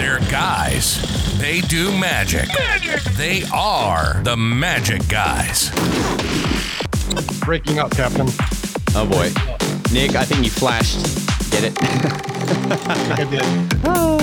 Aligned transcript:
They're 0.00 0.18
guys. 0.30 0.96
They 1.38 1.60
do 1.60 1.92
magic. 1.92 2.48
They 3.18 3.42
are 3.52 4.22
the 4.22 4.34
magic 4.34 5.06
guys. 5.08 5.68
Breaking 7.40 7.78
up, 7.78 7.90
Captain. 7.90 8.26
Oh 8.94 9.06
boy. 9.06 9.28
Nick, 9.92 10.16
I 10.16 10.24
think 10.24 10.42
you 10.42 10.50
flashed. 10.50 11.04
Get 11.50 11.64
it? 11.64 11.74
I 11.82 13.24
did. 13.24 13.44
Oh. 13.84 14.19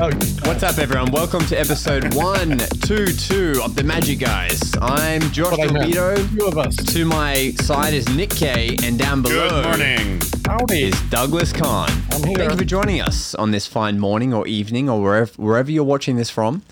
Oh, 0.00 0.10
What's 0.44 0.62
up, 0.62 0.78
everyone? 0.78 1.10
Welcome 1.12 1.44
to 1.46 1.58
episode 1.58 2.14
122 2.14 3.60
of 3.62 3.74
The 3.76 3.84
Magic 3.84 4.18
Guys. 4.18 4.60
I'm 4.80 5.20
Josh 5.30 5.56
what 5.56 5.70
Norbido. 5.70 6.36
Two 6.36 6.46
of 6.46 6.58
us. 6.58 6.74
To 6.76 7.04
my 7.04 7.52
side 7.58 7.94
is 7.94 8.08
Nick 8.14 8.30
Kay, 8.30 8.76
and 8.82 8.98
down 8.98 9.22
below 9.22 9.48
Good 9.48 9.64
morning. 9.64 10.20
Howdy. 10.46 10.82
is 10.84 11.00
Douglas 11.10 11.52
Conn. 11.52 11.90
I'm 12.12 12.24
here. 12.24 12.36
Thank 12.36 12.52
you 12.52 12.56
for 12.58 12.64
joining 12.64 13.00
us 13.00 13.34
on 13.36 13.52
this 13.52 13.66
fine 13.66 13.98
morning 14.00 14.34
or 14.34 14.46
evening 14.48 14.88
or 14.90 15.00
wherever, 15.00 15.32
wherever 15.36 15.70
you're 15.70 15.84
watching 15.84 16.16
this 16.16 16.30
from. 16.30 16.62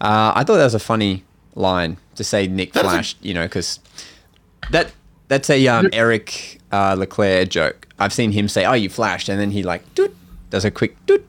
Uh, 0.00 0.32
I 0.34 0.44
thought 0.44 0.56
that 0.58 0.64
was 0.64 0.74
a 0.74 0.78
funny 0.80 1.24
line 1.54 1.96
to 2.16 2.24
say 2.24 2.46
Nick 2.46 2.72
That 2.74 2.80
is 2.84 2.86
a- 2.86 2.94
flashed, 2.94 3.16
you 3.24 3.34
know, 3.34 3.44
because 3.44 3.80
that 4.70 4.92
that's 5.28 5.48
a 5.50 5.66
um, 5.68 5.88
Eric 5.92 6.60
uh, 6.70 6.94
Leclerc 6.98 7.48
joke. 7.48 7.88
I've 7.98 8.12
seen 8.12 8.32
him 8.32 8.46
say, 8.48 8.64
"Oh, 8.64 8.74
you 8.74 8.88
flashed," 8.88 9.28
and 9.28 9.40
then 9.40 9.50
he 9.52 9.62
like 9.62 9.94
doot, 9.94 10.14
does 10.50 10.64
a 10.64 10.70
quick 10.70 10.94
doot 11.06 11.20
of 11.20 11.27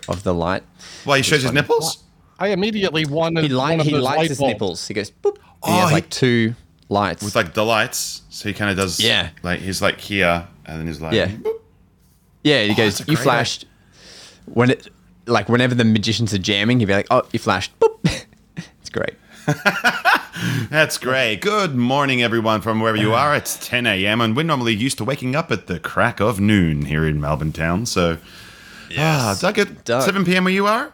the, 0.00 0.12
of 0.12 0.22
the 0.22 0.34
light. 0.34 0.62
Why 1.04 1.18
he 1.18 1.22
shows 1.22 1.42
his 1.42 1.52
nipples? 1.52 2.02
I 2.38 2.48
immediately 2.48 3.06
wanted 3.06 3.44
He 3.44 3.48
light 3.48 3.72
one 3.72 3.80
of 3.80 3.86
he 3.86 3.92
those 3.92 4.02
lights 4.02 4.16
light 4.16 4.28
his 4.28 4.38
bulbs. 4.38 4.52
nipples. 4.52 4.88
He 4.88 4.94
goes 4.94 5.10
boop. 5.10 5.38
Oh, 5.62 5.72
he 5.72 5.78
has 5.78 5.88
he- 5.88 5.94
like 5.94 6.10
two 6.10 6.54
lights. 6.88 7.22
With 7.22 7.34
like 7.34 7.54
the 7.54 7.64
lights, 7.64 8.22
so 8.28 8.48
he 8.48 8.54
kind 8.54 8.70
of 8.70 8.76
does. 8.76 9.00
Yeah. 9.00 9.30
Like 9.42 9.60
he's 9.60 9.80
like 9.80 10.00
here, 10.00 10.46
and 10.64 10.80
then 10.80 10.86
he's 10.86 11.00
like. 11.00 11.14
Yeah. 11.14 11.28
boop. 11.28 11.60
yeah, 12.44 12.64
he 12.64 12.72
oh, 12.72 12.74
goes, 12.74 13.00
"You 13.00 13.06
great 13.06 13.18
flashed." 13.18 13.64
When 14.46 14.70
it 14.70 14.88
like 15.26 15.48
whenever 15.48 15.74
the 15.74 15.84
magicians 15.84 16.32
are 16.34 16.38
jamming, 16.38 16.80
he'd 16.80 16.86
be 16.86 16.92
like, 16.92 17.08
"Oh, 17.10 17.22
you 17.32 17.38
flashed." 17.38 17.78
Boop. 17.80 17.98
it's 18.56 18.90
great. 18.90 19.14
That's 20.70 20.98
great. 20.98 21.40
Good 21.40 21.74
morning, 21.74 22.22
everyone, 22.22 22.60
from 22.60 22.80
wherever 22.80 22.98
you 22.98 23.14
are. 23.14 23.34
It's 23.34 23.56
10 23.66 23.86
a.m., 23.86 24.20
and 24.20 24.36
we're 24.36 24.42
normally 24.42 24.74
used 24.74 24.98
to 24.98 25.04
waking 25.04 25.34
up 25.34 25.50
at 25.50 25.66
the 25.66 25.78
crack 25.78 26.20
of 26.20 26.40
noon 26.40 26.86
here 26.86 27.06
in 27.06 27.20
Melbourne 27.20 27.52
town. 27.52 27.86
So, 27.86 28.18
ah, 28.98 29.36
Doug, 29.40 29.58
at 29.58 29.84
Doug. 29.84 30.02
7 30.02 30.24
p.m. 30.24 30.44
where 30.44 30.52
you 30.52 30.66
are? 30.66 30.92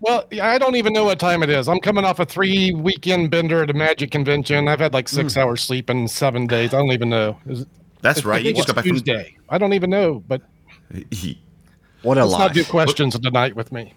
Well, 0.00 0.26
I 0.42 0.58
don't 0.58 0.76
even 0.76 0.92
know 0.92 1.04
what 1.04 1.18
time 1.18 1.42
it 1.42 1.48
is. 1.50 1.68
I'm 1.68 1.80
coming 1.80 2.04
off 2.04 2.18
a 2.18 2.26
three 2.26 2.72
weekend 2.72 3.30
bender 3.30 3.62
at 3.62 3.70
a 3.70 3.72
magic 3.72 4.10
convention. 4.10 4.68
I've 4.68 4.78
had 4.80 4.92
like 4.92 5.08
six 5.08 5.34
Hmm. 5.34 5.40
hours 5.40 5.62
sleep 5.62 5.88
in 5.88 6.06
seven 6.06 6.46
days. 6.46 6.74
I 6.74 6.78
don't 6.78 6.92
even 6.92 7.08
know. 7.08 7.38
Is 7.46 7.62
it- 7.62 7.68
That's 8.02 8.24
I 8.24 8.28
right. 8.28 8.44
You 8.44 8.52
just 8.52 8.66
got 8.68 8.76
it's 8.76 8.84
back 8.86 8.92
Tuesday. 8.92 9.36
I 9.48 9.56
don't 9.58 9.72
even 9.72 9.90
know, 9.90 10.22
but. 10.28 10.42
He- 11.10 11.40
What 12.02 12.18
a 12.18 12.24
let's 12.24 12.38
not 12.38 12.52
do 12.52 12.60
life! 12.60 12.68
questions 12.68 13.18
tonight 13.18 13.56
with 13.56 13.72
me. 13.72 13.92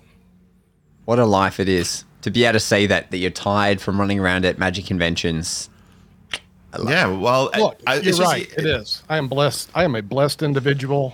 What 1.06 1.20
a 1.20 1.26
life 1.26 1.60
it 1.60 1.70
is 1.70 2.06
to 2.22 2.32
be 2.32 2.44
able 2.46 2.54
to 2.54 2.60
say 2.60 2.88
that 2.88 3.12
that 3.12 3.18
you're 3.18 3.30
tired 3.30 3.80
from 3.82 4.00
running 4.00 4.20
around 4.20 4.46
at 4.46 4.58
magic 4.58 4.86
conventions. 4.86 5.70
yeah, 6.88 7.08
well, 7.08 7.52
Look, 7.58 7.82
I, 7.86 7.96
you're 7.96 8.08
it's 8.08 8.18
just- 8.18 8.22
right. 8.22 8.52
It 8.58 8.66
is. 8.66 9.04
I 9.10 9.18
am 9.18 9.28
blessed. 9.28 9.70
I 9.76 9.84
am 9.84 9.96
a 9.96 10.02
blessed 10.02 10.42
individual. 10.42 11.14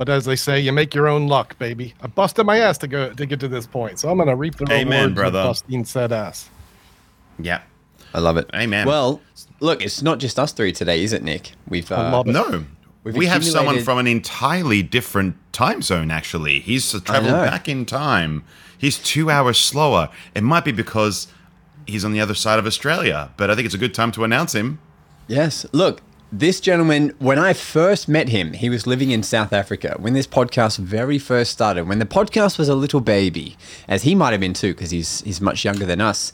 But 0.00 0.08
as 0.08 0.24
they 0.24 0.34
say, 0.34 0.58
you 0.58 0.72
make 0.72 0.94
your 0.94 1.08
own 1.08 1.28
luck, 1.28 1.58
baby. 1.58 1.92
I 2.00 2.06
busted 2.06 2.46
my 2.46 2.56
ass 2.56 2.78
to 2.78 2.88
go 2.88 3.12
to 3.12 3.26
get 3.26 3.38
to 3.40 3.48
this 3.48 3.66
point, 3.66 3.98
so 3.98 4.08
I'm 4.08 4.16
gonna 4.16 4.34
reap 4.34 4.54
the 4.56 4.64
Amen, 4.72 4.88
rewards 4.88 5.14
brother. 5.14 5.38
of 5.40 5.46
busting 5.48 5.84
said 5.84 6.10
ass. 6.10 6.48
Yeah. 7.38 7.60
I 8.14 8.20
love 8.20 8.38
it. 8.38 8.48
Amen. 8.54 8.86
Well, 8.86 9.20
look, 9.60 9.82
it's 9.82 10.00
not 10.00 10.18
just 10.18 10.38
us 10.38 10.52
three 10.52 10.72
today, 10.72 11.04
is 11.04 11.12
it, 11.12 11.22
Nick? 11.22 11.52
We've 11.68 11.92
uh, 11.92 11.96
I 11.96 12.10
love 12.12 12.26
it. 12.26 12.32
No. 12.32 12.64
We've 13.04 13.14
we 13.14 13.26
have 13.26 13.44
someone 13.44 13.74
accumulated- 13.74 13.84
from 13.84 13.98
an 13.98 14.06
entirely 14.06 14.82
different 14.82 15.36
time 15.52 15.82
zone, 15.82 16.10
actually. 16.10 16.60
He's 16.60 16.90
traveled 17.02 17.32
know. 17.32 17.44
back 17.44 17.68
in 17.68 17.84
time. 17.84 18.42
He's 18.78 18.98
two 18.98 19.28
hours 19.28 19.58
slower. 19.58 20.08
It 20.34 20.42
might 20.42 20.64
be 20.64 20.72
because 20.72 21.26
he's 21.86 22.06
on 22.06 22.12
the 22.14 22.22
other 22.22 22.34
side 22.34 22.58
of 22.58 22.64
Australia, 22.64 23.32
but 23.36 23.50
I 23.50 23.54
think 23.54 23.66
it's 23.66 23.74
a 23.74 23.78
good 23.78 23.92
time 23.92 24.12
to 24.12 24.24
announce 24.24 24.54
him. 24.54 24.78
Yes. 25.28 25.66
Look, 25.72 26.00
this 26.32 26.60
gentleman, 26.60 27.12
when 27.18 27.38
I 27.38 27.52
first 27.52 28.08
met 28.08 28.28
him, 28.28 28.52
he 28.52 28.70
was 28.70 28.86
living 28.86 29.10
in 29.10 29.22
South 29.22 29.52
Africa. 29.52 29.96
When 29.98 30.12
this 30.12 30.26
podcast 30.26 30.78
very 30.78 31.18
first 31.18 31.50
started, 31.50 31.88
when 31.88 31.98
the 31.98 32.06
podcast 32.06 32.56
was 32.56 32.68
a 32.68 32.74
little 32.74 33.00
baby, 33.00 33.56
as 33.88 34.02
he 34.04 34.14
might 34.14 34.30
have 34.30 34.40
been 34.40 34.54
too, 34.54 34.72
because 34.72 34.90
he's 34.90 35.22
he's 35.22 35.40
much 35.40 35.64
younger 35.64 35.84
than 35.84 36.00
us. 36.00 36.32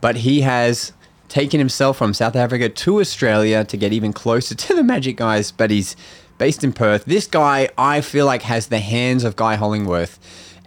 But 0.00 0.16
he 0.16 0.42
has 0.42 0.92
taken 1.28 1.58
himself 1.58 1.96
from 1.96 2.14
South 2.14 2.36
Africa 2.36 2.68
to 2.68 3.00
Australia 3.00 3.64
to 3.64 3.76
get 3.76 3.92
even 3.92 4.12
closer 4.12 4.54
to 4.66 4.74
the 4.74 4.84
Magic 4.84 5.16
Guys. 5.16 5.50
But 5.50 5.70
he's 5.70 5.96
based 6.38 6.62
in 6.62 6.72
Perth. 6.72 7.04
This 7.04 7.26
guy, 7.26 7.68
I 7.76 8.00
feel 8.00 8.26
like, 8.26 8.42
has 8.42 8.68
the 8.68 8.80
hands 8.80 9.24
of 9.24 9.34
Guy 9.34 9.56
Hollingworth, 9.56 10.18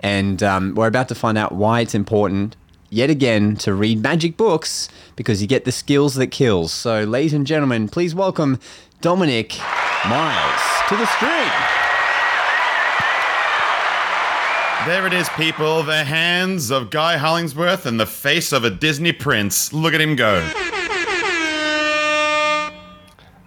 and 0.04 0.44
um, 0.44 0.76
we're 0.76 0.88
about 0.88 1.08
to 1.10 1.16
find 1.16 1.38
out 1.38 1.54
why 1.54 1.80
it's 1.80 1.96
important 1.96 2.58
yet 2.90 3.10
again 3.10 3.56
to 3.58 3.74
read 3.74 4.02
magic 4.02 4.38
books 4.38 4.90
because 5.16 5.42
you 5.42 5.48
get 5.48 5.66
the 5.66 5.72
skills 5.72 6.16
that 6.16 6.28
kills. 6.28 6.72
So, 6.72 7.04
ladies 7.04 7.34
and 7.34 7.46
gentlemen, 7.46 7.90
please 7.90 8.16
welcome 8.16 8.60
Dominic 9.02 9.58
Miles 10.08 10.62
to 10.90 10.96
the 10.96 11.06
stream. 11.06 11.52
There 14.86 15.08
it 15.08 15.14
is, 15.14 15.28
people. 15.30 15.82
The 15.82 16.04
hands 16.04 16.70
of 16.70 16.92
Guy 16.92 17.18
Hollingworth 17.18 17.88
and 17.88 18.00
the 18.00 18.06
face 18.06 18.52
of 18.52 18.66
a 18.66 18.70
Disney 18.70 19.14
prince. 19.14 19.74
Look 19.74 19.96
at 19.96 20.02
him 20.02 20.16
go. 20.16 20.48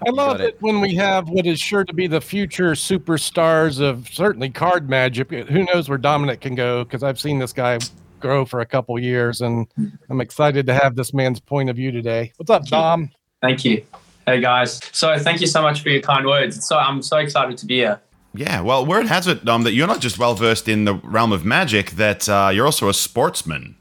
I 0.06 0.10
love 0.10 0.40
it. 0.40 0.54
it. 0.54 0.56
when 0.62 0.80
we 0.80 0.94
have 0.96 1.28
what 1.28 1.46
is 1.46 1.60
sure 1.60 1.84
to 1.84 1.92
be 1.92 2.06
the 2.08 2.20
future 2.20 2.72
superstars 2.72 3.80
of 3.80 4.08
certainly 4.08 4.50
card 4.50 4.88
magic. 4.88 5.30
Who 5.30 5.64
knows 5.64 5.88
where 5.88 5.98
Dominic 5.98 6.40
can 6.40 6.56
go? 6.56 6.82
Because 6.82 7.04
I've 7.04 7.20
seen 7.20 7.38
this 7.38 7.52
guy 7.52 7.78
grow 8.20 8.44
for 8.44 8.60
a 8.60 8.66
couple 8.66 8.98
years, 8.98 9.40
and 9.40 9.66
I'm 10.10 10.20
excited 10.20 10.66
to 10.66 10.74
have 10.74 10.96
this 10.96 11.14
man's 11.14 11.40
point 11.40 11.70
of 11.70 11.76
view 11.76 11.90
today. 11.90 12.32
What's 12.36 12.50
up, 12.50 12.66
Dom? 12.66 13.10
Thank 13.40 13.64
you. 13.64 13.84
Hey 14.26 14.40
guys. 14.40 14.80
So 14.92 15.18
thank 15.18 15.40
you 15.40 15.46
so 15.46 15.62
much 15.62 15.80
for 15.80 15.88
your 15.88 16.02
kind 16.02 16.26
words. 16.26 16.66
So 16.66 16.76
I'm 16.76 17.00
so 17.00 17.16
excited 17.16 17.56
to 17.58 17.66
be 17.66 17.76
here. 17.76 18.00
Yeah, 18.34 18.60
well, 18.60 18.84
word 18.84 19.06
has 19.06 19.26
it, 19.26 19.48
um, 19.48 19.62
that 19.62 19.72
you're 19.72 19.86
not 19.86 20.00
just 20.00 20.18
well 20.18 20.34
versed 20.34 20.68
in 20.68 20.84
the 20.84 20.94
realm 20.94 21.32
of 21.32 21.44
magic, 21.44 21.92
that 21.92 22.28
uh, 22.28 22.50
you're 22.52 22.66
also 22.66 22.88
a 22.88 22.94
sportsman. 22.94 23.74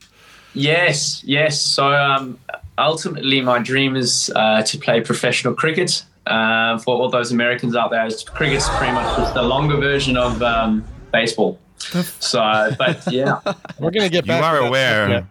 Yes, 0.53 1.21
yes. 1.25 1.61
So 1.61 1.93
um, 1.93 2.39
ultimately, 2.77 3.41
my 3.41 3.59
dream 3.59 3.95
is 3.95 4.31
uh, 4.35 4.61
to 4.63 4.77
play 4.77 5.01
professional 5.01 5.53
cricket. 5.53 6.03
Uh, 6.25 6.77
for 6.79 6.95
all 6.95 7.09
those 7.09 7.31
Americans 7.31 7.75
out 7.75 7.91
there, 7.91 8.09
cricket's 8.33 8.69
pretty 8.77 8.93
much 8.93 9.17
just 9.17 9.33
the 9.33 9.41
longer 9.41 9.77
version 9.77 10.17
of 10.17 10.41
um, 10.41 10.83
baseball. 11.11 11.59
So, 12.19 12.71
but 12.77 13.01
yeah, 13.11 13.39
We're 13.79 13.91
gonna 13.91 14.09
get 14.09 14.25
You 14.25 14.29
back. 14.33 14.43
are 14.43 14.55
to 14.57 14.61
that 14.63 14.67
aware. 14.67 15.05
subject. 15.07 15.27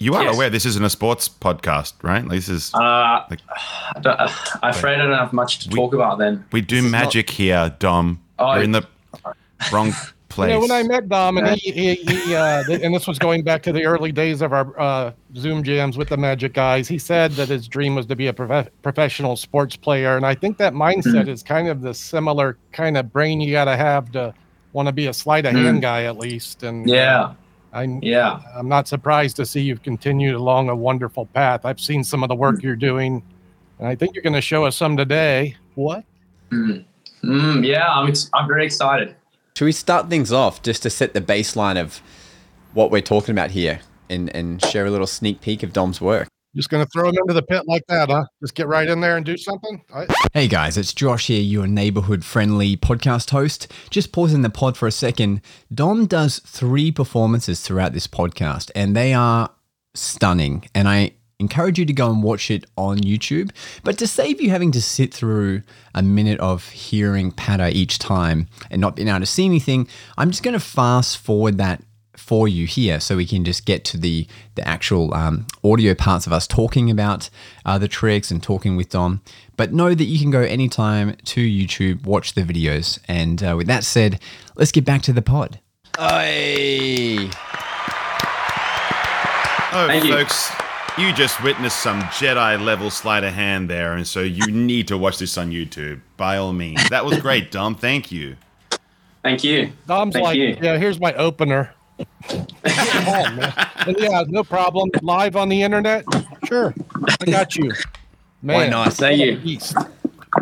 You 0.00 0.14
are 0.14 0.22
Yes. 0.24 0.34
aware 0.36 0.48
this 0.50 0.64
isn't 0.64 0.84
a 0.84 0.90
sports 0.90 1.28
podcast, 1.28 1.94
right? 2.02 2.22
Like, 2.22 2.36
This 2.38 2.48
is 2.48 2.72
uh, 2.74 3.24
Like- 3.28 3.40
I 3.96 3.98
don't- 4.00 4.20
I'm 4.62 4.70
afraid 4.70 4.94
I 5.00 5.06
don't 5.06 5.18
have 5.18 5.32
much 5.32 5.58
to 5.60 5.68
We- 5.70 5.74
talk 5.76 5.92
about 5.92 6.18
then. 6.18 6.44
we 6.52 6.60
do 6.60 6.76
is 6.76 6.84
not- 6.84 6.90
magic 6.92 7.30
here, 7.30 7.74
Dom. 7.80 8.20
Oh, 8.38 8.54
You're 8.54 8.62
in 8.64 8.72
the 8.72 8.82
wrong 9.72 9.92
place. 10.28 10.50
You 10.50 10.54
know, 10.54 10.60
when 10.60 10.70
I 10.70 10.84
met 10.84 11.08
Dom, 11.08 11.38
and 11.38 11.48
he, 11.58 11.72
he, 11.72 11.94
he 11.96 12.34
uh, 12.36 12.62
and 12.70 12.94
this 12.94 13.08
was 13.08 13.18
going 13.18 13.42
back 13.42 13.60
to 13.64 13.72
the 13.72 13.84
early 13.86 14.12
days 14.12 14.40
of 14.40 14.52
our 14.52 14.78
uh, 14.78 15.10
Zoom 15.34 15.64
jams 15.64 15.98
with 15.98 16.10
the 16.10 16.16
Magic 16.16 16.52
guys. 16.54 16.86
He 16.86 16.98
said 16.98 17.32
that 17.32 17.48
his 17.48 17.66
dream 17.66 17.96
was 17.96 18.06
to 18.06 18.14
be 18.14 18.28
a 18.28 18.32
prof- 18.32 18.68
professional 18.82 19.34
sports 19.34 19.74
player, 19.74 20.16
and 20.16 20.24
I 20.24 20.36
think 20.36 20.58
that 20.58 20.74
mindset 20.74 21.26
is 21.26 21.42
kind 21.42 21.66
of 21.66 21.80
the 21.80 21.92
similar 21.92 22.56
kind 22.70 22.96
of 22.96 23.12
brain 23.12 23.40
you 23.40 23.50
got 23.50 23.64
to 23.64 23.76
have 23.76 24.12
to 24.12 24.32
want 24.72 24.86
to 24.86 24.92
be 24.92 25.06
a 25.06 25.12
sleight 25.12 25.46
of 25.46 25.52
hand 25.54 25.82
guy 25.82 26.04
at 26.04 26.18
least. 26.18 26.62
And 26.62 26.88
Yeah, 26.88 27.34
I'm 27.72 28.00
yeah. 28.02 28.40
I'm 28.54 28.68
not 28.68 28.88
surprised 28.88 29.36
to 29.36 29.46
see 29.46 29.60
you've 29.60 29.82
continued 29.82 30.34
along 30.34 30.68
a 30.68 30.76
wonderful 30.76 31.26
path. 31.26 31.64
I've 31.64 31.80
seen 31.80 32.04
some 32.04 32.22
of 32.22 32.28
the 32.28 32.34
work 32.34 32.62
you're 32.62 32.76
doing, 32.76 33.22
and 33.78 33.88
I 33.88 33.94
think 33.94 34.14
you're 34.14 34.22
going 34.22 34.34
to 34.34 34.40
show 34.40 34.64
us 34.64 34.76
some 34.76 34.96
today. 34.96 35.56
What? 35.74 36.04
Mm. 36.50 36.84
Mm, 37.22 37.66
yeah, 37.66 37.88
I'm, 37.88 38.08
ex- 38.08 38.30
I'm 38.34 38.46
very 38.46 38.64
excited. 38.64 39.14
Should 39.56 39.64
we 39.64 39.72
start 39.72 40.08
things 40.08 40.32
off 40.32 40.62
just 40.62 40.82
to 40.84 40.90
set 40.90 41.14
the 41.14 41.20
baseline 41.20 41.80
of 41.80 42.00
what 42.74 42.90
we're 42.90 43.02
talking 43.02 43.32
about 43.32 43.50
here 43.50 43.80
and, 44.08 44.34
and 44.34 44.64
share 44.64 44.86
a 44.86 44.90
little 44.90 45.06
sneak 45.06 45.40
peek 45.40 45.62
of 45.64 45.72
Dom's 45.72 46.00
work? 46.00 46.28
Just 46.58 46.70
going 46.70 46.84
to 46.84 46.90
throw 46.90 47.08
him 47.08 47.14
into 47.20 47.34
the 47.34 47.42
pit 47.42 47.62
like 47.68 47.86
that, 47.86 48.10
huh? 48.10 48.24
Just 48.40 48.56
get 48.56 48.66
right 48.66 48.88
in 48.88 49.00
there 49.00 49.16
and 49.16 49.24
do 49.24 49.36
something. 49.36 49.80
I, 49.94 50.08
Hey 50.32 50.48
guys, 50.48 50.76
it's 50.76 50.92
Josh 50.92 51.28
here, 51.28 51.40
your 51.40 51.68
neighborhood 51.68 52.24
friendly 52.24 52.76
podcast 52.76 53.30
host. 53.30 53.72
Just 53.90 54.10
pausing 54.10 54.42
the 54.42 54.50
pod 54.50 54.76
for 54.76 54.88
a 54.88 54.90
second. 54.90 55.40
Dom 55.72 56.06
does 56.06 56.40
three 56.40 56.90
performances 56.90 57.60
throughout 57.60 57.92
this 57.92 58.08
podcast, 58.08 58.72
and 58.74 58.96
they 58.96 59.14
are 59.14 59.50
stunning. 59.94 60.68
And 60.74 60.88
I 60.88 61.12
encourage 61.38 61.78
you 61.78 61.84
to 61.84 61.92
go 61.92 62.10
and 62.10 62.24
watch 62.24 62.50
it 62.50 62.64
on 62.76 62.98
YouTube. 62.98 63.52
But 63.84 63.96
to 63.98 64.08
save 64.08 64.40
you 64.40 64.50
having 64.50 64.72
to 64.72 64.82
sit 64.82 65.14
through 65.14 65.62
a 65.94 66.02
minute 66.02 66.40
of 66.40 66.68
hearing 66.70 67.30
patter 67.30 67.68
each 67.68 68.00
time 68.00 68.48
and 68.68 68.80
not 68.80 68.96
being 68.96 69.06
able 69.06 69.20
to 69.20 69.26
see 69.26 69.44
anything, 69.44 69.86
I'm 70.16 70.32
just 70.32 70.42
going 70.42 70.54
to 70.54 70.60
fast 70.60 71.18
forward 71.18 71.58
that 71.58 71.84
for 72.18 72.48
you 72.48 72.66
here 72.66 73.00
so 73.00 73.16
we 73.16 73.26
can 73.26 73.44
just 73.44 73.64
get 73.64 73.84
to 73.86 73.96
the 73.96 74.26
the 74.54 74.66
actual 74.66 75.14
um, 75.14 75.46
audio 75.64 75.94
parts 75.94 76.26
of 76.26 76.32
us 76.32 76.46
talking 76.46 76.90
about 76.90 77.30
uh, 77.64 77.78
the 77.78 77.88
tricks 77.88 78.30
and 78.30 78.42
talking 78.42 78.76
with 78.76 78.90
Dom. 78.90 79.22
But 79.56 79.72
know 79.72 79.94
that 79.94 80.04
you 80.04 80.18
can 80.18 80.30
go 80.30 80.40
anytime 80.40 81.16
to 81.24 81.40
YouTube, 81.40 82.04
watch 82.04 82.34
the 82.34 82.42
videos. 82.42 82.98
And 83.08 83.42
uh, 83.42 83.54
with 83.56 83.66
that 83.68 83.84
said, 83.84 84.20
let's 84.56 84.72
get 84.72 84.84
back 84.84 85.02
to 85.02 85.12
the 85.12 85.22
pod. 85.22 85.60
Hey. 85.98 87.30
Oh, 89.70 89.86
Thank 89.86 90.04
you. 90.04 90.12
folks, 90.12 90.50
you 90.96 91.12
just 91.12 91.42
witnessed 91.42 91.82
some 91.82 92.00
Jedi 92.02 92.62
level 92.64 92.90
sleight 92.90 93.22
of 93.22 93.32
hand 93.32 93.68
there, 93.68 93.94
and 93.94 94.06
so 94.06 94.20
you 94.20 94.46
need 94.50 94.88
to 94.88 94.98
watch 94.98 95.18
this 95.18 95.36
on 95.36 95.50
YouTube 95.50 96.00
by 96.16 96.36
all 96.36 96.52
means. 96.52 96.88
That 96.88 97.04
was 97.04 97.18
great, 97.20 97.50
Dom. 97.50 97.74
Thank 97.74 98.10
you. 98.10 98.36
Thank 99.22 99.44
you. 99.44 99.72
Dom's 99.86 100.14
Thank 100.14 100.24
like, 100.24 100.36
you. 100.36 100.56
yeah, 100.60 100.78
here's 100.78 100.98
my 100.98 101.12
opener. 101.14 101.74
Come 102.28 103.08
on, 103.08 103.36
man. 103.36 103.66
Yeah, 103.98 104.24
no 104.28 104.44
problem. 104.44 104.90
Live 105.02 105.36
on 105.36 105.48
the 105.48 105.62
internet? 105.62 106.04
Sure. 106.46 106.74
I 107.20 107.24
got 107.24 107.56
you. 107.56 107.72
Man, 108.42 108.56
Why 108.56 108.68
not? 108.68 108.92
Thank 108.92 109.20
you. 109.20 109.36
beast. 109.38 109.76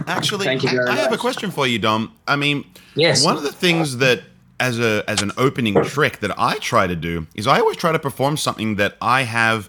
Actually, 0.06 0.44
Thank 0.46 0.62
you 0.64 0.80
I, 0.86 0.92
I 0.92 0.96
have 0.96 1.12
a 1.12 1.16
question 1.16 1.50
for 1.50 1.66
you, 1.66 1.78
Dom. 1.78 2.12
I 2.26 2.36
mean, 2.36 2.64
Yes. 2.94 3.24
one 3.24 3.36
of 3.36 3.42
the 3.42 3.52
things 3.52 3.98
that 3.98 4.22
as 4.58 4.78
a 4.80 5.04
as 5.08 5.20
an 5.22 5.32
opening 5.36 5.74
trick 5.84 6.20
that 6.20 6.36
I 6.38 6.56
try 6.58 6.86
to 6.86 6.96
do 6.96 7.26
is 7.34 7.46
I 7.46 7.60
always 7.60 7.76
try 7.76 7.92
to 7.92 7.98
perform 7.98 8.36
something 8.36 8.76
that 8.76 8.96
I 9.00 9.22
have 9.22 9.68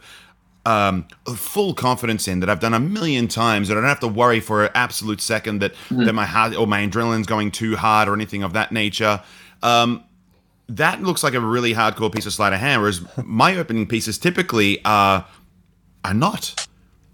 um, 0.66 1.06
full 1.36 1.74
confidence 1.74 2.28
in 2.28 2.40
that 2.42 2.50
I've 2.50 2.60
done 2.60 2.74
a 2.74 2.80
million 2.80 3.28
times 3.28 3.68
that 3.68 3.78
I 3.78 3.82
don't 3.82 3.90
have 3.90 4.00
to 4.02 4.08
worry 4.08 4.40
for 4.40 4.66
an 4.66 4.72
absolute 4.76 5.22
second 5.22 5.60
that 5.60 5.76
Hmm. 5.90 6.06
that 6.06 6.14
my 6.14 6.26
heart 6.26 6.56
or 6.56 6.68
my 6.68 6.86
adrenaline's 6.86 7.28
going 7.28 7.52
too 7.52 7.76
hard 7.78 8.08
or 8.10 8.14
anything 8.14 8.44
of 8.44 8.54
that 8.54 8.72
nature. 8.72 9.22
Um, 9.64 10.04
that 10.70 11.02
looks 11.02 11.24
like 11.24 11.34
a 11.34 11.40
really 11.40 11.74
hardcore 11.74 12.14
piece 12.14 12.26
of 12.26 12.34
sleight 12.34 12.54
of 12.54 12.60
hand, 12.60 12.82
whereas 12.82 13.02
my 13.24 13.56
opening 13.58 13.88
pieces 13.88 14.18
typically 14.18 14.84
are 14.86 15.26
are 16.06 16.14
not. 16.14 16.68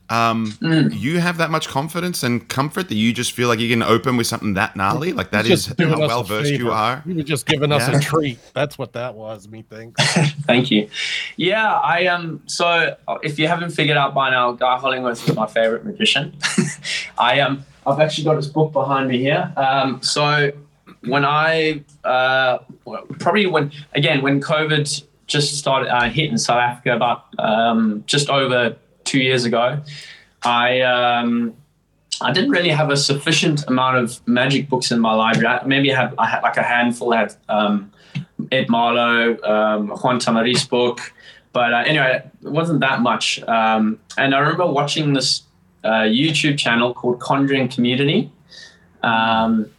Um, 0.09 0.51
Hmm. 0.59 0.89
You 0.91 1.19
have 1.19 1.37
that 1.37 1.49
much 1.49 1.69
confidence 1.69 2.21
and 2.23 2.47
comfort 2.47 2.89
that 2.89 2.95
you 2.95 3.13
just 3.13 3.31
feel 3.31 3.47
like 3.47 3.59
you 3.59 3.69
can 3.69 3.81
open 3.81 4.15
with 4.17 4.27
something 4.27 4.53
that 4.55 4.75
gnarly, 4.75 5.11
like 5.13 5.31
that 5.31 5.45
is 5.47 5.65
just 5.65 5.77
doing 5.77 5.91
how 5.91 5.99
well 5.99 6.23
versed 6.23 6.51
you 6.51 6.69
are. 6.71 7.01
You 7.05 7.15
were 7.15 7.23
just 7.23 7.47
giving 7.47 7.71
us 7.71 7.87
Yeah. 7.87 7.97
a 7.97 8.01
treat. 8.01 8.37
That's 8.53 8.77
what 8.77 8.93
that 8.93 9.15
was, 9.15 9.47
methinks. 9.47 10.03
Thank 10.45 10.69
you. 10.69 10.89
Yeah, 11.37 11.73
I 11.79 12.05
um. 12.07 12.41
So 12.47 12.95
if 13.23 13.39
you 13.39 13.47
haven't 13.47 13.71
figured 13.71 13.97
out 13.97 14.13
by 14.13 14.29
now, 14.29 14.51
Guy 14.51 14.77
Hollingworth 14.77 15.27
is 15.27 15.35
my 15.35 15.47
favorite 15.47 15.85
magician. 15.85 16.35
I 17.17 17.39
um. 17.39 17.65
I've 17.87 17.99
actually 17.99 18.25
got 18.25 18.35
his 18.35 18.47
book 18.47 18.71
behind 18.73 19.09
me 19.09 19.17
here. 19.19 19.51
Um. 19.57 20.01
So 20.03 20.51
when 21.07 21.25
I 21.25 21.83
uh 22.03 22.59
probably 23.19 23.45
when 23.45 23.71
again 23.93 24.21
when 24.21 24.41
COVID 24.41 25.03
just 25.27 25.57
started 25.57 25.89
uh, 25.89 26.09
hit 26.09 26.29
in 26.29 26.37
South 26.37 26.59
Africa 26.59 26.95
about 26.95 27.25
um 27.39 28.03
just 28.07 28.29
over 28.29 28.75
two 29.03 29.19
years 29.19 29.45
ago, 29.45 29.81
I 30.43 30.81
um. 30.81 31.55
I 32.21 32.31
didn't 32.31 32.51
really 32.51 32.69
have 32.69 32.91
a 32.91 32.95
sufficient 32.95 33.67
amount 33.67 33.97
of 33.97 34.25
magic 34.27 34.69
books 34.69 34.91
in 34.91 34.99
my 34.99 35.13
library. 35.13 35.47
I, 35.47 35.65
maybe 35.65 35.91
I 35.91 35.99
had 35.99 36.13
I 36.17 36.27
had 36.27 36.41
like 36.41 36.57
a 36.57 36.63
handful. 36.63 37.11
I 37.13 37.17
had 37.17 37.35
um, 37.49 37.91
Ed 38.51 38.67
Marlo, 38.67 39.43
um, 39.43 39.89
Juan 39.89 40.19
Tamariz 40.19 40.69
book. 40.69 40.99
But 41.53 41.73
uh, 41.73 41.83
anyway, 41.85 42.21
it 42.43 42.49
wasn't 42.49 42.79
that 42.81 43.01
much. 43.01 43.41
Um, 43.43 43.99
and 44.17 44.33
I 44.35 44.39
remember 44.39 44.67
watching 44.67 45.13
this 45.13 45.41
uh, 45.83 46.03
YouTube 46.03 46.57
channel 46.57 46.93
called 46.93 47.19
Conjuring 47.19 47.67
Community, 47.67 48.31
um, 49.01 49.69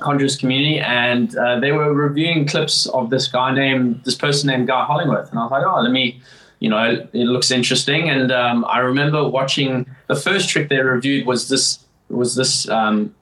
Conjurers 0.00 0.36
Community, 0.36 0.78
and 0.80 1.36
uh, 1.36 1.58
they 1.60 1.72
were 1.72 1.92
reviewing 1.92 2.46
clips 2.46 2.86
of 2.86 3.10
this 3.10 3.28
guy 3.28 3.52
named, 3.54 4.02
this 4.04 4.14
person 4.14 4.48
named 4.48 4.66
Guy 4.66 4.86
Hollingworth. 4.88 5.30
And 5.30 5.38
I 5.38 5.42
was 5.42 5.50
like, 5.50 5.64
oh, 5.66 5.80
let 5.80 5.92
me, 5.92 6.20
you 6.60 6.68
know, 6.70 7.06
it 7.12 7.24
looks 7.26 7.50
interesting. 7.50 8.10
And 8.10 8.30
um, 8.30 8.64
I 8.66 8.78
remember 8.78 9.26
watching 9.28 9.86
the 10.08 10.16
first 10.16 10.48
trick 10.48 10.68
they 10.68 10.78
reviewed 10.78 11.26
was 11.26 11.48
this, 11.48 11.84
was 12.08 12.34
this 12.36 12.68
um, 12.68 13.14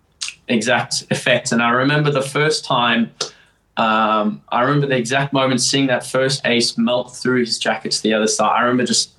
exact 0.49 1.05
effect. 1.11 1.53
And 1.53 1.63
I 1.63 1.71
remember 1.71 2.11
the 2.11 2.23
first 2.23 2.65
time 2.65 3.11
um, 3.79 4.43
I 4.49 4.63
remember 4.63 4.89
the 4.89 4.97
exact 4.97 5.33
moment 5.33 5.61
seeing 5.61 5.87
that 5.87 6.05
first 6.05 6.45
ace 6.45 6.77
melt 6.77 7.15
through 7.17 7.41
his 7.45 7.61
jacket 7.61 7.93
to 7.93 8.03
the 8.03 8.13
other 8.13 8.27
side. 8.27 8.51
I 8.51 8.63
remember 8.63 8.85
just 8.85 9.13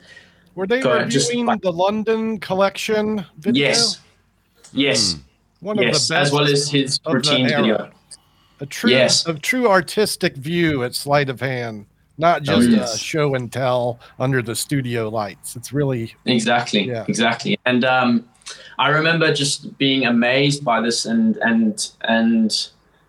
Were 0.54 0.68
they 0.68 0.82
Go 0.82 0.90
ahead, 0.90 1.06
reviewing 1.06 1.10
just 1.12 1.34
like- 1.34 1.62
the 1.62 1.72
London 1.72 2.40
collection 2.42 3.26
video? 3.38 3.68
yes, 3.68 4.02
yes, 4.74 5.16
One 5.62 5.78
yes, 5.78 6.04
of 6.04 6.08
the 6.08 6.14
best 6.14 6.28
as 6.28 6.32
well 6.32 6.46
as 6.46 6.70
his 6.70 7.00
routine 7.06 7.48
video. 7.48 7.92
a 8.62 8.66
true 8.66 8.90
Yes. 8.92 9.26
a 9.26 9.34
true 9.34 9.68
artistic 9.70 10.36
view 10.36 10.84
at 10.84 10.96
sleight 10.96 11.30
of 11.30 11.40
hand, 11.42 11.86
not 12.18 12.44
just 12.44 12.68
Oh, 12.68 12.72
yes. 12.72 12.96
a 12.96 12.98
show 12.98 13.36
and 13.36 13.52
tell 13.52 14.00
under 14.20 14.42
the 14.42 14.56
studio 14.56 15.10
lights. 15.10 15.56
It's 15.56 15.72
really 15.74 16.16
Exactly, 16.26 16.88
Yeah. 16.88 17.06
exactly. 17.08 17.58
And 17.66 17.84
um, 17.86 18.26
I 18.78 18.90
remember 18.90 19.34
just 19.34 19.78
being 19.78 20.06
amazed 20.06 20.64
by 20.64 20.82
this, 20.82 21.06
and 21.06 21.38
and 21.38 21.90
and 22.02 22.52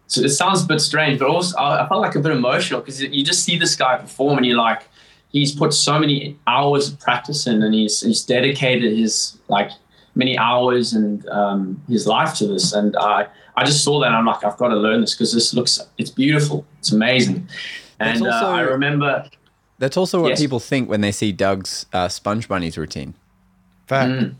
so 0.08 0.20
it 0.22 0.30
sounds 0.30 0.64
a 0.64 0.66
bit 0.66 0.80
strange, 0.80 1.18
but 1.20 1.28
also 1.28 1.56
I 1.56 1.84
I 1.84 1.88
felt 1.88 2.00
like 2.00 2.16
a 2.16 2.20
bit 2.20 2.32
emotional 2.32 2.80
because 2.80 3.00
you 3.02 3.24
just 3.24 3.44
see 3.44 3.56
this 3.58 3.76
guy 3.76 3.96
perform, 3.96 4.38
and 4.38 4.46
you're 4.46 4.56
like, 4.56 4.82
he's 5.30 5.52
put 5.54 5.72
so 5.72 5.98
many 6.00 6.36
hours 6.48 6.88
of 6.88 6.98
practice 6.98 7.46
in, 7.46 7.62
and 7.62 7.72
he's 7.74 8.00
he's 8.00 8.22
dedicated 8.24 8.96
his 8.98 9.38
like 9.48 9.70
many 10.14 10.36
hours 10.38 10.92
and 10.92 11.26
um, 11.28 11.80
his 11.88 12.06
life 12.06 12.34
to 12.34 12.46
this, 12.46 12.72
and 12.72 12.96
I 12.96 13.26
I 13.56 13.64
just 13.64 13.84
saw 13.84 14.00
that, 14.00 14.06
and 14.08 14.16
I'm 14.16 14.26
like, 14.26 14.44
I've 14.44 14.56
got 14.56 14.68
to 14.68 14.76
learn 14.76 15.00
this 15.00 15.14
because 15.14 15.32
this 15.32 15.54
looks 15.54 15.78
it's 15.98 16.10
beautiful, 16.10 16.64
it's 16.78 16.92
amazing, 16.92 17.48
and 18.00 18.22
also- 18.22 18.46
uh, 18.46 18.50
I 18.50 18.60
remember. 18.60 19.24
That's 19.78 19.96
also 19.96 20.20
what 20.20 20.28
Yes. 20.28 20.40
people 20.42 20.60
think 20.60 20.90
when 20.90 21.00
they 21.00 21.10
see 21.10 21.32
Doug's 21.32 21.86
uh, 21.94 22.08
Sponge 22.08 22.48
Bunnies 22.48 22.76
routine. 22.76 23.14
fact. 23.86 24.10
Mm. 24.12 24.34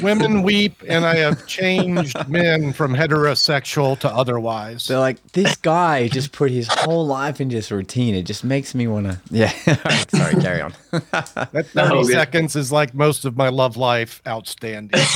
Women 0.00 0.42
weep, 0.42 0.80
and 0.88 1.04
I 1.04 1.16
have 1.16 1.46
changed 1.46 2.28
men 2.28 2.72
from 2.72 2.94
heterosexual 2.94 3.98
to 3.98 4.08
otherwise. 4.08 4.86
They're 4.86 4.98
like, 5.00 5.20
this 5.32 5.56
guy 5.56 6.06
just 6.08 6.30
put 6.32 6.50
his 6.52 6.68
whole 6.68 7.04
life 7.06 7.40
into 7.40 7.56
this 7.56 7.70
routine. 7.72 8.14
It 8.14 8.22
just 8.22 8.44
makes 8.44 8.74
me 8.74 8.86
want 8.86 9.06
to. 9.06 9.20
Yeah. 9.30 9.50
Sorry, 10.06 10.40
carry 10.40 10.60
on. 10.60 10.72
That 10.92 11.66
No, 11.74 11.88
30 11.88 12.02
good. 12.02 12.12
seconds 12.12 12.56
is 12.56 12.70
like 12.70 12.94
most 12.94 13.24
of 13.24 13.36
my 13.36 13.48
love 13.48 13.76
life. 13.76 14.22
Outstanding. 14.26 15.00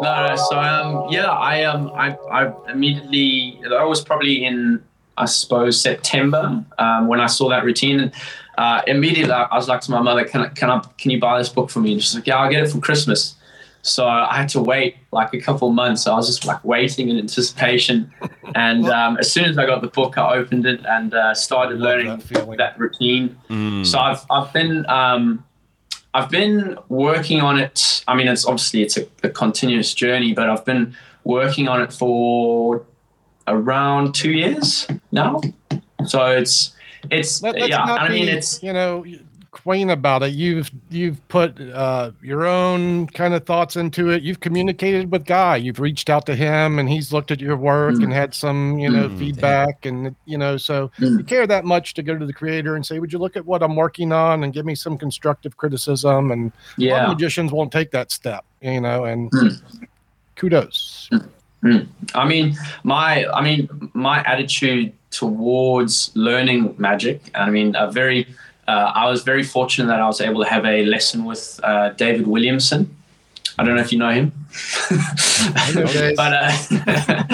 No, 0.00 0.26
no. 0.26 0.36
So 0.36 0.58
um, 0.58 1.06
yeah, 1.10 1.26
I 1.30 1.64
um, 1.64 1.90
I, 1.94 2.10
I 2.30 2.52
immediately. 2.70 3.60
I 3.70 3.84
was 3.84 4.02
probably 4.02 4.44
in, 4.44 4.82
I 5.16 5.24
suppose 5.26 5.80
September 5.80 6.62
um, 6.78 7.06
when 7.08 7.20
I 7.20 7.26
saw 7.26 7.48
that 7.50 7.64
routine. 7.64 8.00
And, 8.00 8.12
uh, 8.56 8.82
immediately, 8.86 9.32
I 9.32 9.54
was 9.54 9.68
like 9.68 9.80
to 9.82 9.90
my 9.90 10.00
mother, 10.00 10.24
"Can 10.24 10.42
I, 10.42 10.48
can 10.48 10.70
I, 10.70 10.80
can 10.98 11.10
you 11.10 11.20
buy 11.20 11.38
this 11.38 11.48
book 11.48 11.70
for 11.70 11.80
me?" 11.80 11.92
And 11.92 12.02
she's 12.02 12.14
like, 12.14 12.26
"Yeah, 12.26 12.36
I'll 12.38 12.50
get 12.50 12.62
it 12.62 12.70
for 12.70 12.78
Christmas." 12.78 13.36
So 13.82 14.08
I 14.08 14.36
had 14.36 14.48
to 14.50 14.60
wait 14.60 14.96
like 15.12 15.32
a 15.32 15.40
couple 15.40 15.70
months. 15.70 16.02
So 16.02 16.12
I 16.12 16.16
was 16.16 16.26
just 16.26 16.44
like 16.44 16.64
waiting 16.64 17.08
in 17.08 17.18
anticipation. 17.18 18.12
And 18.54 18.88
um, 18.88 19.18
as 19.18 19.30
soon 19.30 19.44
as 19.44 19.58
I 19.58 19.66
got 19.66 19.82
the 19.82 19.88
book, 19.88 20.16
I 20.16 20.36
opened 20.36 20.64
it 20.64 20.80
and 20.86 21.12
uh, 21.12 21.34
started 21.34 21.78
learning 21.78 22.06
that 22.06 22.56
that 22.56 22.78
routine. 22.78 23.36
Mm. 23.50 23.84
So 23.84 23.98
I've 23.98 24.24
I've 24.30 24.50
been 24.52 24.88
um, 24.88 25.44
I've 26.14 26.30
been 26.30 26.78
working 26.88 27.42
on 27.42 27.58
it. 27.58 28.02
I 28.08 28.14
mean, 28.14 28.28
it's 28.28 28.46
obviously 28.46 28.82
it's 28.82 28.96
a, 28.96 29.06
a 29.24 29.28
continuous 29.28 29.92
journey, 29.92 30.32
but 30.32 30.48
I've 30.48 30.64
been 30.64 30.96
working 31.24 31.68
on 31.68 31.82
it 31.82 31.92
for 31.92 32.86
around 33.46 34.14
two 34.14 34.32
years 34.32 34.86
now. 35.12 35.42
So 36.06 36.24
it's 36.30 36.74
it's 37.10 37.42
Let, 37.42 37.56
us 37.60 37.68
yeah. 37.68 37.84
not 37.84 38.00
I 38.00 38.08
mean, 38.08 38.26
be, 38.26 38.32
it's 38.32 38.62
you 38.62 38.72
know 38.72 39.04
quaint 39.50 39.90
about 39.90 40.22
it. 40.22 40.34
You've 40.34 40.70
you've 40.90 41.26
put 41.28 41.58
uh, 41.60 42.10
your 42.22 42.44
own 42.46 43.06
kind 43.08 43.32
of 43.32 43.46
thoughts 43.46 43.76
into 43.76 44.10
it. 44.10 44.22
You've 44.22 44.40
communicated 44.40 45.10
with 45.10 45.24
Guy. 45.24 45.56
You've 45.56 45.80
reached 45.80 46.10
out 46.10 46.26
to 46.26 46.36
him, 46.36 46.78
and 46.78 46.88
he's 46.90 47.10
looked 47.12 47.30
at 47.30 47.40
your 47.40 47.56
work 47.56 47.94
Mm. 47.94 48.04
and 48.04 48.12
had 48.12 48.34
some 48.34 48.78
you 48.78 48.90
know 48.90 49.08
Mm, 49.08 49.18
feedback, 49.18 49.86
and 49.86 50.14
you 50.26 50.36
know 50.36 50.58
so 50.58 50.90
Mm. 50.98 51.18
you 51.18 51.24
care 51.24 51.46
that 51.46 51.64
much 51.64 51.94
to 51.94 52.02
go 52.02 52.18
to 52.18 52.26
the 52.26 52.34
creator 52.34 52.76
and 52.76 52.84
say, 52.84 52.98
"Would 52.98 53.12
you 53.12 53.18
look 53.18 53.36
at 53.36 53.46
what 53.46 53.62
I'm 53.62 53.76
working 53.76 54.12
on 54.12 54.44
and 54.44 54.52
give 54.52 54.66
me 54.66 54.74
some 54.74 54.98
constructive 54.98 55.56
criticism?" 55.56 56.30
And 56.32 56.42
a 56.42 56.44
lot 56.44 56.52
of 56.76 56.82
yeah. 56.82 57.06
magicians 57.08 57.50
won't 57.50 57.72
take 57.72 57.90
that 57.92 58.12
step, 58.12 58.44
you 58.60 58.80
know. 58.80 59.04
And 59.04 59.32
Mm. 61.66 61.88
I 62.14 62.26
mean, 62.26 62.56
my 62.84 63.26
I 63.26 63.42
mean, 63.42 63.90
my 63.92 64.22
attitude 64.22 64.92
towards 65.10 66.12
learning 66.14 66.74
magic. 66.78 67.30
I 67.34 67.50
mean, 67.50 67.74
a 67.76 67.90
very. 67.90 68.26
Uh, 68.68 68.92
I 68.94 69.08
was 69.08 69.22
very 69.22 69.44
fortunate 69.44 69.86
that 69.86 70.00
I 70.00 70.06
was 70.06 70.20
able 70.20 70.42
to 70.42 70.50
have 70.50 70.64
a 70.64 70.84
lesson 70.86 71.24
with 71.24 71.60
uh, 71.62 71.90
David 71.90 72.26
Williamson. 72.26 72.94
I 73.58 73.64
don't 73.64 73.76
know 73.76 73.80
if 73.80 73.92
you 73.92 73.98
know 73.98 74.10
him, 74.10 74.32
but 76.16 76.32
uh, 76.32 77.24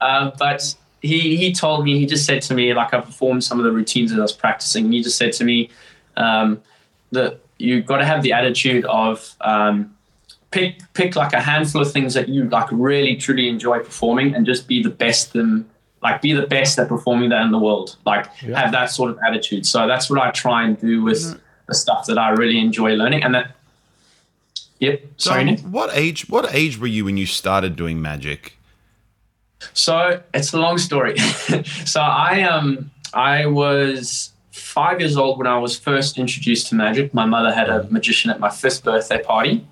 uh, 0.00 0.30
but 0.38 0.74
he 1.00 1.36
he 1.36 1.52
told 1.52 1.84
me 1.84 1.98
he 1.98 2.06
just 2.06 2.24
said 2.24 2.42
to 2.42 2.54
me 2.54 2.72
like 2.74 2.94
I 2.94 3.00
performed 3.00 3.42
some 3.42 3.58
of 3.58 3.64
the 3.64 3.72
routines 3.72 4.10
that 4.10 4.18
I 4.18 4.22
was 4.22 4.32
practicing. 4.32 4.84
And 4.84 4.94
he 4.94 5.02
just 5.02 5.18
said 5.18 5.32
to 5.34 5.44
me 5.44 5.70
um, 6.16 6.62
that 7.10 7.40
you've 7.58 7.86
got 7.86 7.98
to 7.98 8.04
have 8.04 8.22
the 8.22 8.32
attitude 8.32 8.84
of 8.84 9.34
um, 9.40 9.96
pick 10.52 10.80
pick 10.94 11.16
like 11.16 11.32
a 11.32 11.40
handful 11.40 11.80
of 11.82 11.90
things 11.92 12.14
that 12.14 12.28
you 12.28 12.44
like 12.48 12.68
really 12.70 13.16
truly 13.16 13.48
enjoy 13.48 13.78
performing 13.80 14.34
and 14.34 14.46
just 14.46 14.68
be 14.68 14.82
the 14.82 14.90
best 14.90 15.32
them 15.32 15.68
like 16.02 16.20
be 16.22 16.32
the 16.32 16.46
best 16.46 16.78
at 16.78 16.88
performing 16.88 17.30
that 17.30 17.42
in 17.42 17.50
the 17.50 17.58
world 17.58 17.96
like 18.06 18.26
Yeah. 18.42 18.60
have 18.60 18.70
that 18.72 18.90
sort 18.90 19.10
of 19.10 19.18
attitude 19.26 19.64
so 19.66 19.86
that's 19.88 20.08
what 20.10 20.20
i 20.20 20.30
try 20.30 20.64
and 20.64 20.78
do 20.80 21.02
with 21.02 21.22
the 21.66 21.74
stuff 21.74 22.06
that 22.06 22.18
i 22.18 22.28
really 22.30 22.58
enjoy 22.58 22.92
learning 22.94 23.22
and 23.24 23.34
that 23.34 23.56
yep 24.78 25.02
sorry 25.16 25.44
Dom, 25.44 25.54
Nick. 25.54 25.60
what 25.60 25.90
age? 25.94 26.28
What 26.28 26.54
age 26.54 26.78
were 26.78 26.86
you 26.96 27.04
when 27.06 27.16
you 27.16 27.26
started 27.26 27.76
doing 27.76 28.02
magic? 28.02 28.58
So 29.74 30.20
it's 30.34 30.52
a 30.52 30.58
long 30.58 30.76
story. 30.78 31.16
so 31.86 32.00
I 32.00 32.42
um 32.42 32.90
I 33.14 33.46
was 33.46 34.32
five 34.50 34.98
years 35.00 35.16
old 35.16 35.38
when 35.38 35.46
I 35.46 35.56
was 35.58 35.78
first 35.78 36.18
introduced 36.18 36.66
to 36.68 36.74
magic. 36.74 37.14
My 37.14 37.26
mother 37.26 37.52
had 37.54 37.68
a 37.68 37.84
magician 37.90 38.30
at 38.32 38.40
my 38.40 38.50
fifth 38.50 38.82
birthday 38.82 39.22
party, 39.22 39.64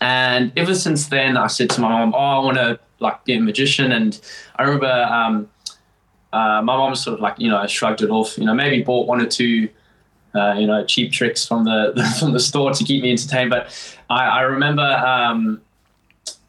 and 0.00 0.52
ever 0.56 0.74
since 0.74 1.08
then, 1.08 1.36
I 1.36 1.46
said 1.46 1.70
to 1.70 1.80
my 1.80 1.88
mom, 1.88 2.14
"Oh, 2.14 2.18
I 2.18 2.38
want 2.38 2.56
to 2.56 2.78
like 3.00 3.24
be 3.24 3.34
a 3.34 3.40
magician." 3.40 3.92
And 3.92 4.20
I 4.56 4.62
remember 4.62 4.90
um, 4.90 5.48
uh, 6.32 6.62
my 6.62 6.76
mom 6.76 6.94
sort 6.94 7.14
of 7.14 7.20
like 7.20 7.38
you 7.38 7.50
know 7.50 7.66
shrugged 7.66 8.02
it 8.02 8.10
off. 8.10 8.36
You 8.38 8.44
know, 8.44 8.54
maybe 8.54 8.82
bought 8.82 9.06
one 9.06 9.20
or 9.20 9.26
two. 9.26 9.68
Uh, 10.34 10.54
you 10.54 10.66
know, 10.66 10.84
cheap 10.84 11.12
tricks 11.12 11.46
from 11.46 11.64
the 11.64 12.14
from 12.18 12.32
the 12.32 12.40
store 12.40 12.72
to 12.72 12.84
keep 12.84 13.02
me 13.02 13.12
entertained. 13.12 13.50
But 13.50 13.96
I, 14.10 14.26
I 14.26 14.40
remember 14.40 14.82
um, 14.82 15.60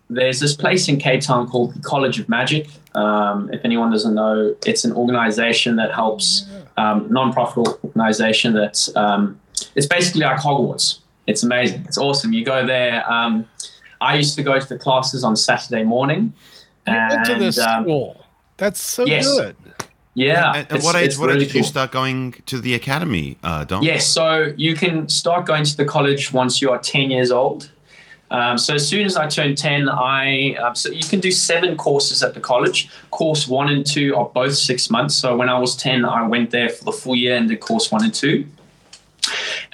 there's 0.09 0.39
this 0.39 0.55
place 0.55 0.87
in 0.87 0.97
Cape 0.97 1.21
Town 1.21 1.47
called 1.47 1.73
the 1.75 1.79
College 1.79 2.19
of 2.19 2.27
Magic. 2.27 2.67
Um, 2.95 3.51
if 3.53 3.63
anyone 3.63 3.91
doesn't 3.91 4.15
know, 4.15 4.55
it's 4.65 4.85
an 4.85 4.93
organization 4.93 5.75
that 5.75 5.93
helps 5.93 6.47
um, 6.77 7.07
non-profit 7.11 7.67
organization 7.83 8.53
that 8.53 8.87
um, 8.95 9.39
it's 9.75 9.87
basically 9.87 10.21
like 10.21 10.37
Hogwarts. 10.39 10.99
It's 11.27 11.43
amazing. 11.43 11.85
It's 11.87 11.97
awesome. 11.97 12.33
You 12.33 12.45
go 12.45 12.65
there. 12.65 13.09
Um, 13.11 13.47
I 14.01 14.15
used 14.15 14.35
to 14.35 14.43
go 14.43 14.59
to 14.59 14.67
the 14.69 14.77
classes 14.77 15.23
on 15.23 15.35
Saturday 15.35 15.83
morning. 15.83 16.33
Into 16.87 17.31
And, 17.31 17.41
this 17.41 17.57
um, 17.57 17.83
school. 17.83 18.25
That's 18.57 18.79
so 18.79 19.05
yes. 19.05 19.27
good. 19.27 19.55
yeah. 20.13 20.51
At, 20.55 20.71
at 20.71 20.83
what 20.83 20.95
age? 20.95 21.07
it's 21.07 21.17
What 21.17 21.29
age 21.29 21.33
really 21.35 21.45
did 21.45 21.55
you 21.55 21.61
cool. 21.61 21.69
start 21.69 21.91
going 21.91 22.33
to 22.45 22.59
the 22.59 22.75
academy, 22.75 23.37
uh, 23.43 23.63
Dom? 23.63 23.81
Yes, 23.83 24.05
so 24.07 24.53
you 24.55 24.75
can 24.75 25.09
start 25.09 25.45
going 25.45 25.63
to 25.63 25.75
the 25.75 25.85
college 25.85 26.31
once 26.31 26.61
you 26.61 26.69
are 26.69 26.77
10 26.77 27.09
years 27.09 27.31
old. 27.31 27.71
Um, 28.31 28.57
so 28.57 28.73
as 28.75 28.87
soon 28.87 29.05
as 29.05 29.17
I 29.17 29.27
turned 29.27 29.57
10, 29.57 29.87
I 29.87 30.55
um, 30.55 30.75
so 30.75 30.89
you 30.91 31.03
can 31.03 31.19
do 31.19 31.31
seven 31.31 31.77
courses 31.77 32.23
at 32.23 32.33
the 32.33 32.39
college. 32.39 32.89
Course 33.11 33.47
one 33.47 33.69
and 33.69 33.85
two 33.85 34.15
are 34.15 34.25
both 34.25 34.55
six 34.55 34.89
months. 34.89 35.15
So 35.15 35.35
when 35.37 35.47
I 35.49 35.57
was 35.59 35.75
10, 35.75 36.05
I 36.05 36.27
went 36.27 36.49
there 36.49 36.69
for 36.69 36.83
the 36.85 36.91
full 36.91 37.15
year 37.15 37.35
and 37.35 37.47
did 37.47 37.59
course 37.59 37.91
one 37.91 38.03
and 38.03 38.13
two. 38.13 38.45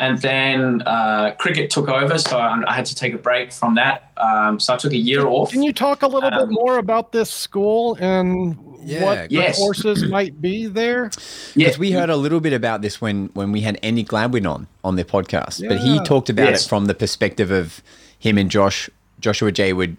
And 0.01 0.17
then 0.19 0.81
uh, 0.87 1.35
cricket 1.37 1.69
took 1.69 1.87
over, 1.87 2.17
so 2.17 2.39
I, 2.39 2.59
I 2.67 2.73
had 2.73 2.85
to 2.87 2.95
take 2.95 3.13
a 3.13 3.17
break 3.19 3.51
from 3.53 3.75
that. 3.75 4.11
Um, 4.17 4.59
so 4.59 4.73
I 4.73 4.77
took 4.77 4.93
a 4.93 4.97
year 4.97 5.27
off. 5.27 5.51
Can 5.51 5.61
you 5.61 5.71
talk 5.71 6.01
a 6.01 6.07
little 6.07 6.29
bit 6.31 6.39
Um, 6.39 6.49
more 6.51 6.79
about 6.79 7.11
this 7.11 7.29
school 7.29 7.95
and 8.01 8.57
Yeah, 8.83 9.03
what 9.05 9.29
the 9.29 9.35
Yes. 9.35 9.57
courses 9.59 10.03
might 10.17 10.41
be 10.41 10.65
there? 10.65 11.11
Yeah. 11.55 11.67
Because 11.67 11.77
we 11.77 11.91
heard 11.91 12.09
a 12.09 12.15
little 12.15 12.39
bit 12.39 12.51
about 12.53 12.81
this 12.81 12.99
when 12.99 13.29
when 13.35 13.51
we 13.51 13.61
had 13.61 13.77
Andy 13.83 14.03
Gladwin 14.03 14.47
on 14.49 14.65
on 14.83 14.95
their 14.95 15.05
podcast, 15.05 15.65
but 15.69 15.77
he 15.77 15.99
talked 15.99 16.29
about 16.31 16.49
Yes. 16.49 16.65
it 16.65 16.69
from 16.69 16.85
the 16.87 16.95
perspective 16.95 17.51
of 17.51 17.83
him 18.17 18.39
and 18.39 18.49
Josh 18.49 18.89
Joshua 19.19 19.51
Jay 19.51 19.71
would 19.71 19.97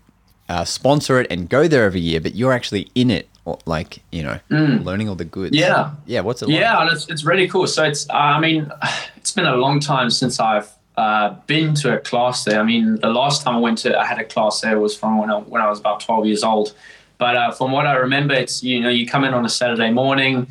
uh, 0.48 0.64
sponsor 0.64 1.20
it 1.20 1.28
and 1.30 1.48
go 1.48 1.68
there 1.68 1.84
every 1.84 2.00
year, 2.00 2.20
but 2.20 2.34
you're 2.34 2.52
actually 2.52 2.88
in 2.96 3.08
it, 3.08 3.28
or 3.44 3.58
like 3.66 4.02
you 4.10 4.22
know, 4.22 4.38
learning 4.50 5.08
all 5.08 5.14
the 5.14 5.24
goods. 5.24 5.56
Mm. 5.56 5.60
Yeah. 5.60 5.90
yeah. 6.06 6.20
What's 6.20 6.42
it 6.42 6.48
like? 6.48 6.58
Yeah, 6.58 6.80
and 6.80 6.92
it's, 6.92 7.08
it's 7.08 7.24
really 7.24 7.48
cool. 7.48 7.66
So 7.66 7.84
it's, 7.84 8.08
I 8.10 8.38
mean, 8.38 8.70
it's 9.16 9.32
been 9.32 9.46
a 9.46 9.56
long 9.56 9.80
time 9.80 10.10
since 10.10 10.38
I've 10.38 10.70
uh, 10.96 11.30
been 11.46 11.74
to 11.74 11.96
a 11.96 11.98
class 12.00 12.44
there. 12.44 12.60
I 12.60 12.62
mean, 12.62 12.96
the 12.96 13.08
last 13.08 13.42
time 13.42 13.56
I 13.56 13.58
went 13.58 13.78
to, 13.78 13.98
I 13.98 14.04
had 14.04 14.18
a 14.18 14.24
class 14.24 14.60
there 14.60 14.78
was 14.78 14.96
from 14.96 15.18
when 15.18 15.30
I, 15.30 15.38
when 15.38 15.62
I 15.62 15.68
was 15.68 15.80
about 15.80 16.00
12 16.00 16.26
years 16.26 16.44
old. 16.44 16.74
But 17.18 17.36
uh, 17.36 17.50
from 17.52 17.72
what 17.72 17.86
I 17.86 17.94
remember, 17.94 18.34
it's, 18.34 18.62
you 18.62 18.80
know, 18.80 18.88
you 18.88 19.06
come 19.06 19.24
in 19.24 19.32
on 19.32 19.44
a 19.44 19.48
Saturday 19.48 19.90
morning 19.90 20.48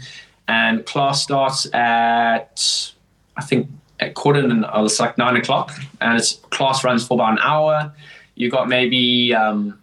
and 0.47 0.85
class 0.85 1.21
starts 1.21 1.71
at, 1.73 2.91
I 3.37 3.41
think, 3.43 3.67
at 3.99 4.15
quarter 4.15 4.39
and 4.39 4.65
uh, 4.65 4.81
it's 4.83 4.99
like 4.99 5.17
nine 5.17 5.35
o'clock 5.35 5.71
and 5.99 6.17
it's 6.17 6.35
class 6.49 6.83
runs 6.83 7.05
for 7.05 7.13
about 7.15 7.33
an 7.33 7.39
hour. 7.39 7.93
You 8.35 8.49
got 8.49 8.67
maybe 8.67 9.33
um, 9.35 9.79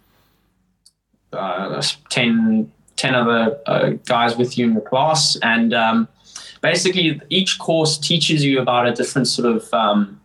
uh, 1.31 1.81
10, 2.09 2.71
10 2.99 3.15
other 3.15 3.57
uh, 3.65 3.89
guys 4.05 4.35
with 4.35 4.57
you 4.57 4.65
in 4.65 4.73
the 4.73 4.81
class. 4.81 5.37
And 5.41 5.73
um, 5.73 6.07
basically, 6.61 7.21
each 7.29 7.57
course 7.57 7.97
teaches 7.97 8.43
you 8.43 8.59
about 8.61 8.87
a 8.87 8.93
different 8.93 9.27
sort 9.27 9.55
of 9.55 9.73
um, 9.73 10.19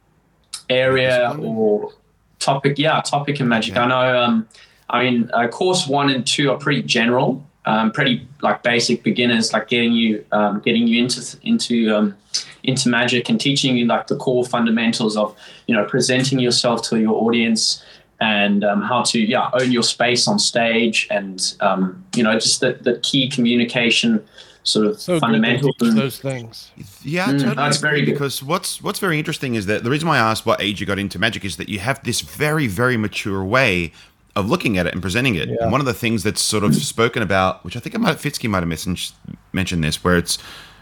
area 0.68 1.36
or 1.40 1.92
topic. 2.40 2.78
Yeah, 2.78 3.00
topic 3.00 3.40
in 3.40 3.48
magic. 3.48 3.76
I 3.76 3.86
know. 3.86 4.22
Um, 4.22 4.48
I 4.90 5.04
mean, 5.04 5.30
uh, 5.32 5.46
course 5.48 5.86
one 5.86 6.10
and 6.10 6.26
two 6.26 6.50
are 6.50 6.58
pretty 6.58 6.82
general, 6.82 7.46
um, 7.64 7.92
pretty 7.92 8.26
like 8.42 8.62
basic 8.64 9.04
beginners, 9.04 9.52
like 9.52 9.68
getting 9.68 9.92
you 9.92 10.24
um, 10.32 10.60
getting 10.60 10.88
you 10.88 11.02
into 11.02 11.38
into 11.42 11.96
um, 11.96 12.16
into 12.64 12.88
magic 12.88 13.28
and 13.28 13.40
teaching 13.40 13.76
you 13.76 13.86
like 13.86 14.08
the 14.08 14.16
core 14.16 14.44
fundamentals 14.44 15.16
of 15.16 15.36
you 15.68 15.74
know 15.76 15.84
presenting 15.84 16.40
yourself 16.40 16.82
to 16.88 17.00
your 17.00 17.14
audience 17.14 17.84
and 18.20 18.64
um, 18.64 18.80
how 18.82 19.02
to 19.02 19.18
yeah 19.18 19.50
own 19.54 19.72
your 19.72 19.82
space 19.82 20.28
on 20.28 20.38
stage 20.38 21.06
and 21.10 21.54
um, 21.60 22.04
you 22.14 22.22
know 22.22 22.34
just 22.38 22.60
the, 22.60 22.74
the 22.82 22.98
key 23.00 23.28
communication 23.28 24.24
sort 24.62 24.86
of 24.86 24.98
So 25.00 25.14
good 25.14 25.20
fundamentals. 25.20 25.74
and- 25.80 25.98
those 25.98 26.18
things. 26.18 26.70
Yeah, 27.02 27.26
Mm, 27.26 27.32
totally 27.38 27.54
that's 27.56 27.78
agree, 27.78 27.88
very 27.90 28.00
good. 28.06 28.12
because 28.12 28.42
what's 28.42 28.80
what's 28.82 28.98
very 28.98 29.18
interesting 29.18 29.54
is 29.56 29.66
that 29.66 29.84
the 29.84 29.90
reason 29.90 30.08
why 30.08 30.16
I 30.16 30.30
asked 30.30 30.46
what 30.46 30.60
age 30.62 30.80
you 30.80 30.86
got 30.86 30.98
into 30.98 31.18
magic 31.18 31.44
is 31.44 31.56
that 31.56 31.68
you 31.68 31.80
have 31.80 32.02
this 32.04 32.20
very 32.22 32.66
very 32.66 32.96
mature 32.96 33.44
way 33.44 33.92
of 34.36 34.48
looking 34.48 34.78
at 34.78 34.86
it 34.86 34.92
and 34.92 35.00
presenting 35.02 35.34
it. 35.36 35.48
Yeah. 35.48 35.56
And 35.60 35.70
one 35.70 35.80
of 35.80 35.86
the 35.86 35.94
things 35.94 36.22
that's 36.24 36.40
sort 36.40 36.64
of 36.64 36.74
spoken 36.74 37.22
about, 37.22 37.62
which 37.64 37.76
I 37.76 37.80
think 37.80 37.94
I 37.94 37.98
might 37.98 38.16
Fitzkee 38.16 38.48
might 38.48 38.60
have 38.60 38.68
mentioned 38.68 39.12
mentioned 39.52 39.84
this, 39.84 40.02
where 40.02 40.16
it's 40.16 40.38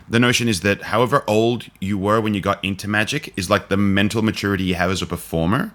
the 0.08 0.18
notion 0.20 0.48
is 0.48 0.60
that 0.60 0.82
however 0.82 1.22
old 1.26 1.64
you 1.80 1.98
were 1.98 2.20
when 2.20 2.34
you 2.34 2.40
got 2.40 2.62
into 2.64 2.86
magic 2.88 3.32
is 3.36 3.50
like 3.50 3.68
the 3.68 3.76
mental 3.76 4.22
maturity 4.22 4.64
you 4.64 4.74
have 4.76 4.90
as 4.90 5.02
a 5.02 5.06
performer. 5.06 5.72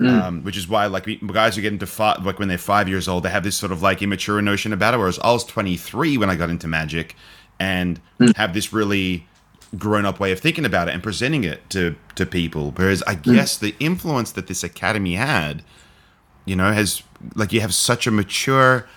Um, 0.00 0.42
which 0.42 0.56
is 0.56 0.66
why, 0.68 0.86
like, 0.86 1.06
guys 1.32 1.54
who 1.56 1.62
get 1.62 1.72
into 1.72 1.86
five, 1.86 2.24
like 2.26 2.38
when 2.40 2.48
they're 2.48 2.58
five 2.58 2.88
years 2.88 3.06
old, 3.06 3.22
they 3.22 3.30
have 3.30 3.44
this 3.44 3.56
sort 3.56 3.70
of 3.70 3.80
like 3.80 4.02
immature 4.02 4.42
notion 4.42 4.72
about 4.72 4.92
it. 4.92 4.96
Whereas 4.98 5.18
I 5.20 5.30
was 5.32 5.44
23 5.44 6.18
when 6.18 6.28
I 6.28 6.34
got 6.34 6.50
into 6.50 6.66
magic, 6.66 7.14
and 7.60 8.00
have 8.36 8.54
this 8.54 8.72
really 8.72 9.26
grown 9.78 10.04
up 10.04 10.18
way 10.20 10.30
of 10.32 10.40
thinking 10.40 10.64
about 10.64 10.88
it 10.88 10.94
and 10.94 11.02
presenting 11.02 11.44
it 11.44 11.68
to 11.70 11.94
to 12.16 12.26
people. 12.26 12.72
Whereas 12.76 13.02
I 13.06 13.14
guess 13.14 13.56
the 13.56 13.74
influence 13.78 14.32
that 14.32 14.48
this 14.48 14.64
academy 14.64 15.14
had, 15.14 15.62
you 16.44 16.56
know, 16.56 16.72
has 16.72 17.02
like 17.36 17.52
you 17.52 17.60
have 17.60 17.72
such 17.74 18.06
a 18.06 18.10
mature 18.10 18.88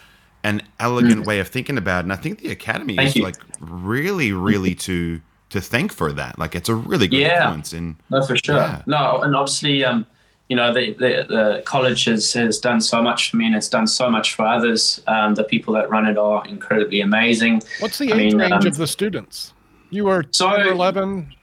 and 0.43 0.63
elegant 0.79 1.25
way 1.25 1.39
of 1.39 1.47
thinking 1.47 1.77
about 1.77 1.99
it. 1.99 2.03
And 2.05 2.13
I 2.13 2.15
think 2.15 2.39
the 2.39 2.49
academy 2.49 2.95
Thank 2.95 3.09
is 3.09 3.15
you. 3.17 3.23
like 3.23 3.35
really, 3.59 4.31
really 4.33 4.73
to 4.75 5.21
to 5.49 5.61
thank 5.61 5.93
for 5.93 6.11
that. 6.13 6.37
Like 6.39 6.55
it's 6.55 6.69
a 6.69 6.75
really 6.75 7.07
good 7.07 7.17
Yeah. 7.19 7.43
influence 7.43 7.71
in 7.73 7.97
No, 8.09 8.25
for 8.25 8.35
sure. 8.35 8.55
Yeah. 8.55 8.81
No, 8.85 9.21
and 9.21 9.35
obviously, 9.35 9.83
um, 9.85 10.05
you 10.49 10.55
know, 10.55 10.73
the, 10.73 10.93
the, 10.93 11.25
the 11.27 11.61
college 11.65 12.05
has, 12.05 12.31
has 12.33 12.57
done 12.59 12.79
so 12.79 13.01
much 13.01 13.31
for 13.31 13.37
me 13.37 13.45
and 13.47 13.55
it's 13.55 13.67
done 13.67 13.87
so 13.87 14.09
much 14.09 14.33
for 14.35 14.45
others. 14.45 15.01
Um, 15.07 15.35
the 15.35 15.43
people 15.43 15.73
that 15.73 15.89
run 15.89 16.05
it 16.07 16.17
are 16.17 16.45
incredibly 16.47 17.01
amazing. 17.01 17.61
What's 17.79 17.97
the 17.97 18.13
I 18.13 18.15
age 18.15 18.33
mean, 18.33 18.37
range 18.39 18.53
um, 18.53 18.65
of 18.65 18.77
the 18.77 18.87
students? 18.87 19.53
You 19.89 20.05
were 20.05 20.23
So- 20.31 20.55
10 20.55 20.67
or 20.67 20.71
11. 20.71 21.33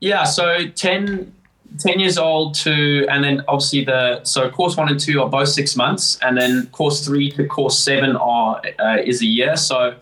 Yeah, 0.00 0.24
so 0.24 0.66
10, 0.68 1.32
10 1.78 1.98
years 2.00 2.18
old 2.18 2.54
to, 2.56 3.06
and 3.08 3.24
then 3.24 3.42
obviously 3.48 3.84
the, 3.84 4.22
so 4.24 4.48
course 4.50 4.76
one 4.76 4.88
and 4.88 5.00
two 5.00 5.20
are 5.22 5.28
both 5.28 5.48
six 5.48 5.76
months, 5.76 6.18
and 6.20 6.36
then 6.36 6.66
course 6.72 7.04
three 7.04 7.30
to 7.32 7.46
course 7.46 7.78
seven 7.78 8.14
are, 8.16 8.60
uh, 8.78 8.98
is 9.02 9.22
a 9.22 9.26
year. 9.26 9.56
So 9.56 9.96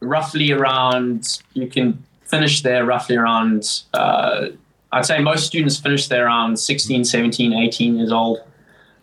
roughly 0.00 0.52
around, 0.52 1.42
you 1.54 1.66
can 1.66 2.02
finish 2.24 2.62
there 2.62 2.84
roughly 2.86 3.16
around, 3.16 3.82
uh, 3.92 4.48
I'd 4.92 5.06
say 5.06 5.18
most 5.20 5.46
students 5.46 5.78
finish 5.78 6.08
there 6.08 6.26
around 6.26 6.58
16, 6.58 7.04
17, 7.04 7.52
18 7.52 7.96
years 7.96 8.12
old, 8.12 8.40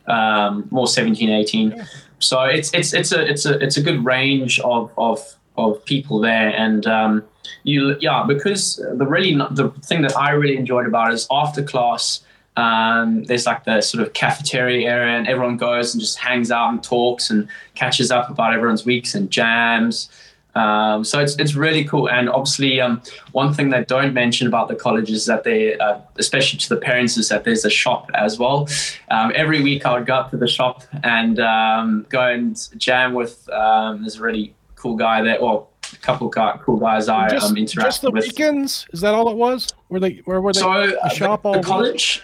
um, 0.08 0.68
more 0.72 0.88
17, 0.88 1.30
18. 1.30 1.88
So 2.20 2.42
it's, 2.44 2.74
it's, 2.74 2.94
it's 2.94 3.12
a, 3.12 3.26
it's 3.30 3.46
a, 3.46 3.64
it's 3.64 3.78
a 3.78 3.82
good 3.82 4.04
range 4.04 4.60
of, 4.60 4.92
of, 4.98 5.36
of 5.58 5.84
people 5.86 6.20
there. 6.20 6.50
And, 6.50 6.86
um, 6.88 7.24
you 7.64 7.98
yeah 8.00 8.24
because 8.28 8.78
the 8.78 9.06
really 9.06 9.36
the 9.52 9.70
thing 9.84 10.02
that 10.02 10.16
i 10.18 10.32
really 10.32 10.58
enjoyed 10.58 10.86
about 10.86 11.14
is 11.14 11.28
after 11.32 11.64
class 11.64 12.22
um, 12.56 13.24
there's 13.26 13.46
like 13.46 13.66
the 13.66 13.82
sort 13.82 14.02
of 14.02 14.14
cafeteria 14.14 14.90
area 14.90 15.16
and 15.16 15.28
everyone 15.28 15.58
goes 15.58 15.94
and 15.94 16.02
just 16.02 16.18
hangs 16.18 16.50
out 16.50 16.70
and 16.70 16.82
talks 16.82 17.30
and 17.30 17.48
catches 17.76 18.10
up 18.10 18.32
about 18.32 18.52
everyone's 18.52 18.84
weeks 18.84 19.14
and 19.14 19.30
jams 19.30 20.10
um, 20.58 21.04
so 21.04 21.20
it's, 21.20 21.36
it's 21.38 21.56
really 21.56 21.84
cool 21.84 22.10
and 22.10 22.30
obviously 22.30 22.82
um, 22.82 23.02
one 23.32 23.54
thing 23.54 23.70
they 23.70 23.84
don't 23.86 24.14
mention 24.14 24.48
about 24.48 24.68
the 24.68 24.76
college 24.76 25.10
is 25.12 25.26
that 25.26 25.44
they 25.44 25.78
uh, 25.78 26.00
especially 26.18 26.60
to 26.60 26.70
the 26.70 26.78
parents 26.78 27.18
is 27.18 27.30
that 27.30 27.44
there's 27.44 27.66
a 27.66 27.70
shop 27.70 28.10
as 28.14 28.40
well 28.40 28.68
um, 29.12 29.32
every 29.36 29.62
week 29.62 29.86
i 29.86 29.94
would 29.94 30.06
go 30.06 30.16
up 30.16 30.30
to 30.32 30.38
the 30.38 30.48
shop 30.48 30.84
and 31.04 31.40
um, 31.40 32.06
go 32.10 32.22
and 32.22 32.70
jam 32.78 33.14
with 33.14 33.48
um, 33.50 34.02
there's 34.02 34.18
a 34.18 34.22
really 34.22 34.54
cool 34.76 34.96
guy 34.96 35.22
there 35.22 35.42
well 35.42 35.70
a 35.94 35.96
couple 35.98 36.28
of 36.28 36.62
cool 36.62 36.78
guys 36.78 37.08
I 37.08 37.30
just, 37.30 37.50
um, 37.50 37.66
just 37.66 38.02
the 38.02 38.12
with. 38.12 38.26
weekends? 38.26 38.86
Is 38.92 39.02
that 39.02 39.14
all 39.14 39.30
it 39.30 39.38
was? 39.38 39.68
Were 39.90 40.00
they? 40.00 40.22
Where 40.26 40.42
were 40.42 40.54
they? 40.54 40.60
So 40.60 40.88
the 40.88 41.02
uh, 41.02 41.10
shop 41.10 41.44
the, 41.44 41.62
the 41.62 41.78
week? 41.78 42.22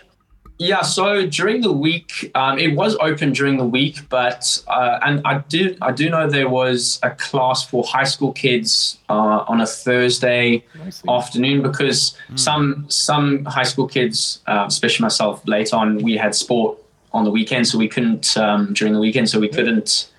Yeah. 0.64 0.82
So 0.82 1.28
during 1.28 1.62
the 1.62 1.72
week, 1.72 2.32
um, 2.36 2.58
it 2.58 2.76
was 2.76 2.96
open 3.02 3.34
during 3.34 3.58
the 3.58 3.66
week, 3.66 4.08
but 4.10 4.64
uh, 4.68 5.00
and 5.04 5.22
I 5.26 5.40
do 5.50 5.76
I 5.82 5.92
do 5.92 6.10
know 6.10 6.30
there 6.30 6.50
was 6.50 7.00
a 7.04 7.12
class 7.12 7.66
for 7.66 7.84
high 7.84 8.06
school 8.06 8.32
kids 8.32 8.98
uh, 9.10 9.44
on 9.48 9.62
a 9.62 9.68
Thursday 9.68 10.64
afternoon 11.08 11.62
because 11.62 12.18
some 12.36 12.86
some 12.90 13.46
high 13.46 13.64
school 13.64 13.88
kids, 13.88 14.40
uh, 14.48 14.66
especially 14.68 15.04
myself, 15.04 15.42
late 15.48 15.74
on 15.74 15.98
we 15.98 16.16
had 16.18 16.34
sport 16.34 16.78
on 17.12 17.26
the 17.26 17.32
weekend, 17.32 17.68
so 17.68 17.78
we 17.78 17.88
couldn't 17.88 18.36
um, 18.38 18.74
during 18.74 18.94
the 18.94 19.00
weekend, 19.00 19.30
so 19.30 19.40
we 19.40 19.50
couldn't 19.50 20.10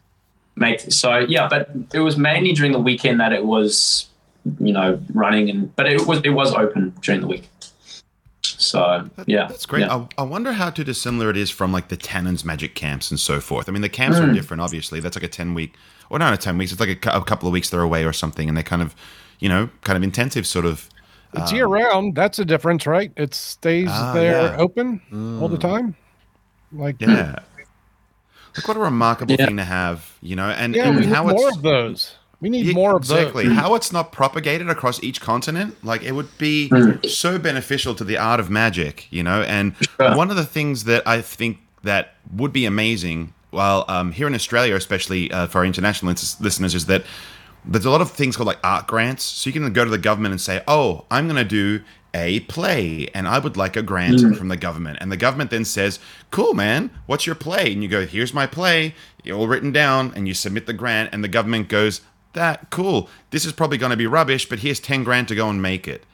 make 0.56 0.80
so 0.80 1.18
yeah. 1.18 1.48
But 1.48 1.70
it 1.92 2.00
was 2.00 2.16
mainly 2.16 2.52
during 2.52 2.72
the 2.72 2.80
weekend 2.80 3.18
that 3.20 3.32
it 3.32 3.44
was 3.44 4.06
you 4.60 4.72
know 4.72 5.00
running 5.14 5.48
and 5.48 5.74
but 5.74 5.86
it 5.86 6.06
was 6.06 6.20
it 6.22 6.30
was 6.30 6.52
open 6.54 6.94
during 7.00 7.20
the 7.20 7.26
week. 7.26 7.48
So 8.74 9.24
yeah, 9.26 9.46
That's 9.48 9.66
great. 9.66 9.80
Yeah. 9.86 10.06
I, 10.18 10.22
I 10.22 10.22
wonder 10.24 10.52
how 10.52 10.70
too 10.70 10.84
dissimilar 10.84 11.30
it 11.30 11.36
is 11.36 11.50
from 11.50 11.72
like 11.72 11.88
the 11.88 11.96
Tannen's 11.96 12.44
magic 12.44 12.74
camps 12.74 13.10
and 13.10 13.18
so 13.20 13.40
forth. 13.40 13.68
I 13.68 13.72
mean, 13.72 13.82
the 13.82 13.88
camps 13.88 14.18
Hmm. 14.18 14.30
are 14.30 14.32
different, 14.34 14.60
obviously. 14.60 15.00
That's 15.00 15.16
like 15.16 15.22
a 15.24 15.28
10 15.28 15.54
week, 15.54 15.74
or 16.10 16.18
not 16.18 16.32
a 16.34 16.36
10 16.36 16.58
weeks, 16.58 16.72
it's 16.72 16.80
like 16.80 17.04
a, 17.06 17.10
a 17.10 17.24
couple 17.24 17.48
of 17.48 17.52
weeks 17.52 17.70
they're 17.70 17.80
away 17.80 18.04
or 18.04 18.12
something. 18.12 18.48
And 18.48 18.56
they're 18.56 18.62
kind 18.64 18.82
of, 18.82 18.94
you 19.40 19.48
know, 19.48 19.68
kind 19.82 19.96
of 19.96 20.02
intensive 20.02 20.46
sort 20.46 20.66
of. 20.66 20.88
It's 21.36 21.50
year 21.52 21.66
round. 21.66 22.14
That's 22.14 22.38
a 22.38 22.44
difference, 22.44 22.86
right? 22.86 23.10
It 23.16 23.34
stays 23.34 23.88
Ah, 23.90 24.12
there 24.12 24.42
yeah. 24.52 24.56
open 24.56 25.38
all 25.40 25.48
the 25.48 25.58
time. 25.58 25.96
Like 26.72 26.96
Yeah. 27.00 27.40
Like 28.56 28.68
what 28.68 28.76
a 28.76 28.80
remarkable 28.80 29.34
Yeah. 29.36 29.46
thing 29.46 29.56
to 29.56 29.64
have, 29.64 30.12
you 30.22 30.36
know, 30.36 30.48
and, 30.48 30.76
yeah, 30.76 30.86
and 30.86 30.96
we 30.96 31.02
need 31.06 31.12
how 31.12 31.24
more 31.24 31.48
it's 31.48 31.56
of 31.56 31.62
those. 31.64 32.14
We 32.44 32.50
need 32.50 32.66
Yeah, 32.66 32.74
more 32.74 32.92
of 32.96 33.02
exactly. 33.02 33.44
those. 33.48 33.56
how 33.56 33.74
it's 33.74 33.90
not 33.92 34.12
propagated 34.12 34.68
across 34.68 35.02
each 35.02 35.20
continent 35.20 35.70
like 35.82 36.02
it 36.02 36.12
would 36.12 36.28
be 36.38 36.70
so 37.08 37.38
beneficial 37.38 37.94
to 37.94 38.04
the 38.04 38.18
art 38.18 38.38
of 38.40 38.50
magic 38.50 39.06
you 39.10 39.22
know? 39.22 39.40
And 39.42 39.74
Sure. 39.98 40.14
one 40.16 40.28
of 40.30 40.36
the 40.36 40.44
things 40.56 40.84
that 40.84 41.02
i 41.08 41.20
think 41.22 41.52
that 41.82 42.04
would 42.40 42.52
be 42.52 42.64
amazing 42.66 43.32
well 43.50 43.84
um, 43.88 44.12
here 44.12 44.26
in 44.26 44.34
australia 44.34 44.74
especially 44.76 45.22
uh, 45.32 45.46
for 45.46 45.58
our 45.60 45.64
international 45.64 46.10
lis- 46.12 46.38
listeners 46.40 46.74
is 46.74 46.84
that 46.86 47.02
there's 47.64 47.86
a 47.86 47.90
lot 47.90 48.02
of 48.02 48.10
things 48.10 48.36
called 48.36 48.46
like 48.52 48.58
art 48.62 48.86
grants. 48.86 49.22
So 49.24 49.48
you 49.48 49.54
can 49.58 49.72
go 49.72 49.84
to 49.84 49.90
the 49.90 50.04
government 50.10 50.32
and 50.32 50.40
say 50.48 50.56
oh 50.68 51.06
i'm 51.10 51.24
going 51.30 51.42
to 51.48 51.52
do 51.62 51.82
a 52.12 52.40
play 52.40 53.08
and 53.14 53.26
i 53.26 53.38
would 53.38 53.56
like 53.56 53.74
a 53.76 53.82
grant 53.82 54.20
from 54.38 54.48
the 54.48 54.56
government. 54.56 54.98
And 55.00 55.10
the 55.10 55.16
government 55.26 55.50
then 55.50 55.64
says 55.64 55.98
cool 56.30 56.52
man. 56.54 56.90
What's 57.06 57.24
your 57.26 57.34
play? 57.46 57.72
And 57.72 57.82
you 57.82 57.88
go 57.88 58.04
here's 58.06 58.34
my 58.34 58.46
play. 58.46 58.94
You're 59.24 59.38
all 59.38 59.48
written 59.48 59.72
down 59.72 60.12
and 60.14 60.28
you 60.28 60.34
submit 60.34 60.66
the 60.66 60.74
grant 60.82 61.08
and 61.12 61.24
the 61.24 61.28
government 61.38 61.68
goes 61.68 62.02
that 62.34 62.70
cool 62.70 63.08
this 63.30 63.44
is 63.44 63.52
probably 63.52 63.78
going 63.78 63.90
to 63.90 63.96
be 63.96 64.06
rubbish 64.06 64.48
but 64.48 64.58
here's 64.60 64.80
10 64.80 65.04
grand 65.04 65.28
to 65.28 65.34
go 65.34 65.48
and 65.48 65.60
make 65.62 65.88
it 65.88 66.04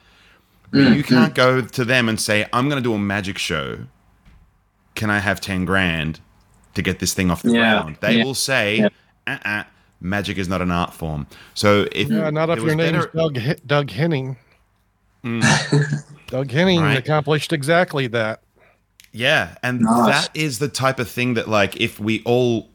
but 0.71 0.95
you 0.95 1.03
can't 1.03 1.33
mm. 1.33 1.35
go 1.35 1.61
to 1.61 1.83
them 1.85 2.07
and 2.09 2.19
say 2.19 2.47
i'm 2.53 2.69
going 2.69 2.81
to 2.81 2.87
do 2.87 2.93
a 2.93 2.99
magic 2.99 3.37
show 3.37 3.79
can 4.95 5.09
i 5.09 5.19
have 5.19 5.41
10 5.41 5.65
grand 5.65 6.19
to 6.73 6.81
get 6.81 6.99
this 6.99 7.13
thing 7.13 7.29
off 7.29 7.41
the 7.43 7.51
Yeah, 7.51 7.81
ground 7.81 7.97
they 8.01 8.17
yeah, 8.19 8.23
will 8.23 8.33
say 8.33 8.77
yeah. 8.77 8.87
uh-uh, 9.27 9.63
magic 9.99 10.37
is 10.37 10.47
not 10.47 10.61
an 10.61 10.71
art 10.71 10.93
form 10.93 11.27
so 11.53 11.87
if 11.91 12.09
Yeah, 12.09 12.29
not 12.29 12.49
if 12.49 12.59
your 12.59 12.75
name 12.75 12.93
name's 12.93 13.05
better- 13.07 13.17
Doug 13.17 13.37
H- 13.37 13.61
Doug 13.65 13.91
Henning. 13.91 14.37
Mm. 15.23 15.43
Doug 16.27 16.49
Henning 16.49 16.79
Right. 16.81 16.97
accomplished 16.97 17.53
exactly 17.53 18.07
that. 18.07 18.41
Yeah, 19.11 19.55
and 19.61 19.81
Nice. 19.81 20.27
that 20.27 20.29
is 20.35 20.57
the 20.57 20.67
type 20.69 20.97
of 20.97 21.07
thing 21.09 21.35
that, 21.35 21.47
like, 21.47 21.75
if 21.79 21.99
we 21.99 22.23
all 22.23 22.70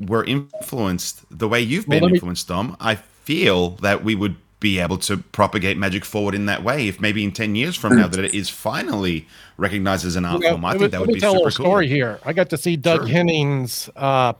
were 0.00 0.24
influenced 0.24 1.22
the 1.30 1.48
way 1.48 1.60
you've 1.60 1.86
been 1.88 2.02
let 2.02 2.10
me- 2.12 2.16
influenced, 2.16 2.48
Dom, 2.48 2.76
I 2.80 2.94
feel 2.96 3.70
that 3.82 4.02
we 4.04 4.14
would 4.14 4.36
be 4.60 4.78
able 4.78 4.98
to 4.98 5.16
propagate 5.16 5.78
magic 5.78 6.04
forward 6.04 6.34
in 6.34 6.44
that 6.46 6.62
way. 6.62 6.86
If 6.86 7.00
maybe 7.00 7.24
in 7.24 7.32
ten 7.32 7.54
years 7.54 7.76
from 7.76 7.96
now 7.96 8.08
that 8.08 8.22
it 8.24 8.34
is 8.34 8.50
finally 8.50 9.26
recognized 9.56 10.04
as 10.04 10.16
an 10.16 10.24
art 10.26 10.42
form, 10.42 10.64
I 10.64 10.76
think 10.76 10.90
that 10.90 11.00
would 11.00 11.08
be 11.14 11.20
tell 11.20 11.32
a 11.32 11.36
super 11.36 11.44
little 11.46 11.56
cool. 11.64 11.66
story 11.72 11.88
here. 11.88 12.18
I 12.26 12.32
got 12.34 12.50
to 12.50 12.58
see 12.58 12.76
Doug 12.76 13.00
Sure. 13.00 13.08
Henning's 13.08 13.88
uh, 13.96 14.34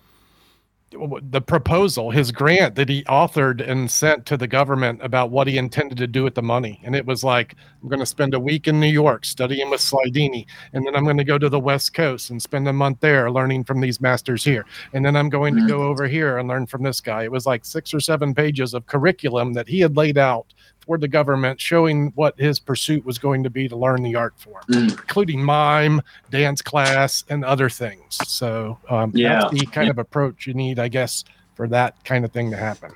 the 0.91 1.41
proposal, 1.41 2.11
his 2.11 2.33
grant 2.33 2.75
that 2.75 2.89
he 2.89 3.05
authored 3.05 3.67
and 3.67 3.89
sent 3.89 4.27
to 4.27 4.37
the 4.37 4.49
government 4.49 5.01
about 5.03 5.31
what 5.31 5.47
he 5.47 5.57
intended 5.57 5.97
to 5.99 6.07
do 6.09 6.25
with 6.25 6.35
the 6.35 6.43
money. 6.43 6.81
And 6.85 6.97
it 6.97 7.07
was 7.07 7.23
like, 7.23 7.55
I'm 7.81 7.89
going 7.89 8.01
to 8.01 8.07
spend 8.07 8.35
a 8.35 8.41
week 8.41 8.67
in 8.67 8.81
New 8.81 8.89
York 8.89 9.25
studying 9.25 9.71
with 9.71 9.81
Slidini, 9.81 10.47
and 10.73 10.85
then 10.85 10.97
I'm 10.97 11.05
going 11.05 11.17
to 11.19 11.25
go 11.25 11.39
to 11.39 11.49
the 11.49 11.61
West 11.61 11.95
Coast 11.95 12.31
and 12.31 12.43
spend 12.43 12.67
a 12.67 12.73
month 12.73 12.99
there 13.01 13.31
learning 13.31 13.65
from 13.65 13.81
these 13.81 14.01
masters 14.01 14.43
here. 14.43 14.67
And 14.93 15.05
then 15.05 15.17
I'm 15.17 15.29
going 15.29 15.55
to 15.55 15.67
go 15.67 15.79
mm. 15.79 15.85
over 15.85 16.09
here 16.09 16.39
and 16.39 16.49
learn 16.49 16.67
from 16.67 16.83
this 16.83 17.01
guy. 17.01 17.23
It 17.23 17.33
was 17.33 17.47
like 17.47 17.65
six 17.65 17.95
or 17.95 18.01
seven 18.01 18.35
pages 18.35 18.75
of 18.75 18.87
curriculum 18.87 19.53
that 19.53 19.69
he 19.69 19.81
had 19.81 19.97
laid 19.97 20.19
out 20.19 20.47
for 20.87 20.99
the 20.99 21.09
government, 21.09 21.61
showing 21.61 22.13
what 22.15 22.39
his 22.39 22.59
pursuit 22.59 23.05
was 23.05 23.19
going 23.19 23.43
to 23.43 23.51
be 23.51 23.69
to 23.69 23.77
learn 23.77 24.03
the 24.03 24.17
art 24.17 24.35
form, 24.39 24.63
Mm. 24.69 24.91
including 24.91 25.43
mime, 25.43 26.01
dance 26.31 26.63
class, 26.63 27.25
and 27.29 27.45
other 27.45 27.69
things. 27.69 28.19
So, 28.27 28.79
um, 28.89 29.13
Yeah. 29.15 29.41
that's 29.41 29.53
the 29.53 29.67
kind 29.67 29.91
of 29.91 29.99
approach 29.99 30.47
you 30.47 30.55
need, 30.55 30.79
I 30.79 30.89
guess, 30.89 31.25
for 31.55 31.69
that 31.69 32.03
kind 32.05 32.25
of 32.25 32.33
thing 32.33 32.51
to 32.51 32.57
happen. 32.57 32.93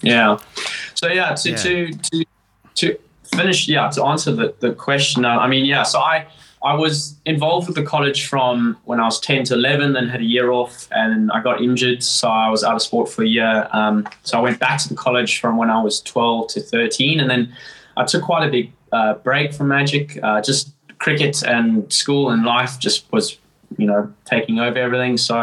Yeah. 0.00 0.38
So 0.94 1.08
yeah, 1.08 1.34
to 1.34 1.50
Yeah. 1.50 1.56
to 1.56 1.92
to 1.92 2.24
to 2.74 2.98
finish, 3.34 3.68
yeah, 3.68 3.88
to 3.90 4.04
answer 4.04 4.32
the, 4.32 4.54
the 4.60 4.72
question. 4.72 5.24
Uh, 5.24 5.38
I 5.38 5.48
mean, 5.48 5.64
yeah. 5.64 5.82
So 5.82 5.98
I 6.00 6.26
I 6.64 6.74
was 6.74 7.16
involved 7.26 7.66
with 7.68 7.76
the 7.76 7.82
college 7.82 8.26
from 8.26 8.76
when 8.84 8.98
I 8.98 9.04
was 9.04 9.20
ten 9.20 9.44
to 9.44 9.54
eleven, 9.54 9.92
then 9.92 10.08
had 10.08 10.20
a 10.20 10.24
year 10.24 10.50
off, 10.50 10.88
and 10.92 11.30
I 11.30 11.42
got 11.42 11.60
injured, 11.60 12.02
so 12.02 12.28
I 12.28 12.48
was 12.48 12.64
out 12.64 12.74
of 12.74 12.82
sport 12.82 13.08
for 13.10 13.22
a 13.22 13.28
year. 13.28 13.68
Um, 13.72 14.08
so 14.22 14.38
I 14.38 14.40
went 14.40 14.58
back 14.58 14.80
to 14.82 14.88
the 14.88 14.94
college 14.96 15.40
from 15.40 15.56
when 15.58 15.70
I 15.70 15.82
was 15.82 16.00
twelve 16.00 16.48
to 16.54 16.60
thirteen, 16.60 17.20
and 17.20 17.28
then 17.30 17.54
I 17.96 18.04
took 18.04 18.22
quite 18.22 18.48
a 18.48 18.50
big 18.50 18.72
uh, 18.92 19.14
break 19.14 19.52
from 19.52 19.68
magic. 19.68 20.18
Uh, 20.22 20.40
just 20.40 20.72
cricket 20.98 21.42
and 21.44 21.92
school 21.92 22.30
and 22.30 22.44
life 22.44 22.78
just 22.78 23.12
was, 23.12 23.36
you 23.76 23.86
know, 23.86 24.10
taking 24.24 24.58
over 24.58 24.78
everything. 24.78 25.18
So 25.18 25.36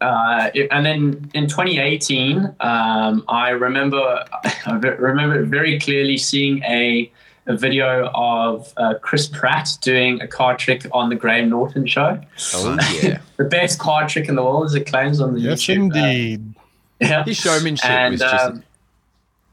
uh, 0.00 0.50
it- 0.54 0.68
and 0.70 0.86
then 0.86 1.28
in 1.34 1.48
2018, 1.48 2.54
um, 2.60 3.24
I 3.28 3.48
remember 3.50 4.24
I 4.66 4.72
remember 4.76 5.42
very 5.44 5.80
clearly 5.80 6.18
seeing 6.18 6.62
a, 6.62 7.10
a 7.46 7.56
video 7.56 8.10
of 8.14 8.72
uh, 8.76 8.94
Chris 9.00 9.26
Pratt 9.28 9.68
doing 9.80 10.20
a 10.20 10.26
card 10.26 10.58
trick 10.58 10.86
on 10.92 11.08
the 11.08 11.14
Graham 11.16 11.48
Norton 11.48 11.86
show. 11.86 12.20
Oh 12.54 12.78
yeah, 13.02 13.18
The 13.36 13.44
best 13.44 13.78
card 13.78 14.08
trick 14.08 14.28
in 14.28 14.34
the 14.34 14.42
world, 14.42 14.64
as 14.66 14.74
it 14.74 14.86
claims 14.86 15.20
on 15.20 15.34
the 15.34 15.40
Yes, 15.40 15.60
YouTube. 15.62 15.92
uh, 15.94 15.98
indeed. 15.98 16.54
yeah. 17.00 17.24
his 17.24 17.36
showmanship 17.36 17.88
And, 17.88 18.12
was 18.12 18.20
just 18.20 18.44
um, 18.46 18.62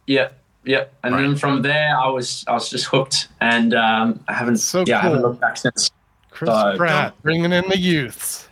yeah, 0.07 0.29
yeah. 0.63 0.85
And 1.03 1.13
then 1.15 1.35
from 1.35 1.61
there, 1.61 1.95
I 1.97 2.07
was 2.09 2.43
I 2.47 2.53
was 2.53 2.69
just 2.69 2.85
hooked, 2.85 3.27
and 3.41 3.73
um, 3.73 4.19
I 4.27 4.33
haven't 4.33 4.57
So 4.57 4.83
yeah 4.87 4.99
I 4.99 5.01
haven't 5.01 5.21
looked 5.21 5.39
back 5.41 5.57
since. 5.57 5.91
Chris 6.31 6.49
Uh, 6.49 6.75
Pratt 6.75 7.13
bringing 7.21 7.51
in 7.53 7.63
the 7.69 7.77
youths. 7.77 8.47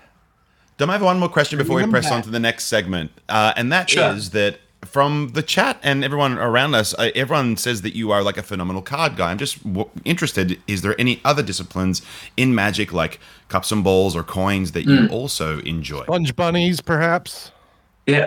Dom, 0.77 0.89
I 0.91 0.93
have 0.93 1.01
one 1.01 1.19
more 1.19 1.29
question 1.29 1.57
before 1.57 1.77
we 1.77 1.85
press 1.87 2.11
on 2.11 2.21
to 2.23 2.29
the 2.29 2.39
next 2.39 2.65
segment, 2.65 3.11
uh, 3.27 3.53
and 3.55 3.71
that 3.71 3.89
is 3.89 3.93
Sure. 3.93 4.13
that 4.39 4.59
from 4.91 5.29
the 5.29 5.41
chat 5.41 5.79
and 5.81 6.03
everyone 6.03 6.37
around 6.37 6.75
us, 6.75 6.93
uh, 6.95 7.09
everyone 7.15 7.55
says 7.55 7.81
that 7.81 7.95
you 7.95 8.11
are 8.11 8.21
like 8.21 8.37
a 8.37 8.43
phenomenal 8.43 8.81
card 8.81 9.15
guy. 9.15 9.31
I'm 9.31 9.37
just 9.37 9.63
w- 9.63 9.89
interested: 10.03 10.59
is 10.67 10.81
there 10.81 10.99
any 10.99 11.21
other 11.23 11.41
disciplines 11.41 12.01
in 12.35 12.53
Magic, 12.53 12.91
like 12.91 13.19
cups 13.47 13.71
and 13.71 13.83
balls 13.83 14.15
or 14.15 14.23
coins, 14.23 14.73
that 14.73 14.83
you 14.83 15.07
also 15.07 15.59
enjoy? 15.59 16.03
Sponge 16.03 16.35
bunnies, 16.35 16.81
perhaps. 16.81 17.51
Yeah. 18.05 18.25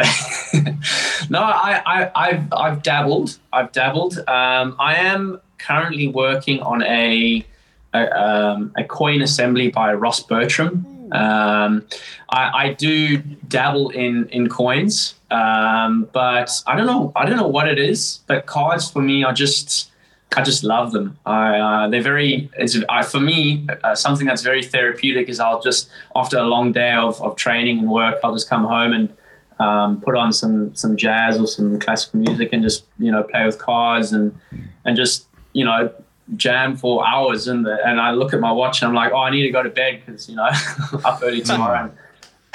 no, 1.31 1.41
I, 1.43 1.83
I, 1.85 2.11
I've, 2.15 2.53
I've 2.53 2.83
dabbled. 2.83 3.39
I've 3.53 3.73
dabbled. 3.73 4.19
Um, 4.29 4.77
I 4.79 4.95
am 4.97 5.41
currently 5.59 6.09
working 6.09 6.61
on 6.61 6.83
a, 6.83 7.45
a, 7.93 8.19
um, 8.19 8.73
a 8.77 8.85
coin 8.85 9.21
assembly 9.21 9.71
by 9.71 9.93
Ross 9.93 10.23
Bertram. 10.23 10.87
Um, 11.13 11.85
I, 12.31 12.67
I 12.67 12.73
do 12.73 13.19
dabble 13.19 13.91
in, 13.91 14.29
in 14.31 14.49
coins, 14.49 15.15
um, 15.31 16.09
but 16.13 16.51
I 16.67 16.77
don't 16.77 16.87
know. 16.87 17.13
I 17.17 17.27
don't 17.27 17.37
know 17.37 17.49
what 17.49 17.69
it 17.69 17.79
is. 17.79 18.21
But 18.27 18.47
cards 18.47 18.91
for 18.91 19.03
me 19.03 19.25
are 19.25 19.33
just. 19.33 19.91
I 20.37 20.43
just 20.43 20.65
love 20.65 20.91
them. 20.91 21.17
I, 21.27 21.59
uh, 21.61 21.89
they're 21.89 22.03
very. 22.03 22.51
It's 22.59 22.77
I, 22.89 23.05
for 23.05 23.21
me 23.21 23.69
uh, 23.85 23.95
something 23.95 24.27
that's 24.27 24.43
very 24.43 24.65
therapeutic. 24.65 25.29
Is 25.29 25.39
I'll 25.39 25.61
just 25.61 25.89
after 26.17 26.39
a 26.39 26.43
long 26.43 26.73
day 26.73 26.93
of, 26.93 27.23
of 27.23 27.37
training 27.37 27.79
and 27.79 27.89
work, 27.89 28.19
I'll 28.25 28.33
just 28.33 28.51
come 28.51 28.65
home 28.65 28.93
and 28.93 29.15
um, 29.61 30.01
put 30.01 30.17
on 30.17 30.33
some 30.33 30.75
some 30.75 30.97
jazz 30.97 31.39
or 31.39 31.47
some 31.47 31.79
classical 31.79 32.21
music 32.21 32.51
and 32.53 32.63
just 32.63 32.85
you 32.99 33.13
know 33.13 33.23
play 33.23 33.47
with 33.47 33.59
cards 33.59 34.13
and 34.13 34.37
and 34.85 34.97
just 34.97 35.27
you 35.53 35.65
know 35.65 35.93
jam 36.37 36.77
for 36.77 37.07
hours 37.07 37.49
and 37.49 37.67
the, 37.67 37.79
and 37.87 38.01
I 38.01 38.13
look 38.13 38.33
at 38.33 38.41
my 38.41 38.51
watch 38.51 38.83
and 38.83 38.89
I'm 38.89 38.95
like 38.95 39.13
oh 39.13 39.19
I 39.19 39.31
need 39.31 39.43
to 39.43 39.51
go 39.51 39.63
to 39.63 39.69
bed 39.69 40.03
because 40.05 40.29
you 40.29 40.37
know 40.37 40.49
up 41.05 41.21
early 41.23 41.43
tomorrow. 41.43 41.93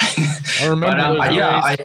I 0.00 0.66
remember. 0.66 0.86
but, 0.86 1.00
um, 1.00 1.18
those 1.18 1.36
yeah, 1.36 1.60
I, 1.62 1.76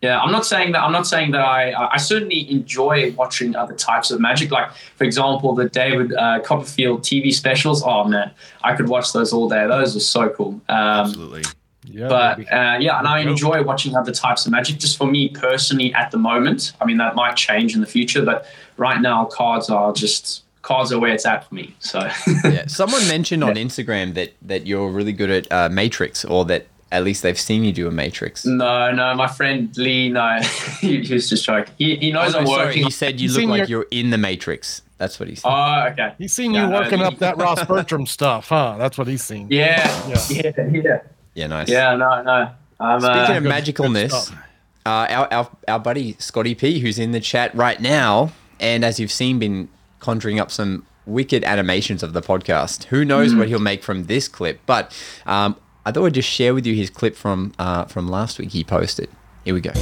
yeah. 0.00 0.20
I'm 0.20 0.32
not 0.32 0.44
saying 0.44 0.72
that. 0.72 0.82
I'm 0.82 0.92
not 0.92 1.06
saying 1.06 1.30
that 1.32 1.40
I. 1.40 1.72
I 1.92 1.96
certainly 1.96 2.50
enjoy 2.50 3.12
watching 3.12 3.56
other 3.56 3.74
types 3.74 4.10
of 4.10 4.20
magic. 4.20 4.50
Like, 4.50 4.70
for 4.96 5.04
example, 5.04 5.54
the 5.54 5.68
David 5.68 6.12
uh, 6.14 6.40
Copperfield 6.40 7.02
TV 7.02 7.32
specials. 7.32 7.82
Oh 7.84 8.04
man, 8.04 8.30
I 8.62 8.74
could 8.74 8.88
watch 8.88 9.12
those 9.12 9.32
all 9.32 9.48
day. 9.48 9.66
Those 9.66 9.96
are 9.96 10.00
so 10.00 10.28
cool. 10.30 10.60
Um, 10.68 11.08
Absolutely. 11.08 11.42
yeah, 11.84 12.08
but 12.08 12.40
uh, 12.52 12.78
yeah, 12.80 12.98
and 12.98 13.08
I 13.08 13.20
enjoy 13.20 13.62
watching 13.62 13.96
other 13.96 14.12
types 14.12 14.44
of 14.46 14.52
magic. 14.52 14.78
Just 14.78 14.98
for 14.98 15.06
me 15.06 15.28
personally, 15.28 15.94
at 15.94 16.10
the 16.10 16.18
moment, 16.18 16.72
I 16.80 16.84
mean 16.84 16.98
that 16.98 17.14
might 17.14 17.36
change 17.36 17.74
in 17.74 17.80
the 17.80 17.86
future, 17.86 18.24
but 18.24 18.46
right 18.76 19.00
now, 19.00 19.24
cards 19.24 19.70
are 19.70 19.92
just 19.92 20.43
cards 20.64 20.90
are 20.92 20.98
where 20.98 21.12
it's 21.12 21.26
at 21.26 21.48
for 21.48 21.54
me. 21.54 21.74
So 21.78 22.00
yeah. 22.44 22.66
Someone 22.66 23.06
mentioned 23.06 23.44
on 23.44 23.54
Instagram 23.54 24.14
that 24.14 24.32
that 24.42 24.66
you're 24.66 24.88
really 24.90 25.12
good 25.12 25.30
at 25.30 25.52
uh, 25.52 25.68
Matrix, 25.68 26.24
or 26.24 26.44
that 26.46 26.66
at 26.90 27.02
least 27.04 27.22
they've 27.22 27.38
seen 27.38 27.64
you 27.64 27.72
do 27.72 27.86
a 27.88 27.90
Matrix. 27.90 28.44
no, 28.46 28.92
no, 28.92 29.14
my 29.14 29.26
friend 29.26 29.76
Lee, 29.76 30.08
no, 30.10 30.38
he, 30.80 31.00
he 31.02 31.14
was 31.14 31.28
just 31.28 31.44
joking. 31.44 31.74
He, 31.76 31.96
he 31.96 32.12
knows 32.12 32.34
Oh, 32.34 32.38
I'm 32.40 32.46
sorry, 32.46 32.66
working. 32.66 32.84
he 32.84 32.90
said 32.90 33.20
you 33.20 33.28
He's 33.28 33.36
look 33.36 33.46
like 33.48 33.68
your- 33.68 33.80
you're 33.82 33.86
in 33.90 34.10
the 34.10 34.18
Matrix. 34.18 34.82
That's 34.96 35.18
what 35.18 35.28
he 35.28 35.34
said. 35.34 35.48
Oh, 35.48 35.88
okay. 35.90 36.14
he's 36.18 36.32
seen 36.32 36.52
Yeah, 36.54 36.64
you 36.66 36.70
no, 36.70 36.80
working 36.80 37.00
he- 37.00 37.04
up 37.04 37.18
that 37.18 37.36
Ross 37.36 37.64
Bertram 37.66 38.06
stuff, 38.06 38.48
huh? 38.48 38.76
That's 38.78 38.96
what 38.96 39.08
he's 39.08 39.24
seen. 39.24 39.48
Yeah, 39.50 39.84
Yeah. 40.08 40.22
yeah, 40.30 40.52
yeah, 40.70 40.98
yeah, 41.34 41.46
nice. 41.48 41.68
yeah. 41.68 41.96
No, 41.96 42.22
no. 42.22 42.50
I'm, 42.80 43.00
Speaking 43.00 43.16
uh, 43.18 43.36
of 43.38 43.42
good 43.42 43.52
magicalness, 43.52 44.10
stuff. 44.12 44.38
uh, 44.86 45.06
our, 45.10 45.32
our 45.32 45.50
our 45.68 45.78
buddy 45.80 46.14
Scotty 46.20 46.54
P, 46.54 46.78
who's 46.78 46.98
in 47.00 47.10
the 47.12 47.20
chat 47.20 47.52
right 47.56 47.80
now, 47.80 48.30
and 48.60 48.84
as 48.84 49.00
you've 49.00 49.12
seen, 49.12 49.38
been 49.40 49.68
conjuring 50.04 50.38
up 50.38 50.50
some 50.50 50.84
wicked 51.06 51.42
animations 51.44 52.02
of 52.02 52.12
the 52.12 52.20
podcast. 52.20 52.84
Who 52.84 53.04
knows 53.04 53.34
what 53.34 53.48
he'll 53.48 53.58
make 53.58 53.82
from 53.82 54.04
this 54.04 54.28
clip? 54.28 54.60
But 54.66 54.94
um, 55.26 55.56
I 55.86 55.92
thought 55.92 56.04
I'd 56.04 56.14
just 56.14 56.28
share 56.28 56.52
with 56.54 56.66
you 56.66 56.74
his 56.74 56.90
clip 56.90 57.16
from 57.16 57.54
uh, 57.58 57.86
from 57.86 58.08
last 58.08 58.38
week. 58.38 58.50
He 58.50 58.62
posted. 58.64 59.08
Here 59.44 59.54
we 59.54 59.60
go. 59.60 59.72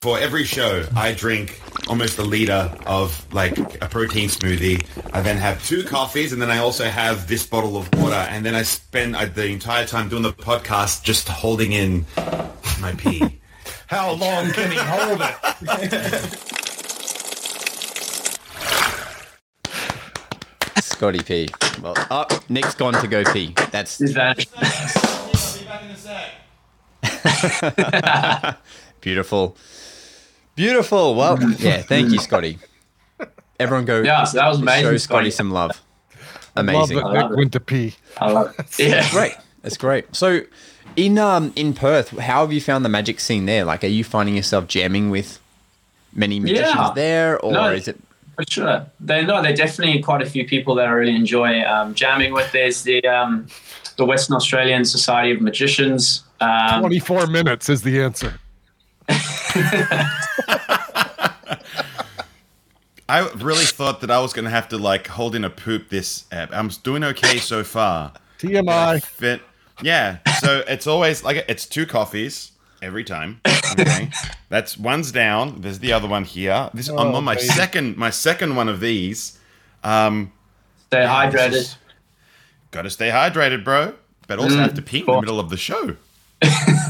For 0.00 0.16
every 0.16 0.44
show, 0.44 0.86
I 0.94 1.10
drink 1.10 1.60
almost 1.88 2.18
a 2.18 2.22
liter 2.22 2.72
of 2.86 3.26
like 3.34 3.58
a 3.82 3.88
protein 3.88 4.28
smoothie. 4.28 4.86
I 5.12 5.22
then 5.22 5.36
have 5.38 5.66
two 5.66 5.82
coffees, 5.82 6.32
and 6.32 6.40
then 6.40 6.52
I 6.52 6.58
also 6.58 6.84
have 6.84 7.26
this 7.26 7.44
bottle 7.44 7.76
of 7.76 7.92
water. 7.94 8.14
And 8.14 8.46
then 8.46 8.54
I 8.54 8.62
spend 8.62 9.16
uh, 9.16 9.24
the 9.24 9.46
entire 9.46 9.84
time 9.86 10.08
doing 10.08 10.22
the 10.22 10.32
podcast 10.32 11.02
just 11.02 11.26
holding 11.26 11.72
in 11.72 12.06
my 12.80 12.92
pee. 12.96 13.40
How 13.88 14.12
long 14.12 14.52
can 14.52 14.70
he 14.70 14.78
hold 14.78 15.20
it? 15.20 15.34
Scotty 20.80 21.24
P. 21.24 21.48
Well, 21.82 21.94
oh, 22.12 22.26
Nick's 22.48 22.76
gone 22.76 22.92
to 22.92 23.08
go 23.08 23.24
pee. 23.32 23.52
That's 23.72 24.00
is 24.00 24.14
that 24.14 24.46
beautiful. 29.00 29.56
Beautiful. 30.54 31.14
Well, 31.14 31.38
yeah. 31.58 31.82
Thank 31.82 32.10
you, 32.10 32.18
Scotty. 32.18 32.58
Everyone 33.60 33.84
go. 33.84 34.02
Yeah, 34.02 34.24
so 34.24 34.38
that 34.38 34.48
was 34.48 34.60
amazing, 34.60 34.84
Show 34.84 34.96
Scotty 34.98 34.98
Scotty. 34.98 35.30
some 35.32 35.50
love. 35.50 35.70
Love 35.70 36.68
Amazing. 36.68 36.96
that 36.98 37.12
Nick 37.30 37.36
went 37.36 37.66
pee. 37.66 37.94
I 38.18 38.30
love 38.30 38.54
it. 38.58 38.66
Yeah. 38.78 39.08
great. 39.10 39.34
That's 39.62 39.76
great. 39.76 40.14
So, 40.14 40.40
in 40.96 41.18
um 41.18 41.52
in 41.56 41.74
Perth, 41.74 42.10
how 42.18 42.40
have 42.42 42.52
you 42.52 42.60
found 42.60 42.84
the 42.84 42.88
magic 42.88 43.20
scene 43.20 43.46
there? 43.46 43.64
Like, 43.64 43.84
are 43.84 43.88
you 43.88 44.02
finding 44.04 44.34
yourself 44.36 44.66
jamming 44.66 45.10
with 45.10 45.38
many 46.14 46.40
musicians 46.40 46.74
Yeah. 46.76 46.92
there, 46.94 47.38
or 47.40 47.52
No. 47.52 47.70
is 47.72 47.86
it? 47.88 47.96
For 48.36 48.44
sure. 48.48 48.86
They 49.00 49.24
no. 49.24 49.40
There 49.42 49.52
are 49.52 49.56
definitely 49.56 50.00
quite 50.02 50.22
a 50.22 50.26
few 50.26 50.46
people 50.46 50.74
that 50.76 50.86
I 50.86 50.90
really 50.90 51.14
enjoy 51.14 51.62
um, 51.62 51.94
jamming 51.94 52.32
with. 52.32 52.50
There's 52.52 52.82
the 52.82 53.04
um, 53.06 53.46
the 53.96 54.04
Western 54.04 54.36
Australian 54.36 54.84
Society 54.84 55.32
of 55.32 55.40
Magicians. 55.40 56.22
Um, 56.40 56.80
24 56.80 57.26
minutes 57.28 57.68
is 57.68 57.82
the 57.82 58.00
answer. 58.00 58.38
I 63.10 63.20
really 63.36 63.64
thought 63.64 64.02
that 64.02 64.10
I 64.10 64.20
was 64.20 64.32
going 64.34 64.44
to 64.44 64.50
have 64.50 64.68
to 64.68 64.76
like 64.78 65.06
hold 65.06 65.34
in 65.34 65.44
a 65.44 65.50
poop 65.50 65.88
this 65.88 66.24
app. 66.30 66.50
I'm 66.52 66.68
doing 66.68 67.02
okay 67.04 67.38
so 67.38 67.64
far. 67.64 68.12
TMI. 68.38 69.02
Fit. 69.02 69.40
Yeah. 69.82 70.18
So 70.40 70.62
it's 70.68 70.86
always 70.86 71.24
like 71.24 71.44
it's 71.48 71.64
two 71.66 71.86
coffees 71.86 72.52
every 72.82 73.04
time. 73.04 73.40
Okay. 73.72 74.10
That's 74.50 74.76
one's 74.76 75.10
down. 75.10 75.62
There's 75.62 75.78
the 75.78 75.92
other 75.92 76.06
one 76.08 76.24
here. 76.24 76.68
This 76.74 76.88
I'm 76.88 76.98
Oh, 76.98 77.14
on 77.14 77.24
my 77.24 77.34
baby. 77.36 77.46
second 77.48 77.96
my 77.96 78.10
second 78.10 78.56
one 78.56 78.68
of 78.68 78.80
these. 78.80 79.38
Um 79.82 80.32
stay 80.88 80.98
hydrated. 81.04 81.76
Got 82.72 82.82
to 82.82 82.90
stay 82.90 83.08
hydrated, 83.08 83.64
bro. 83.64 83.94
But 84.26 84.38
also 84.38 84.56
have 84.56 84.74
to 84.74 84.82
pee 84.82 84.98
in 85.00 85.06
the 85.06 85.20
middle 85.20 85.40
of 85.40 85.48
the 85.48 85.56
show. 85.56 85.96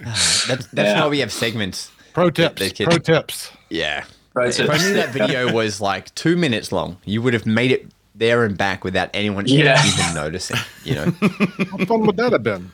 That's 0.48 0.66
that's 0.66 0.72
Yeah. 0.72 1.00
why 1.02 1.08
we 1.08 1.18
have 1.20 1.32
segments. 1.32 1.90
Pro 2.12 2.30
tips. 2.30 2.58
they 2.60 2.70
kid- 2.70 2.88
Pro 2.88 2.98
tips. 2.98 3.50
Yeah. 3.68 4.04
Pro 4.34 4.46
If 4.46 4.56
tips. 4.56 4.70
only 4.70 4.92
that 4.94 5.10
video 5.10 5.52
was 5.60 5.80
like 5.80 6.14
two 6.14 6.36
minutes 6.36 6.72
long, 6.72 6.96
you 7.04 7.22
would 7.22 7.34
have 7.34 7.46
made 7.46 7.70
it 7.72 7.86
there 8.14 8.44
and 8.44 8.56
back 8.58 8.84
without 8.84 9.08
anyone 9.14 9.46
Yeah. 9.46 9.80
even 9.86 10.14
noticing. 10.14 10.56
You 10.84 10.94
know. 10.96 11.04
How 11.70 11.84
fun 11.86 12.06
would 12.06 12.16
that 12.16 12.32
have 12.32 12.42
been? 12.42 12.72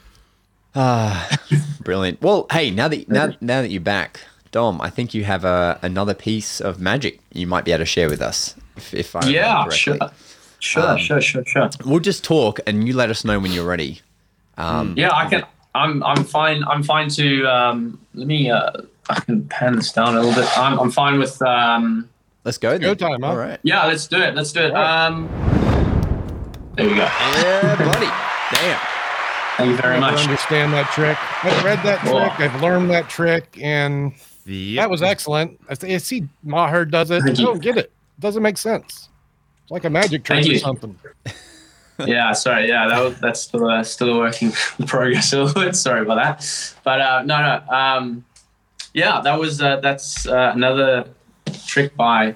Ah, 0.74 1.28
Brilliant. 1.82 2.20
Well, 2.22 2.46
hey, 2.50 2.70
now 2.70 2.88
that 2.88 3.08
now, 3.08 3.32
now 3.40 3.62
that 3.62 3.70
you're 3.70 3.80
back, 3.80 4.20
Dom, 4.52 4.80
I 4.80 4.90
think 4.90 5.14
you 5.14 5.24
have 5.24 5.44
a, 5.44 5.78
another 5.82 6.14
piece 6.14 6.60
of 6.60 6.80
magic 6.80 7.20
you 7.32 7.46
might 7.46 7.64
be 7.64 7.72
able 7.72 7.80
to 7.82 7.86
share 7.86 8.08
with 8.08 8.20
us. 8.22 8.54
If, 8.76 8.94
if 8.94 9.16
I 9.16 9.26
Yeah, 9.28 9.64
correctly. 9.64 9.76
sure. 9.78 9.98
Sure, 10.58 10.98
sure, 10.98 11.20
sure, 11.20 11.44
sure. 11.44 11.68
We'll 11.84 12.00
just 12.00 12.24
talk, 12.24 12.60
and 12.66 12.88
you 12.88 12.94
let 12.94 13.10
us 13.10 13.24
know 13.24 13.38
when 13.38 13.52
you're 13.52 13.66
ready. 13.66 14.00
Yeah, 14.58 15.10
I 15.12 15.28
can. 15.28 15.44
I'm. 15.76 16.02
I'm 16.02 16.24
fine. 16.24 16.64
I'm 16.64 16.82
fine 16.82 17.08
to. 17.10 17.46
Um, 17.46 17.98
let 18.14 18.26
me. 18.26 18.50
Uh, 18.50 18.70
I 19.08 19.20
can 19.20 19.46
pan 19.48 19.76
this 19.76 19.92
down 19.92 20.16
a 20.16 20.20
little 20.20 20.34
bit. 20.42 20.58
I'm. 20.58 20.78
I'm 20.80 20.90
fine 20.90 21.18
with. 21.18 21.40
Um, 21.42 22.08
Let's 22.44 22.58
go. 22.58 22.78
Go 22.78 22.94
time. 22.94 23.24
All 23.24 23.36
right. 23.36 23.58
yeah, 23.64 23.86
let's 23.86 24.06
do 24.06 24.18
it. 24.20 24.34
Let's 24.36 24.52
do 24.52 24.60
it. 24.60 24.70
Um, 24.74 25.26
there 26.76 26.86
we 26.88 26.94
go. 26.94 27.02
Yeah, 27.02 27.76
buddy. 27.76 28.06
Damn. 28.56 28.80
Thank 29.56 29.70
you 29.70 29.76
very 29.78 29.96
I 29.96 30.00
much. 30.00 30.20
understand 30.20 30.72
that 30.74 30.88
trick. 30.92 31.16
I've 31.44 31.64
read 31.64 31.82
that 31.82 32.00
Cool. 32.00 32.20
trick. 32.20 32.40
I've 32.40 32.62
learned 32.62 32.90
that 32.90 33.08
trick, 33.08 33.58
and 33.60 34.12
The 34.44 34.76
that 34.76 34.90
was 34.90 35.02
excellent. 35.02 35.58
I 35.68 35.74
see- 35.74 35.94
I 35.94 35.98
see 35.98 36.28
Maher 36.44 36.84
does 36.84 37.10
it. 37.10 37.22
Thank 37.22 37.38
I 37.38 37.40
you. 37.40 37.46
don't 37.46 37.62
get 37.62 37.78
it. 37.78 37.90
Doesn't 38.20 38.42
make 38.42 38.58
sense. 38.58 39.08
It's 39.62 39.70
like 39.72 39.84
a 39.84 39.90
magic 39.90 40.22
trick 40.22 40.36
Thank 40.42 40.48
or 40.50 40.52
you. 40.52 40.58
something. 40.58 40.96
Yeah, 42.04 42.32
sorry. 42.32 42.68
Yeah, 42.68 42.88
that 42.88 43.00
was, 43.02 43.18
that's 43.20 43.40
still 43.40 43.66
uh, 43.68 43.82
still 43.82 44.14
a 44.14 44.18
working 44.18 44.50
progress 44.86 45.32
a 45.32 45.42
little 45.44 45.62
bit. 45.62 45.74
Sorry 45.76 46.02
about 46.02 46.16
that. 46.16 46.74
But 46.84 47.00
uh, 47.00 47.22
no, 47.24 47.38
no. 47.68 47.74
Um, 47.74 48.24
yeah, 48.92 49.20
that 49.22 49.38
was 49.38 49.62
uh, 49.62 49.76
that's 49.80 50.26
uh, 50.26 50.52
another 50.54 51.08
trick 51.66 51.96
by 51.96 52.34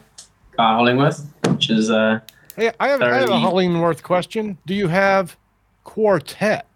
Guy 0.57 0.62
Hollingworth, 0.79 1.27
which 1.49 1.68
is 1.70 1.90
uh, 1.90 2.20
Hey, 2.57 2.73
I 2.81 2.88
have, 2.88 3.03
I 3.03 3.14
have 3.18 3.29
a 3.29 3.33
Hollingworth 3.33 4.03
question. 4.03 4.57
Do 4.66 4.75
you 4.75 4.88
have 4.88 5.37
quartet? 5.85 6.66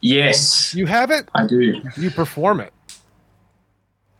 yes, 0.00 0.74
You 0.74 0.86
have 0.86 1.10
it? 1.10 1.28
I 1.34 1.46
do. 1.46 1.82
You 1.96 2.10
perform 2.10 2.60
it. 2.60 2.72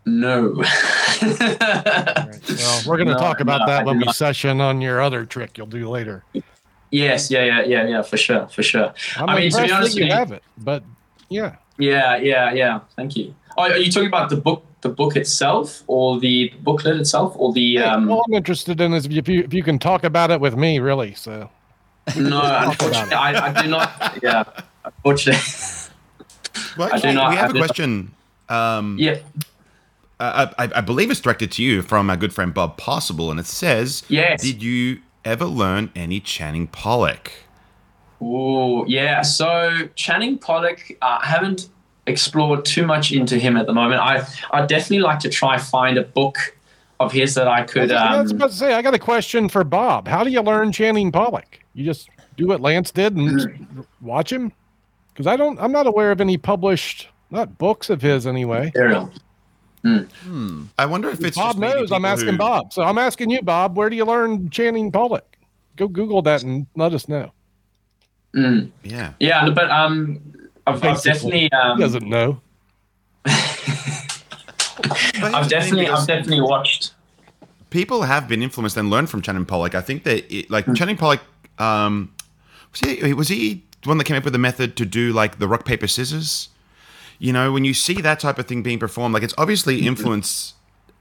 No. 0.06 0.62
Well, 1.22 2.82
we're 2.86 2.96
going 2.96 3.08
to 3.08 3.12
No, 3.14 3.18
talk 3.18 3.40
about 3.40 3.60
no, 3.60 3.66
that 3.66 3.84
when 3.84 3.98
we 3.98 4.10
session 4.12 4.60
on 4.60 4.80
your 4.80 5.00
other 5.02 5.26
trick 5.26 5.58
you'll 5.58 5.66
do 5.66 5.88
later. 5.88 6.24
Yes, 6.90 7.30
yeah, 7.30 7.44
yeah, 7.44 7.62
yeah, 7.62 7.86
yeah, 7.88 8.02
for 8.02 8.16
sure, 8.16 8.46
for 8.48 8.62
sure. 8.62 8.92
I'm 9.16 9.28
I 9.28 9.40
mean, 9.40 9.50
to 9.50 9.62
be 9.62 9.70
honest 9.72 9.94
that 9.94 9.98
you 10.00 10.04
with 10.04 10.12
you, 10.12 10.16
have 10.18 10.32
it, 10.32 10.42
but 10.58 10.82
yeah. 11.28 11.56
yeah, 11.78 12.16
yeah, 12.16 12.52
yeah. 12.52 12.80
Thank 12.96 13.16
you. 13.16 13.34
Oh, 13.56 13.62
are 13.62 13.76
you 13.76 13.90
talking 13.90 14.08
about 14.08 14.30
the 14.30 14.36
book, 14.36 14.64
the 14.80 14.88
book 14.88 15.16
itself, 15.16 15.82
or 15.86 16.18
the 16.20 16.52
booklet 16.62 16.96
itself, 17.00 17.34
or 17.36 17.52
the? 17.52 17.76
Hey, 17.76 17.82
Um, 17.82 18.10
all 18.10 18.24
I'm 18.28 18.34
interested 18.34 18.80
in 18.80 18.92
is 18.94 19.06
if 19.06 19.28
you, 19.28 19.40
if 19.42 19.52
you 19.52 19.62
can 19.62 19.78
talk 19.78 20.04
about 20.04 20.30
it 20.30 20.40
with 20.40 20.56
me, 20.56 20.78
really. 20.78 21.14
So 21.14 21.50
no, 22.16 22.40
unfortunately, 22.42 23.14
I, 23.14 23.48
I 23.48 23.62
do 23.62 23.68
not. 23.68 24.18
Yeah, 24.22 24.44
unfortunately. 24.84 25.42
Well, 26.76 26.88
I 26.88 26.90
do 26.90 26.94
actually, 26.96 27.14
not 27.14 27.30
we 27.30 27.36
have 27.36 27.46
have 27.46 27.54
a 27.54 27.58
it. 27.58 27.66
question. 27.66 28.14
Um, 28.48 28.96
yeah. 28.98 29.18
uh, 30.18 30.48
I, 30.58 30.70
I 30.76 30.80
believe 30.80 31.10
it's 31.10 31.20
directed 31.20 31.52
to 31.52 31.62
you 31.62 31.82
from 31.82 32.10
our 32.10 32.16
good 32.16 32.32
friend 32.32 32.52
Bob 32.52 32.76
Possible, 32.76 33.30
and 33.30 33.38
it 33.38 33.46
says, 33.46 34.02
Yes. 34.08 34.42
Did 34.42 34.62
you 34.62 35.00
ever 35.30 35.44
learn 35.46 35.90
any 35.94 36.20
Channing 36.20 36.66
Pollock?" 36.66 37.32
Oh, 38.20 38.84
yeah. 38.86 39.22
So 39.22 39.88
Channing 39.94 40.38
Pollock, 40.38 40.80
uh, 41.00 41.18
I 41.22 41.26
haven't 41.26 41.68
explored 42.06 42.64
too 42.64 42.86
much 42.86 43.12
into 43.12 43.38
him 43.38 43.56
at 43.56 43.66
the 43.66 43.72
moment. 43.72 44.00
I 44.02 44.26
I 44.52 44.66
definitely 44.66 45.00
like 45.00 45.20
to 45.20 45.28
try 45.30 45.56
find 45.58 45.96
a 45.96 46.02
book 46.02 46.36
of 46.98 47.12
his 47.12 47.34
that 47.34 47.48
I 47.48 47.62
could. 47.62 47.90
I 47.90 48.20
was 48.20 48.30
Um, 48.30 48.36
about 48.36 48.50
to 48.50 48.56
say, 48.56 48.74
I 48.74 48.82
got 48.82 48.92
a 48.94 48.98
question 48.98 49.48
for 49.48 49.64
Bob. 49.64 50.06
How 50.06 50.22
do 50.22 50.30
you 50.30 50.42
learn 50.42 50.70
Channing 50.72 51.10
Pollock? 51.10 51.60
You 51.72 51.84
just 51.84 52.10
do 52.36 52.46
what 52.46 52.60
Lance 52.60 52.90
did 52.90 53.16
and 53.16 53.40
Hmm. 53.40 53.80
watch 54.02 54.30
him? 54.30 54.52
Because 55.12 55.26
I 55.26 55.36
don't, 55.36 55.58
I'm 55.60 55.72
not 55.72 55.86
aware 55.86 56.10
of 56.12 56.20
any 56.20 56.36
published, 56.36 57.08
not 57.30 57.56
books 57.58 57.88
of 57.90 58.02
his 58.02 58.26
anyway. 58.26 58.70
Material. 59.82 60.66
I 60.78 60.86
wonder 60.86 61.08
if 61.10 61.22
it's 61.24 61.36
Bob 61.36 61.52
just 61.52 61.58
knows. 61.58 61.92
I'm 61.92 62.04
asking 62.04 62.32
who- 62.32 62.38
Bob. 62.38 62.72
So 62.72 62.82
I'm 62.82 62.98
asking 62.98 63.30
you, 63.30 63.42
Bob. 63.42 63.76
Where 63.76 63.88
do 63.90 63.96
you 63.96 64.04
learn 64.04 64.50
Channing 64.50 64.90
Pollock? 64.92 65.36
Go 65.76 65.88
Google 65.88 66.20
that 66.22 66.42
and 66.42 66.66
let 66.76 66.92
us 66.92 67.08
know. 67.08 67.32
Mm. 68.34 68.70
Yeah, 68.84 69.14
Yeah, 69.18 69.48
but 69.50 69.70
um, 69.70 70.20
I've, 70.66 70.84
I've 70.84 71.02
definitely 71.02 71.50
um, 71.52 71.78
He 71.78 71.82
doesn't 71.82 72.06
know. 72.06 72.40
I've 75.22 75.48
definitely 75.48 75.88
I've 75.88 76.06
definitely 76.06 76.40
watched. 76.40 76.92
people 77.70 78.02
have 78.02 78.28
been 78.28 78.42
influenced 78.42 78.76
and 78.76 78.88
learned 78.90 79.10
from 79.10 79.22
Channing 79.22 79.44
Pollock. 79.44 79.74
I 79.74 79.80
think 79.80 80.04
that 80.04 80.32
it, 80.34 80.50
like 80.50 80.72
Channing 80.74 80.96
Pollock, 80.96 81.20
um, 81.58 82.14
was 82.72 82.80
he 82.80 83.12
was 83.14 83.28
he 83.28 83.64
the 83.82 83.88
one 83.88 83.98
that 83.98 84.04
came 84.04 84.16
up 84.16 84.24
with 84.24 84.32
the 84.32 84.38
method 84.38 84.76
to 84.76 84.86
do 84.86 85.12
like 85.12 85.38
the 85.38 85.48
rock 85.48 85.64
paper 85.64 85.86
scissors? 85.86 86.48
You 87.20 87.32
know, 87.32 87.52
when 87.52 87.64
you 87.64 87.74
see 87.74 88.00
that 88.00 88.18
type 88.18 88.38
of 88.38 88.46
thing 88.46 88.62
being 88.62 88.80
performed, 88.80 89.14
like 89.14 89.22
it's 89.22 89.34
obviously 89.38 89.78
mm-hmm. 89.78 89.88
influence. 89.88 90.54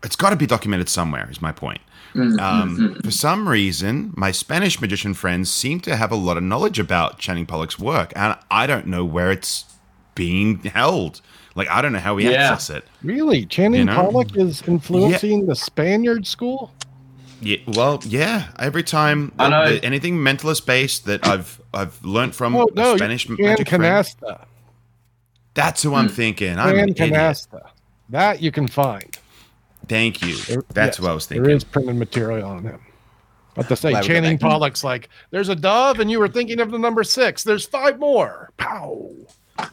It's 0.03 0.15
got 0.15 0.29
to 0.29 0.35
be 0.35 0.45
documented 0.45 0.87
somewhere. 0.87 1.27
Is 1.31 1.41
my 1.41 1.51
point. 1.51 1.81
Mm-hmm. 2.13 2.39
Um, 2.39 2.77
mm-hmm. 2.77 2.99
for 3.01 3.11
some 3.11 3.47
reason, 3.47 4.13
my 4.15 4.31
Spanish 4.31 4.79
magician 4.79 5.13
friends 5.13 5.51
seem 5.51 5.79
to 5.81 5.95
have 5.95 6.11
a 6.11 6.15
lot 6.15 6.37
of 6.37 6.43
knowledge 6.43 6.79
about 6.79 7.19
Channing 7.19 7.45
Pollock's 7.45 7.79
work, 7.79 8.13
and 8.15 8.37
I 8.51 8.67
don't 8.67 8.87
know 8.87 9.05
where 9.05 9.31
it's 9.31 9.65
being 10.15 10.59
held. 10.59 11.21
Like 11.55 11.69
I 11.69 11.81
don't 11.81 11.93
know 11.93 11.99
how 11.99 12.15
we 12.15 12.25
Yeah. 12.25 12.51
access 12.51 12.69
it. 12.69 12.85
Really? 13.03 13.45
Channing 13.45 13.79
You 13.79 13.85
know? 13.85 13.95
Pollock 13.95 14.35
is 14.35 14.61
influencing 14.67 15.45
the 15.45 15.55
Spaniard 15.55 16.27
school? 16.27 16.73
Yeah, 17.41 17.57
well, 17.67 18.01
yeah. 18.05 18.47
Every 18.59 18.83
time 18.83 19.31
I 19.39 19.49
know. 19.49 19.79
anything 19.81 20.17
mentalist 20.17 20.65
based 20.65 21.05
that 21.05 21.25
I've 21.25 21.61
I've 21.73 22.03
learned 22.03 22.35
from 22.35 22.55
Oh 22.55 22.67
a 22.67 22.73
no, 22.73 22.97
Spanish 22.97 23.25
Can 23.25 23.37
magic 23.39 23.69
friend, 23.69 23.83
Canasta. 23.83 24.45
That's 25.59 25.83
who 25.83 25.93
I'm 25.95 26.07
thinking. 26.07 26.57
I'm 26.57 26.77
an 26.77 26.93
Can 26.93 27.07
idiot. 27.07 27.13
Canasta. 27.13 27.69
That 28.09 28.41
you 28.41 28.51
can 28.51 28.67
find. 28.67 29.17
Thank 29.87 30.21
you. 30.21 30.35
There- 30.37 30.63
That's 30.73 30.97
yes, 30.97 30.99
what 31.01 31.11
I 31.11 31.13
was 31.13 31.25
thinking. 31.25 31.43
There 31.43 31.55
is 31.55 31.63
printed 31.63 31.95
material 31.95 32.47
on 32.49 32.63
him. 32.63 32.79
But 33.55 33.67
to 33.67 33.75
say 33.75 33.89
Glad 33.91 34.03
Channing. 34.03 34.37
Pollock's 34.37 34.83
like, 34.83 35.09
there's 35.31 35.49
a 35.49 35.55
dove, 35.55 35.99
and 35.99 36.09
you 36.09 36.19
were 36.19 36.27
thinking 36.29 36.59
of 36.59 36.71
the 36.71 36.79
number 36.79 37.03
six. 37.03 37.43
There's 37.43 37.65
five 37.65 37.99
more. 37.99 38.51
Pow. 38.57 39.09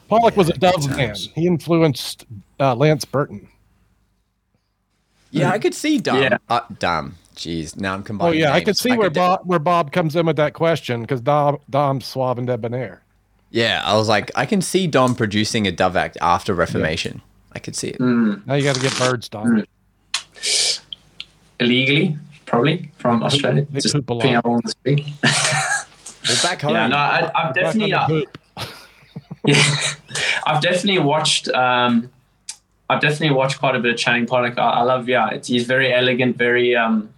Pollock 0.09 0.35
was 0.35 0.49
a 0.49 0.53
dove 0.53 0.87
man. 0.89 0.97
times. 0.97 1.29
He 1.35 1.47
influenced 1.47 2.25
uh, 2.59 2.75
Lance 2.75 3.05
Burton. 3.05 3.47
Yeah, 5.31 5.51
I 5.51 5.59
could 5.59 5.73
see 5.73 5.99
dumb. 5.99 6.21
Yeah. 6.21 6.37
Uh, 6.49 6.61
dumb. 6.79 7.15
Jeez, 7.35 7.77
now 7.79 7.93
I'm 7.93 8.03
combining. 8.03 8.29
Oh 8.29 8.33
combining. 8.33 8.39
yeah, 8.41 8.53
I 8.53 8.63
could 8.63 8.75
see 8.77 8.97
where 8.97 9.09
de- 9.09 9.19
Bob 9.19 9.41
where 9.45 9.59
Bob 9.59 9.91
comes 9.91 10.15
in 10.15 10.25
with 10.25 10.37
that 10.37 10.53
question 10.53 11.01
because 11.01 11.21
Dom 11.21 11.59
Dom's 11.69 12.05
suave 12.05 12.39
and 12.39 12.47
debonair. 12.47 13.03
Yeah, 13.49 13.81
I 13.83 13.95
was 13.95 14.07
like, 14.09 14.31
I 14.35 14.45
can 14.45 14.61
see 14.61 14.87
Dom 14.87 15.15
producing 15.15 15.67
a 15.67 15.71
Dove 15.71 15.95
Act 15.95 16.17
after 16.21 16.53
Reformation. 16.53 17.21
I 17.53 17.59
could 17.59 17.75
see 17.75 17.89
it. 17.89 17.99
Now 17.99 18.53
you 18.55 18.63
got 18.63 18.75
to 18.75 18.81
get 18.81 18.97
birds, 18.99 19.29
Dom. 19.29 19.63
Illegally, 21.59 22.17
probably 22.45 22.91
from 22.97 23.23
Australia. 23.23 23.65
they 23.71 23.79
Just 23.79 23.95
poop 23.95 24.09
a 24.09 24.13
lot. 24.13 24.21
being 24.23 24.35
able 24.35 24.61
to 24.61 24.67
speak. 24.67 25.05
Well, 25.23 26.37
back 26.43 26.61
home. 26.63 26.73
Yeah, 26.75 26.87
no, 26.87 26.97
I, 26.97 27.31
I've 27.33 27.53
definitely, 27.55 27.93
uh, 27.93 28.03
on 28.03 28.09
the 28.11 28.25
poop. 28.25 28.37
yeah, 29.45 29.63
I've 30.45 30.61
definitely 30.61 30.99
watched. 30.99 31.47
Um, 31.49 32.11
I've 32.89 33.01
definitely 33.01 33.35
watched 33.35 33.59
quite 33.59 33.75
a 33.75 33.79
bit 33.79 33.93
of 33.93 33.97
Channing 33.97 34.27
Pollock. 34.27 34.57
I, 34.57 34.61
I 34.69 34.81
love, 34.83 35.09
yeah, 35.09 35.29
it's, 35.31 35.47
he's 35.47 35.65
very 35.65 35.91
elegant, 35.93 36.37
very, 36.37 36.75
um, 36.75 37.09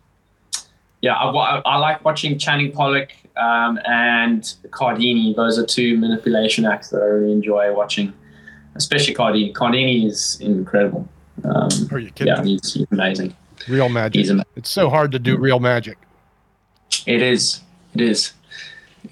yeah. 1.01 1.13
I, 1.15 1.29
wa- 1.31 1.61
I 1.65 1.77
like 1.77 2.03
watching 2.05 2.37
Channing 2.39 2.71
Pollock 2.71 3.09
um, 3.39 3.79
and 3.85 4.43
Cardini. 4.71 5.35
Those 5.35 5.57
are 5.57 5.65
two 5.65 5.97
manipulation 5.97 6.65
acts 6.65 6.89
that 6.89 7.01
I 7.01 7.05
really 7.05 7.31
enjoy 7.31 7.73
watching, 7.73 8.13
especially 8.75 9.13
Cardini. 9.15 9.53
Cardini 9.53 10.05
is 10.05 10.37
incredible. 10.41 11.07
Um, 11.43 11.69
Are 11.91 11.99
you 11.99 12.11
kidding? 12.11 12.35
yeah, 12.35 12.43
he's, 12.43 12.73
he's 12.73 12.87
amazing. 12.91 13.35
Real 13.67 13.89
magic. 13.89 14.19
He's 14.19 14.29
ama- 14.29 14.45
It's 14.55 14.69
so 14.69 14.89
hard 14.89 15.11
to 15.13 15.19
do 15.19 15.37
real 15.37 15.59
magic. 15.59 15.97
It 17.05 17.21
is. 17.21 17.61
It 17.93 18.01
is. 18.01 18.33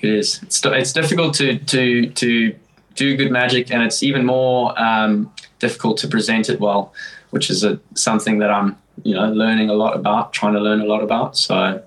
It 0.02 0.10
is. 0.10 0.42
It's, 0.44 0.64
it's 0.66 0.94
difficult 0.94 1.34
to 1.36 1.58
to 1.58 2.10
to 2.10 2.56
do 2.96 3.16
good 3.18 3.32
magic, 3.32 3.72
and 3.72 3.84
it's 3.84 4.04
even 4.04 4.26
more 4.26 4.78
um, 4.82 5.32
difficult 5.60 5.98
to 6.00 6.08
present 6.08 6.50
it 6.50 6.60
well, 6.60 6.94
which 7.30 7.50
is 7.50 7.64
a, 7.64 7.80
something 7.94 8.40
that 8.40 8.50
I'm 8.52 8.78
you 9.04 9.14
know 9.16 9.30
learning 9.32 9.70
a 9.70 9.74
lot 9.74 9.96
about, 9.96 10.34
trying 10.34 10.54
to 10.54 10.60
learn 10.60 10.82
a 10.82 10.86
lot 10.86 11.02
about. 11.04 11.38
So 11.38 11.82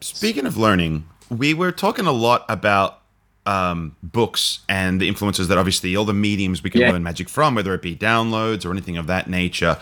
Speaking 0.00 0.46
of 0.46 0.56
learning, 0.56 1.04
we 1.38 1.54
were 1.54 1.72
talking 1.72 2.06
a 2.06 2.12
lot 2.12 2.44
about 2.48 2.98
um, 3.46 3.96
books 4.02 4.60
and 4.68 5.00
the 5.00 5.08
influences 5.08 5.48
that 5.48 5.58
obviously 5.58 5.96
all 5.96 6.04
the 6.04 6.12
mediums 6.12 6.62
we 6.62 6.70
can 6.70 6.80
Yeah. 6.82 6.92
learn 6.92 7.02
magic 7.02 7.28
from, 7.28 7.54
whether 7.54 7.74
it 7.74 7.82
be 7.82 7.96
downloads 7.96 8.64
or 8.64 8.70
anything 8.70 8.96
of 8.96 9.06
that 9.08 9.28
nature. 9.28 9.78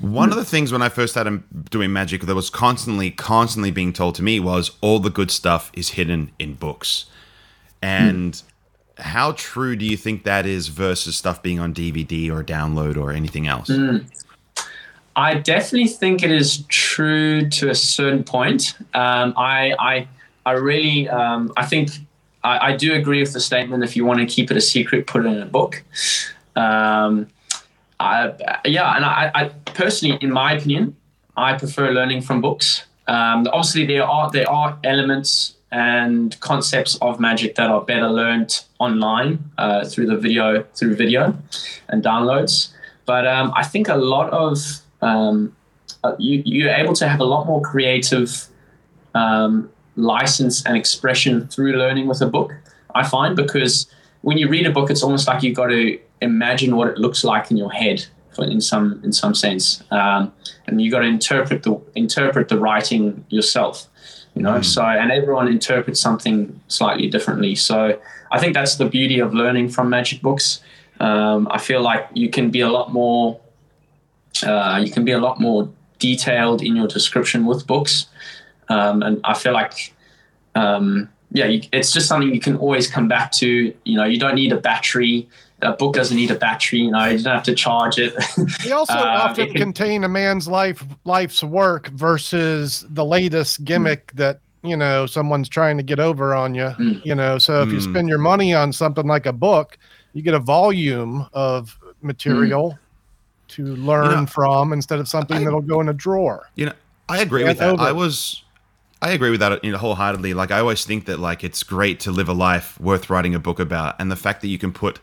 One 0.00 0.30
of 0.30 0.36
the 0.36 0.44
things 0.44 0.72
when 0.72 0.80
I 0.82 0.88
first 0.88 1.12
started 1.12 1.42
doing 1.70 1.92
magic 1.92 2.22
that 2.22 2.34
was 2.34 2.48
constantly, 2.50 3.10
constantly 3.10 3.70
being 3.70 3.92
told 3.92 4.14
to 4.16 4.22
me 4.22 4.40
was 4.40 4.72
all 4.80 4.98
the 4.98 5.10
good 5.10 5.30
stuff 5.30 5.70
is 5.74 5.90
hidden 5.90 6.30
in 6.38 6.54
books. 6.54 7.04
And 7.82 8.40
how 8.98 9.32
true 9.32 9.76
do 9.76 9.84
you 9.84 9.96
think 9.96 10.24
that 10.24 10.46
is 10.46 10.68
versus 10.68 11.16
stuff 11.16 11.42
being 11.42 11.60
on 11.60 11.74
DVD 11.74 12.30
or 12.30 12.42
download 12.42 12.96
or 12.96 13.12
anything 13.12 13.46
else? 13.46 13.70
I 15.16 15.34
definitely 15.34 15.88
think 15.88 16.22
it 16.22 16.30
is 16.30 16.64
true 16.68 17.48
to 17.50 17.68
a 17.70 17.74
certain 17.74 18.24
point. 18.24 18.74
Um, 18.94 19.34
I, 19.36 19.74
I, 19.78 20.08
I 20.46 20.52
really, 20.52 21.08
um, 21.08 21.52
I 21.56 21.66
think 21.66 21.90
I, 22.42 22.72
I 22.72 22.76
do 22.76 22.94
agree 22.94 23.20
with 23.20 23.32
the 23.32 23.40
statement. 23.40 23.84
If 23.84 23.96
you 23.96 24.04
want 24.04 24.20
to 24.20 24.26
keep 24.26 24.50
it 24.50 24.56
a 24.56 24.60
secret, 24.60 25.06
put 25.06 25.24
it 25.24 25.28
in 25.28 25.42
a 25.42 25.46
book. 25.46 25.82
Um, 26.56 27.28
I, 27.98 28.32
yeah, 28.64 28.96
and 28.96 29.04
I, 29.04 29.30
I 29.34 29.48
personally, 29.74 30.18
in 30.20 30.32
my 30.32 30.54
opinion, 30.54 30.96
I 31.36 31.56
prefer 31.56 31.90
learning 31.90 32.22
from 32.22 32.40
books. 32.40 32.84
Um, 33.06 33.46
obviously, 33.52 33.86
there 33.86 34.04
are 34.04 34.30
there 34.30 34.48
are 34.48 34.78
elements 34.84 35.54
and 35.72 36.38
concepts 36.40 36.96
of 36.96 37.20
magic 37.20 37.54
that 37.54 37.70
are 37.70 37.82
better 37.82 38.08
learned 38.08 38.64
online 38.78 39.38
uh, 39.58 39.84
through 39.84 40.06
the 40.06 40.16
video 40.16 40.62
through 40.74 40.96
video 40.96 41.36
and 41.88 42.02
downloads. 42.02 42.72
But 43.04 43.26
um, 43.26 43.52
I 43.54 43.64
think 43.64 43.88
a 43.88 43.96
lot 43.96 44.30
of 44.30 44.58
um, 45.02 45.54
uh, 46.02 46.14
you 46.18 46.42
you're 46.44 46.70
able 46.70 46.94
to 46.94 47.08
have 47.08 47.20
a 47.20 47.24
lot 47.24 47.46
more 47.46 47.60
creative 47.60 48.46
um, 49.14 49.70
license 49.96 50.64
and 50.64 50.76
expression 50.76 51.46
through 51.48 51.72
learning 51.72 52.06
with 52.06 52.20
a 52.20 52.26
book. 52.26 52.54
I 52.94 53.06
find 53.06 53.36
because 53.36 53.86
when 54.22 54.38
you 54.38 54.48
read 54.48 54.66
a 54.66 54.70
book, 54.70 54.90
it's 54.90 55.02
almost 55.02 55.26
like 55.26 55.42
you've 55.42 55.56
got 55.56 55.68
to 55.68 55.98
imagine 56.20 56.76
what 56.76 56.88
it 56.88 56.98
looks 56.98 57.24
like 57.24 57.50
in 57.50 57.56
your 57.56 57.72
head, 57.72 58.04
in 58.38 58.60
some 58.60 59.00
in 59.04 59.12
some 59.12 59.34
sense, 59.34 59.82
um, 59.90 60.32
and 60.66 60.80
you've 60.80 60.92
got 60.92 61.00
to 61.00 61.06
interpret 61.06 61.62
the 61.62 61.80
interpret 61.94 62.48
the 62.48 62.58
writing 62.58 63.24
yourself. 63.28 63.86
You 64.34 64.42
know, 64.42 64.62
so 64.62 64.82
and 64.82 65.10
everyone 65.10 65.48
interprets 65.48 66.00
something 66.00 66.60
slightly 66.68 67.08
differently. 67.08 67.54
So 67.56 67.98
I 68.30 68.38
think 68.38 68.54
that's 68.54 68.76
the 68.76 68.86
beauty 68.86 69.18
of 69.18 69.34
learning 69.34 69.70
from 69.70 69.90
magic 69.90 70.22
books. 70.22 70.62
Um, 71.00 71.48
I 71.50 71.58
feel 71.58 71.82
like 71.82 72.08
you 72.14 72.28
can 72.30 72.50
be 72.50 72.60
a 72.60 72.68
lot 72.68 72.92
more 72.92 73.40
uh, 74.44 74.80
you 74.84 74.90
can 74.90 75.04
be 75.04 75.12
a 75.12 75.18
lot 75.18 75.40
more 75.40 75.68
detailed 75.98 76.62
in 76.62 76.76
your 76.76 76.86
description 76.86 77.44
with 77.46 77.66
books. 77.66 78.06
Um, 78.70 79.02
and 79.02 79.20
I 79.24 79.34
feel 79.34 79.52
like, 79.52 79.92
um, 80.54 81.08
yeah, 81.32 81.46
you, 81.46 81.62
it's 81.72 81.92
just 81.92 82.08
something 82.08 82.32
you 82.34 82.40
can 82.40 82.56
always 82.56 82.88
come 82.88 83.06
back 83.08 83.30
to. 83.32 83.74
You 83.84 83.96
know, 83.96 84.04
you 84.04 84.18
don't 84.18 84.34
need 84.34 84.52
a 84.52 84.56
battery. 84.56 85.28
A 85.62 85.72
book 85.72 85.94
doesn't 85.94 86.16
need 86.16 86.30
a 86.30 86.34
battery. 86.36 86.78
You 86.80 86.90
know, 86.90 87.04
you 87.04 87.18
don't 87.22 87.34
have 87.34 87.42
to 87.44 87.54
charge 87.54 87.98
it. 87.98 88.14
They 88.64 88.72
also 88.72 88.94
Uh, 88.94 89.20
often 89.28 89.44
it 89.48 89.52
can- 89.52 89.60
contain 89.60 90.04
a 90.04 90.08
man's 90.08 90.48
life 90.48 90.82
life's 91.04 91.42
work 91.44 91.88
versus 91.88 92.86
the 92.90 93.04
latest 93.04 93.64
gimmick 93.64 94.10
that 94.14 94.40
you 94.62 94.76
know 94.76 95.06
someone's 95.06 95.48
trying 95.48 95.76
to 95.76 95.82
get 95.82 96.00
over 96.00 96.34
on 96.34 96.54
you. 96.54 96.70
Mm. 96.78 97.04
You 97.04 97.14
know, 97.14 97.38
so 97.38 97.62
if 97.62 97.70
you 97.70 97.78
Mm. 97.78 97.90
spend 97.90 98.08
your 98.08 98.18
money 98.18 98.54
on 98.54 98.72
something 98.72 99.06
like 99.06 99.26
a 99.26 99.32
book, 99.32 99.76
you 100.14 100.22
get 100.22 100.34
a 100.34 100.38
volume 100.40 101.26
of 101.34 101.78
material 102.02 102.78
to 103.48 103.64
learn 103.76 104.10
You 104.10 104.16
know, 104.22 104.26
from 104.26 104.72
instead 104.72 104.98
of 104.98 105.08
something 105.08 105.38
I- 105.38 105.44
that'll 105.44 105.60
go 105.60 105.80
in 105.80 105.88
a 105.88 105.92
drawer. 105.92 106.48
You 106.56 106.66
know, 106.66 106.72
I 107.08 107.18
agree 107.20 107.44
with 107.44 107.58
that. 107.58 107.70
over. 107.74 107.82
I 107.82 107.92
was, 107.92 108.42
I 109.02 109.12
agree 109.12 109.30
with 109.30 109.40
that 109.40 109.64
you 109.64 109.72
know, 109.72 109.78
wholeheartedly. 109.78 110.34
Like, 110.34 110.50
I 110.50 110.60
always 110.60 110.84
think 110.84 111.06
that 111.06 111.18
like 111.18 111.42
it's 111.42 111.62
great 111.62 112.00
to 112.00 112.10
live 112.10 112.28
a 112.28 112.34
life 112.34 112.78
worth 112.80 113.08
writing 113.08 113.34
a 113.34 113.38
book 113.38 113.58
about, 113.58 113.96
and 113.98 114.10
the 114.10 114.16
fact 114.16 114.42
that 114.42 114.48
you 114.48 114.58
can 114.58 114.72
put 114.72 115.00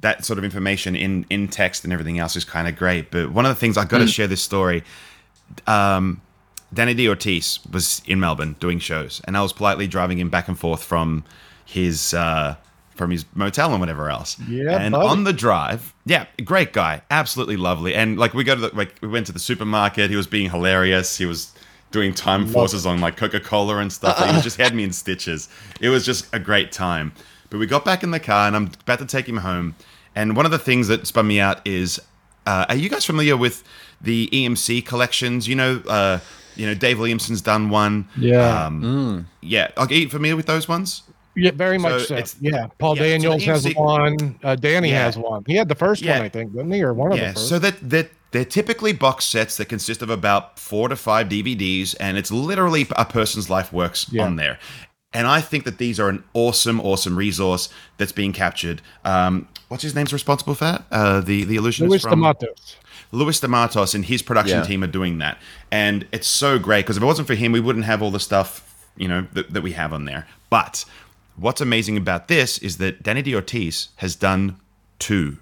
that 0.00 0.24
sort 0.24 0.38
of 0.38 0.44
information 0.44 0.96
in 0.96 1.26
in 1.30 1.48
text 1.48 1.84
and 1.84 1.92
everything 1.92 2.18
else 2.18 2.36
is 2.36 2.44
kind 2.44 2.68
of 2.68 2.76
great. 2.76 3.10
But 3.10 3.32
one 3.32 3.44
of 3.44 3.50
the 3.50 3.60
things 3.60 3.76
I 3.76 3.84
got 3.84 3.98
to 3.98 4.06
share 4.06 4.26
this 4.26 4.42
story. 4.42 4.82
Um, 5.66 6.22
Dani 6.74 6.96
DaOrtiz 6.96 7.70
was 7.72 8.02
in 8.06 8.18
Melbourne 8.18 8.56
doing 8.58 8.78
shows, 8.78 9.20
and 9.24 9.36
I 9.36 9.42
was 9.42 9.52
politely 9.52 9.86
driving 9.86 10.18
him 10.18 10.28
back 10.28 10.48
and 10.48 10.58
forth 10.58 10.82
from 10.82 11.24
his 11.64 12.14
uh, 12.14 12.56
from 12.94 13.10
his 13.10 13.24
motel 13.34 13.70
and 13.70 13.80
whatever 13.80 14.10
else. 14.10 14.38
Yeah, 14.48 14.78
and 14.78 14.92
buddy. 14.92 15.06
on 15.06 15.24
the 15.24 15.32
drive, 15.32 15.94
yeah, 16.04 16.26
great 16.44 16.72
guy, 16.72 17.02
absolutely 17.10 17.56
lovely. 17.56 17.94
And 17.94 18.18
like 18.18 18.34
we 18.34 18.44
go 18.44 18.54
to 18.54 18.60
the 18.60 18.74
like 18.74 18.96
we 19.00 19.08
went 19.08 19.26
to 19.26 19.32
the 19.32 19.38
supermarket. 19.38 20.10
He 20.10 20.16
was 20.16 20.26
being 20.26 20.50
hilarious. 20.50 21.16
He 21.16 21.26
was 21.26 21.53
doing 21.94 22.12
time 22.12 22.44
forces 22.44 22.84
on 22.86 23.00
like 23.00 23.16
Coca 23.16 23.38
Cola 23.38 23.78
and 23.78 23.90
stuff. 23.90 24.18
He 24.34 24.42
just 24.42 24.56
had 24.58 24.74
me 24.74 24.82
in 24.82 24.92
stitches. 24.92 25.48
It 25.80 25.90
was 25.90 26.04
just 26.04 26.26
a 26.34 26.40
great 26.40 26.72
time. 26.72 27.12
But 27.50 27.58
we 27.60 27.66
got 27.66 27.84
back 27.84 28.02
in 28.02 28.10
the 28.10 28.18
car, 28.18 28.48
and 28.48 28.56
I'm 28.56 28.72
about 28.80 28.98
to 28.98 29.06
take 29.06 29.28
him 29.28 29.36
home. 29.38 29.76
And 30.16 30.36
one 30.36 30.44
of 30.44 30.50
the 30.50 30.58
things 30.58 30.88
that 30.88 31.06
spun 31.06 31.28
me 31.28 31.38
out 31.38 31.64
is, 31.64 32.00
uh, 32.46 32.66
are 32.68 32.74
you 32.74 32.88
guys 32.88 33.04
familiar 33.04 33.36
with 33.36 33.62
the 34.00 34.28
EMC 34.32 34.84
collections? 34.84 35.46
You 35.46 35.54
know, 35.54 35.82
uh, 35.88 36.18
you 36.56 36.66
know, 36.66 36.74
Dave 36.74 36.98
Williamson's 36.98 37.40
done 37.40 37.70
one. 37.70 38.08
Yeah. 38.18 38.66
Um, 38.66 39.28
Yeah. 39.40 39.70
Are 39.76 39.86
you 39.92 40.08
familiar 40.08 40.34
with 40.36 40.46
those 40.46 40.66
ones? 40.68 41.04
Yeah, 41.36 41.50
very 41.52 41.78
much 41.78 42.02
So 42.02 42.06
so. 42.06 42.14
it's- 42.14 42.36
Yeah, 42.40 42.66
Paul 42.78 42.96
yeah, 42.96 43.02
so 43.02 43.08
Daniels 43.08 43.44
has 43.44 43.74
one. 43.74 44.38
Uh, 44.42 44.54
Danny 44.56 44.90
Yeah. 44.90 45.04
has 45.04 45.16
one. 45.16 45.42
He 45.46 45.56
had 45.56 45.68
the 45.68 45.74
first 45.74 46.02
Yeah. 46.02 46.16
one, 46.18 46.22
I 46.26 46.28
think, 46.28 46.52
didn't 46.52 46.70
he, 46.72 46.82
or 46.82 46.92
one 46.94 47.12
of 47.12 47.18
the 47.18 47.32
first? 47.32 47.48
so 47.48 47.58
that 47.58 47.90
that 47.90 48.10
they're 48.30 48.44
typically 48.44 48.92
box 48.92 49.24
sets 49.24 49.56
that 49.58 49.66
consist 49.66 50.02
of 50.02 50.10
about 50.10 50.58
four 50.58 50.88
to 50.88 50.96
five 50.96 51.28
DVDs, 51.28 51.94
and 52.00 52.16
it's 52.18 52.30
literally 52.32 52.86
a 52.96 53.04
person's 53.04 53.48
life 53.48 53.72
works 53.72 54.06
Yeah. 54.10 54.24
on 54.24 54.36
there. 54.36 54.58
And 55.12 55.28
I 55.28 55.40
think 55.40 55.62
that 55.64 55.78
these 55.78 56.00
are 56.00 56.08
an 56.08 56.24
awesome, 56.34 56.80
awesome 56.80 57.16
resource 57.16 57.68
that's 57.98 58.10
being 58.10 58.32
captured. 58.32 58.82
Um, 59.04 59.46
what's 59.68 59.84
his 59.84 59.94
name's 59.94 60.12
responsible 60.12 60.56
for 60.56 60.64
that? 60.64 60.84
Uh, 60.90 61.20
the 61.20 61.44
the 61.44 61.54
illusionist 61.56 61.90
Luis 61.90 62.02
from 62.02 62.10
de 62.10 62.16
Matos. 62.16 62.76
Luis 63.12 63.38
de 63.38 63.46
Matos 63.46 63.94
and 63.94 64.04
his 64.04 64.22
production 64.22 64.58
Yeah. 64.58 64.64
team 64.66 64.82
are 64.82 64.88
doing 64.88 65.18
that, 65.18 65.38
and 65.70 66.04
it's 66.10 66.26
so 66.26 66.58
great 66.58 66.84
because 66.84 66.96
if 66.96 67.02
it 67.02 67.06
wasn't 67.06 67.28
for 67.28 67.34
him, 67.36 67.52
we 67.52 67.60
wouldn't 67.60 67.84
have 67.84 68.02
all 68.02 68.10
the 68.10 68.18
stuff 68.20 68.62
you 68.96 69.06
know 69.08 69.26
that, 69.34 69.52
that 69.52 69.62
we 69.62 69.72
have 69.72 69.92
on 69.92 70.04
there. 70.04 70.26
But 70.50 70.84
what's 71.36 71.60
amazing 71.60 71.96
about 71.96 72.28
this 72.28 72.58
is 72.58 72.78
that 72.78 73.02
Dani 73.02 73.24
DaOrtiz 73.24 73.88
has 73.96 74.14
done 74.16 74.56
two 74.98 75.38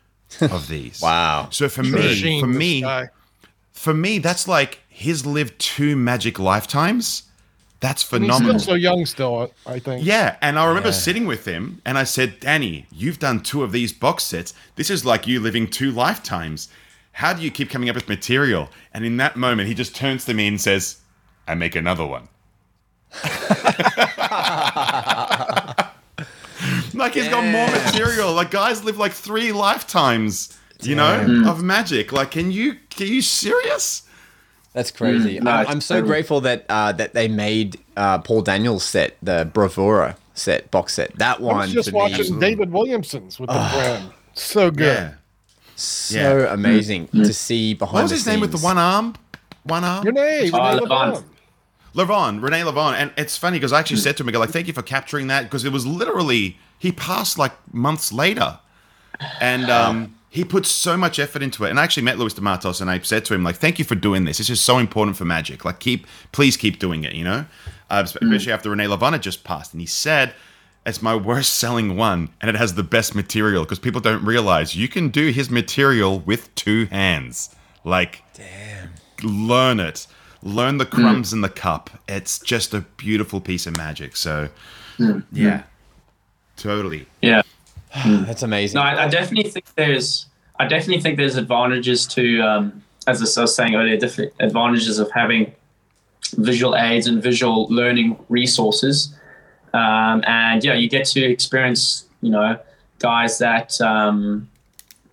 of 0.40 0.68
these. 0.68 1.00
Wow. 1.00 1.48
So 1.50 1.68
for 1.68 1.82
Machine, 1.82 2.34
me, 2.34 2.40
for 2.40 2.46
me, 2.46 2.80
guy. 2.82 3.08
for 3.72 3.94
me, 3.94 4.18
that's 4.18 4.48
like 4.48 4.80
he's 4.88 5.24
lived 5.26 5.58
two 5.58 5.96
magic 5.96 6.38
lifetimes. 6.38 7.24
That's 7.80 8.10
And 8.10 8.24
he's 8.24 8.32
phenomenal. 8.32 8.58
still 8.58 8.72
so 8.72 8.76
young, 8.76 9.04
still. 9.06 9.52
I 9.66 9.78
think. 9.78 10.04
Yeah, 10.04 10.36
and 10.40 10.58
I 10.58 10.66
remember 10.66 10.92
sitting 10.92 11.26
with 11.26 11.44
him 11.44 11.82
and 11.84 11.98
I 11.98 12.04
said, 12.04 12.40
Danny, 12.40 12.86
you've 12.90 13.18
done 13.18 13.40
two 13.42 13.62
of 13.62 13.70
these 13.70 13.92
box 13.92 14.24
sets. 14.24 14.54
This 14.76 14.88
is 14.90 15.04
like 15.04 15.26
you 15.26 15.40
living 15.40 15.68
two 15.68 15.90
lifetimes. 15.92 16.68
How 17.12 17.34
do 17.34 17.42
you 17.42 17.50
keep 17.50 17.68
coming 17.70 17.88
up 17.90 17.94
with 17.94 18.08
material? 18.08 18.70
And 18.94 19.04
in 19.04 19.18
that 19.18 19.36
moment, 19.36 19.68
he 19.68 19.74
just 19.74 19.94
turns 19.94 20.24
to 20.24 20.34
me 20.34 20.48
and 20.48 20.58
says, 20.60 21.00
I 21.46 21.54
make 21.54 21.76
another 21.76 22.04
one. 22.06 22.28
like 26.94 27.14
he's 27.14 27.28
got 27.28 27.44
more 27.44 27.68
material. 27.70 28.32
Like 28.32 28.50
guys 28.50 28.84
live 28.84 28.98
like 28.98 29.12
three 29.12 29.52
lifetimes, 29.52 30.56
you 30.82 30.94
know, 30.94 31.44
of 31.46 31.62
magic. 31.62 32.12
Like, 32.12 32.30
can 32.30 32.50
you, 32.50 32.76
are 33.00 33.04
you 33.04 33.22
serious? 33.22 34.02
That's 34.72 34.90
crazy. 34.90 35.40
no, 35.40 35.50
I- 35.50 35.62
it's 35.62 35.70
I'm 35.70 35.80
so 35.80 35.94
terrible. 35.94 36.08
grateful 36.08 36.40
that 36.42 36.66
uh, 36.68 36.92
that 36.92 37.14
they 37.14 37.28
made 37.28 37.78
uh, 37.96 38.18
Paul 38.18 38.42
Daniels 38.42 38.84
set 38.84 39.16
the 39.22 39.48
Bravura 39.52 40.16
set 40.34 40.70
box 40.70 40.94
set. 40.94 41.16
That 41.18 41.38
I 41.38 41.42
one 41.42 41.56
was 41.58 41.72
just 41.72 41.88
to 41.90 41.94
watching 41.94 42.34
me, 42.34 42.40
David 42.40 42.72
Williamson's 42.72 43.40
with 43.40 43.48
the 43.48 43.54
brand. 43.72 44.10
So 44.34 44.70
good. 44.70 44.86
Yeah. 44.86 45.14
so 45.76 46.18
Yeah. 46.40 46.52
amazing 46.52 47.08
to 47.08 47.32
see 47.32 47.72
behind. 47.72 47.94
What 47.94 48.02
was 48.02 48.10
the 48.10 48.16
his 48.16 48.26
name 48.26 48.40
with 48.40 48.52
the 48.52 48.58
one 48.58 48.76
arm? 48.76 49.14
One 49.64 49.82
arm? 49.82 50.04
Renee, 50.04 50.50
Oh, 50.52 50.58
René 50.58 50.80
Lavand. 50.80 51.24
Lavand, 51.96 52.40
René 52.40 52.70
Lavand, 52.70 52.94
and 52.94 53.10
it's 53.16 53.38
funny 53.38 53.56
because 53.56 53.72
I 53.72 53.80
actually 53.80 53.96
said 53.96 54.16
to 54.18 54.22
him, 54.22 54.28
I 54.28 54.32
go 54.32 54.38
like, 54.38 54.50
"Thank 54.50 54.66
you 54.66 54.74
for 54.74 54.82
capturing 54.82 55.28
that," 55.28 55.44
because 55.44 55.64
it 55.64 55.72
was 55.72 55.86
literally 55.86 56.58
he 56.78 56.92
passed 56.92 57.38
like 57.38 57.52
months 57.72 58.12
later, 58.12 58.58
and 59.40 59.70
um, 59.70 60.14
he 60.28 60.44
put 60.44 60.66
so 60.66 60.98
much 60.98 61.18
effort 61.18 61.42
into 61.42 61.64
it. 61.64 61.70
And 61.70 61.80
I 61.80 61.84
actually 61.84 62.02
met 62.02 62.18
Luis 62.18 62.34
de 62.34 62.42
Matos, 62.42 62.82
and 62.82 62.90
I 62.90 62.98
said 63.00 63.24
to 63.24 63.34
him 63.34 63.42
like, 63.42 63.56
"Thank 63.56 63.78
you 63.78 63.84
for 63.84 63.94
doing 63.94 64.24
this. 64.26 64.36
This 64.36 64.50
is 64.50 64.60
so 64.60 64.76
important 64.76 65.16
for 65.16 65.24
Magic. 65.24 65.64
Like, 65.64 65.80
keep, 65.80 66.06
please 66.32 66.58
keep 66.58 66.78
doing 66.78 67.04
it. 67.04 67.14
You 67.14 67.24
know, 67.24 67.46
uh, 67.88 68.02
especially 68.04 68.52
after 68.52 68.68
René 68.68 68.94
Lavand 68.94 69.12
had 69.12 69.22
just 69.22 69.42
passed." 69.42 69.72
And 69.72 69.80
he 69.80 69.86
said. 69.86 70.34
It's 70.84 71.02
my 71.02 71.16
worst 71.16 71.54
selling 71.54 71.96
one, 71.96 72.28
and 72.40 72.48
it 72.48 72.54
has 72.54 72.74
the 72.74 72.84
best 72.84 73.16
material 73.16 73.64
because 73.64 73.80
people 73.80 74.00
don't 74.00 74.24
realize 74.24 74.76
you 74.76 74.86
can 74.86 75.08
do 75.08 75.30
his 75.30 75.50
material 75.50 76.20
with 76.20 76.54
two 76.54 76.86
hands. 76.86 77.56
Like, 77.82 78.22
damn, 78.34 78.90
learn 79.20 79.80
it. 79.80 80.06
Learn 80.46 80.78
the 80.78 80.86
crumbs 80.86 81.32
in 81.32 81.40
the 81.40 81.48
cup. 81.48 81.90
It's 82.06 82.38
just 82.38 82.72
a 82.72 82.82
beautiful 82.96 83.40
piece 83.40 83.66
of 83.66 83.76
magic. 83.76 84.14
So, 84.16 84.48
yeah, 85.32 85.64
totally. 86.56 87.06
Yeah. 87.20 87.42
That's 88.06 88.44
amazing. 88.44 88.76
No, 88.76 88.82
I, 88.82 89.06
I 89.06 89.08
definitely 89.08 89.50
think 89.50 89.74
there's, 89.74 90.26
I 90.60 90.68
definitely 90.68 91.02
think 91.02 91.16
there's 91.16 91.36
advantages 91.36 92.06
to, 92.08 92.40
um, 92.42 92.84
as 93.08 93.36
I 93.36 93.40
was 93.40 93.56
saying 93.56 93.74
earlier, 93.74 93.96
different 93.96 94.34
advantages 94.38 95.00
of 95.00 95.10
having 95.10 95.52
visual 96.34 96.76
aids 96.76 97.08
and 97.08 97.20
visual 97.20 97.66
learning 97.68 98.16
resources. 98.28 99.16
Um, 99.74 100.22
and 100.28 100.62
yeah, 100.62 100.74
you 100.74 100.88
get 100.88 101.06
to 101.06 101.24
experience, 101.24 102.06
you 102.20 102.30
know, 102.30 102.56
guys 103.00 103.38
that, 103.38 103.80
um, 103.80 104.48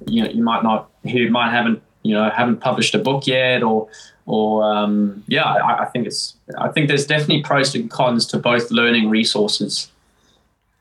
you 0.05 0.23
know, 0.23 0.29
you 0.29 0.43
might 0.43 0.61
not, 0.61 0.91
who 1.11 1.27
might 1.31 1.49
haven't, 1.49 1.81
you 2.03 2.13
know, 2.13 2.29
haven't 2.29 2.57
published 2.57 2.93
a 2.93 2.99
book 2.99 3.25
yet 3.25 3.63
or, 3.63 3.87
or, 4.25 4.63
um, 4.63 5.23
yeah, 5.27 5.43
I, 5.43 5.83
I 5.83 5.85
think 5.85 6.07
it's, 6.07 6.35
I 6.57 6.69
think 6.69 6.87
there's 6.87 7.05
definitely 7.05 7.43
pros 7.43 7.75
and 7.75 7.89
cons 7.89 8.25
to 8.27 8.37
both 8.37 8.71
learning 8.71 9.09
resources. 9.09 9.91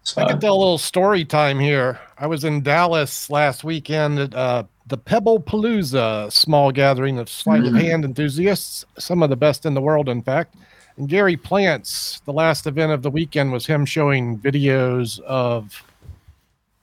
So, 0.05 0.20
I 0.20 0.28
can 0.28 0.40
tell 0.40 0.55
a 0.55 0.59
little 0.59 0.78
story 0.78 1.24
time 1.24 1.61
here. 1.61 2.00
I 2.18 2.26
was 2.26 2.44
in 2.44 2.62
Dallas 2.62 3.31
last 3.31 3.62
weekend 3.62 4.18
at 4.18 4.35
uh, 4.35 4.64
the 4.87 4.96
Pebble 4.96 5.40
Palooza 5.40 6.31
small 6.33 6.72
gathering 6.72 7.18
of 7.18 7.28
sleight 7.28 7.64
of 7.64 7.74
hand 7.74 8.05
enthusiasts, 8.05 8.85
some 8.98 9.22
of 9.22 9.31
the 9.31 9.37
best 9.37 9.64
in 9.64 9.74
the 9.74 9.81
world, 9.81 10.09
in 10.09 10.22
fact. 10.22 10.57
And 10.96 11.09
Gary 11.09 11.37
Plants, 11.37 12.20
the 12.24 12.33
last 12.33 12.66
event 12.66 12.92
of 12.92 13.02
the 13.02 13.11
weekend 13.11 13.52
was 13.52 13.64
him 13.64 13.87
showing 13.87 14.38
videos 14.38 15.20
of 15.20 15.83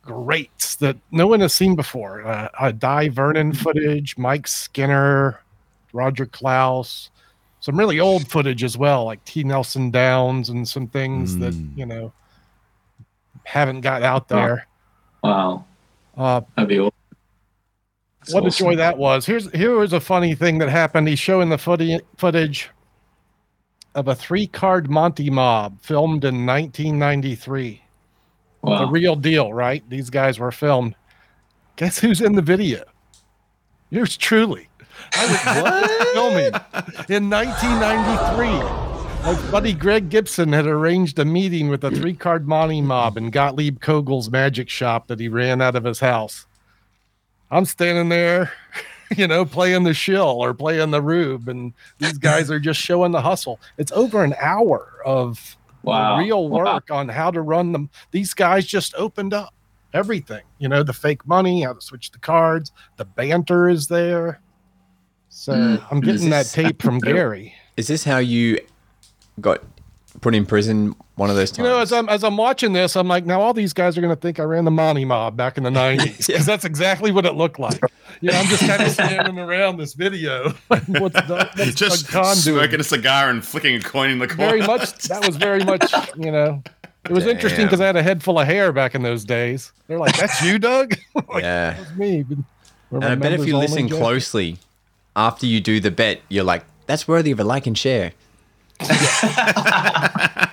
greats 0.01 0.77
that 0.77 0.97
no 1.11 1.27
one 1.27 1.41
has 1.41 1.53
seen 1.53 1.75
before. 1.75 2.25
Uh, 2.25 2.49
uh, 2.57 2.71
Dai 2.71 3.09
Vernon 3.09 3.53
footage, 3.53 4.17
Mike 4.17 4.47
Skinner, 4.47 5.39
Roger 5.93 6.25
Klause, 6.25 7.09
some 7.59 7.77
really 7.77 7.99
old 7.99 8.27
footage 8.27 8.63
as 8.63 8.77
well, 8.77 9.05
like 9.05 9.23
T. 9.25 9.43
Nelson 9.43 9.91
Downs 9.91 10.49
and 10.49 10.67
some 10.67 10.87
things 10.87 11.37
that, 11.39 11.53
you 11.75 11.85
know, 11.85 12.11
haven't 13.43 13.81
got 13.81 14.03
out 14.03 14.27
there. 14.27 14.67
wow, 15.23 15.65
Uh, 16.17 16.41
that'd 16.55 16.69
be 16.69 16.79
awesome. 16.79 16.93
That's 18.21 18.33
what 18.33 18.45
a 18.45 18.49
joy 18.51 18.75
that 18.75 18.97
was. 18.97 19.25
Here's 19.25 19.49
here 19.51 19.75
was 19.77 19.93
a 19.93 19.99
funny 19.99 20.35
thing 20.35 20.57
that 20.59 20.69
happened. 20.69 21.07
He's 21.07 21.19
showing 21.19 21.49
the 21.49 21.57
footy, 21.57 21.99
footage 22.17 22.69
of 23.95 24.07
a 24.07 24.13
three 24.15 24.45
card 24.45 24.89
Monty 24.89 25.29
mob 25.29 25.81
filmed 25.81 26.23
in 26.25 26.45
1993. 26.45 27.81
The 28.63 28.87
real 28.87 29.15
deal, 29.15 29.53
right? 29.53 29.83
These 29.89 30.09
guys 30.09 30.37
were 30.37 30.51
filmed. 30.51 30.95
Guess 31.77 31.99
who's 31.99 32.21
in 32.21 32.35
the 32.35 32.41
video? 32.41 32.83
Yours 33.89 34.15
truly. 34.17 34.68
I 35.13 35.25
was 35.27 36.13
filming 36.13 36.53
in 37.09 37.29
1993. 37.29 38.47
My 39.21 39.51
buddy 39.51 39.73
Greg 39.73 40.09
Gibson 40.09 40.53
had 40.53 40.65
arranged 40.65 41.19
a 41.19 41.25
meeting 41.25 41.67
with 41.69 41.83
a 41.83 41.91
three 41.91 42.13
card 42.13 42.47
Monty 42.47 42.81
mob 42.81 43.17
in 43.17 43.29
Gottlieb 43.31 43.79
Kogel's 43.81 44.31
magic 44.31 44.69
shop 44.69 45.07
that 45.07 45.19
he 45.19 45.27
ran 45.27 45.61
out 45.61 45.75
of 45.75 45.83
his 45.83 45.99
house. 45.99 46.45
I'm 47.51 47.65
standing 47.65 48.09
there, 48.09 48.51
you 49.17 49.27
know, 49.27 49.43
playing 49.45 49.83
the 49.83 49.93
shill 49.93 50.41
or 50.41 50.53
playing 50.53 50.91
the 50.91 51.01
rube, 51.01 51.49
and 51.49 51.73
these 51.97 52.17
guys 52.17 52.49
are 52.49 52.59
just 52.59 52.79
showing 52.79 53.11
the 53.11 53.21
hustle. 53.21 53.59
It's 53.77 53.91
over 53.91 54.23
an 54.23 54.35
hour 54.41 54.87
of 55.05 55.57
Wow. 55.81 56.17
real 56.17 56.49
Wow. 56.49 56.75
work 56.75 56.91
on 56.91 57.07
how 57.07 57.31
to 57.31 57.41
run 57.41 57.71
them. 57.71 57.89
These 58.11 58.33
guys 58.33 58.65
just 58.65 58.93
opened 58.95 59.33
up 59.33 59.53
everything, 59.93 60.43
you 60.59 60.67
know, 60.69 60.83
the 60.83 60.93
fake 60.93 61.25
money, 61.25 61.61
how 61.63 61.73
to 61.73 61.81
switch 61.81 62.11
the 62.11 62.19
cards, 62.19 62.71
the 62.97 63.05
banter 63.05 63.69
is 63.69 63.87
there. 63.87 64.41
So 65.29 65.53
Mm. 65.53 65.81
I'm 65.91 66.01
getting 66.01 66.29
that 66.31 66.43
this- 66.43 66.53
tape 66.53 66.81
from 66.81 66.99
Gary. 66.99 67.53
Is 67.77 67.87
this 67.87 68.03
how 68.03 68.17
you 68.17 68.59
got 69.39 69.61
put 70.21 70.35
in 70.35 70.45
prison 70.45 70.95
one 71.15 71.29
of 71.29 71.35
those 71.35 71.49
times? 71.51 71.59
You 71.59 71.63
times? 71.65 71.75
know, 71.75 71.81
as 71.81 71.91
I'm 71.93 72.09
as 72.09 72.23
I'm 72.23 72.35
watching 72.35 72.73
this, 72.73 72.95
I'm 72.95 73.07
like, 73.07 73.25
now 73.25 73.39
all 73.41 73.53
these 73.53 73.71
guys 73.73 73.97
are 73.97 74.01
gonna 74.01 74.15
think 74.15 74.39
I 74.39 74.43
ran 74.43 74.65
the 74.65 74.71
Monty 74.71 75.05
mob 75.05 75.37
back 75.37 75.57
in 75.57 75.63
the 75.63 75.69
'90s 75.81 76.27
because 76.27 76.45
that's 76.45 76.65
exactly 76.65 77.11
what 77.11 77.25
it 77.25 77.35
looked 77.35 77.59
like. 77.59 77.79
You 78.21 78.31
know, 78.31 78.37
I'm 78.39 78.47
just 78.47 78.65
kind 78.67 78.81
of 78.81 78.89
standing 78.91 79.39
around 79.39 79.77
this 79.77 79.93
video. 79.93 80.49
what's 80.67 80.85
the, 80.87 81.49
what's 81.55 81.75
Just 81.75 82.05
Doug 82.11 82.23
Conn 82.23 82.37
doing? 82.43 82.59
smoking 82.59 82.79
a 82.79 82.83
cigar 82.83 83.29
and 83.29 83.45
flicking 83.45 83.75
a 83.75 83.79
coin 83.81 84.09
in 84.09 84.19
the 84.19 84.27
corner. 84.27 84.49
Very 84.57 84.61
much. 84.67 84.91
That 85.07 85.25
was 85.25 85.37
very 85.37 85.63
much. 85.63 85.89
You 86.17 86.31
know, 86.31 86.63
it 87.05 87.13
was 87.13 87.25
interesting 87.27 87.65
because 87.67 87.79
I 87.79 87.85
had 87.85 87.95
a 87.95 88.03
head 88.03 88.21
full 88.23 88.39
of 88.39 88.47
hair 88.47 88.73
back 88.73 88.93
in 88.95 89.03
those 89.03 89.23
days. 89.23 89.71
They're 89.87 89.99
like, 89.99 90.17
"That's 90.17 90.41
you, 90.43 90.59
Doug." 90.59 90.95
like, 91.15 91.43
Yeah. 91.43 91.75
That's 91.77 91.95
me. 91.95 92.23
But 92.23 92.37
And 92.91 93.05
I 93.05 93.15
bet 93.15 93.33
if 93.33 93.45
you 93.45 93.55
listen 93.57 93.87
Jeff. 93.87 93.99
closely 93.99 94.57
after 95.15 95.45
you 95.45 95.59
do 95.61 95.79
the 95.79 95.91
bet, 95.91 96.21
you're 96.29 96.43
like, 96.43 96.63
that's 96.85 97.07
worthy 97.07 97.31
of 97.31 97.39
a 97.39 97.43
like 97.43 97.67
and 97.67 97.77
share. 97.77 98.13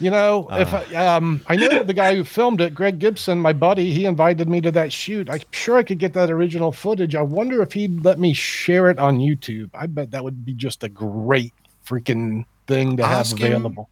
You 0.00 0.10
know, 0.10 0.48
if 0.50 0.74
Uh. 0.74 0.82
I, 0.92 1.06
um, 1.06 1.40
I 1.46 1.54
know 1.54 1.84
the 1.84 1.94
guy 1.94 2.16
who 2.16 2.24
filmed 2.24 2.60
it, 2.60 2.74
Greg 2.74 2.98
Gibson, 2.98 3.38
my 3.38 3.52
buddy, 3.52 3.92
he 3.92 4.06
invited 4.06 4.48
me 4.48 4.60
to 4.60 4.72
that 4.72 4.92
shoot. 4.92 5.30
I'm 5.30 5.40
sure 5.52 5.76
I 5.78 5.84
could 5.84 5.98
get 5.98 6.12
that 6.14 6.30
original 6.32 6.72
footage. 6.72 7.14
I 7.14 7.22
wonder 7.22 7.62
if 7.62 7.72
he'd 7.72 8.04
let 8.04 8.18
me 8.18 8.34
share 8.34 8.90
it 8.90 8.98
on 8.98 9.18
YouTube. 9.18 9.70
I 9.72 9.86
bet 9.86 10.10
that 10.10 10.24
would 10.24 10.44
be 10.44 10.52
just 10.52 10.82
a 10.82 10.88
great 10.88 11.54
freaking 11.86 12.44
thing 12.66 12.96
to 12.96 13.06
have 13.06 13.20
Ask 13.20 13.38
him. 13.38 13.52
available. 13.52 13.88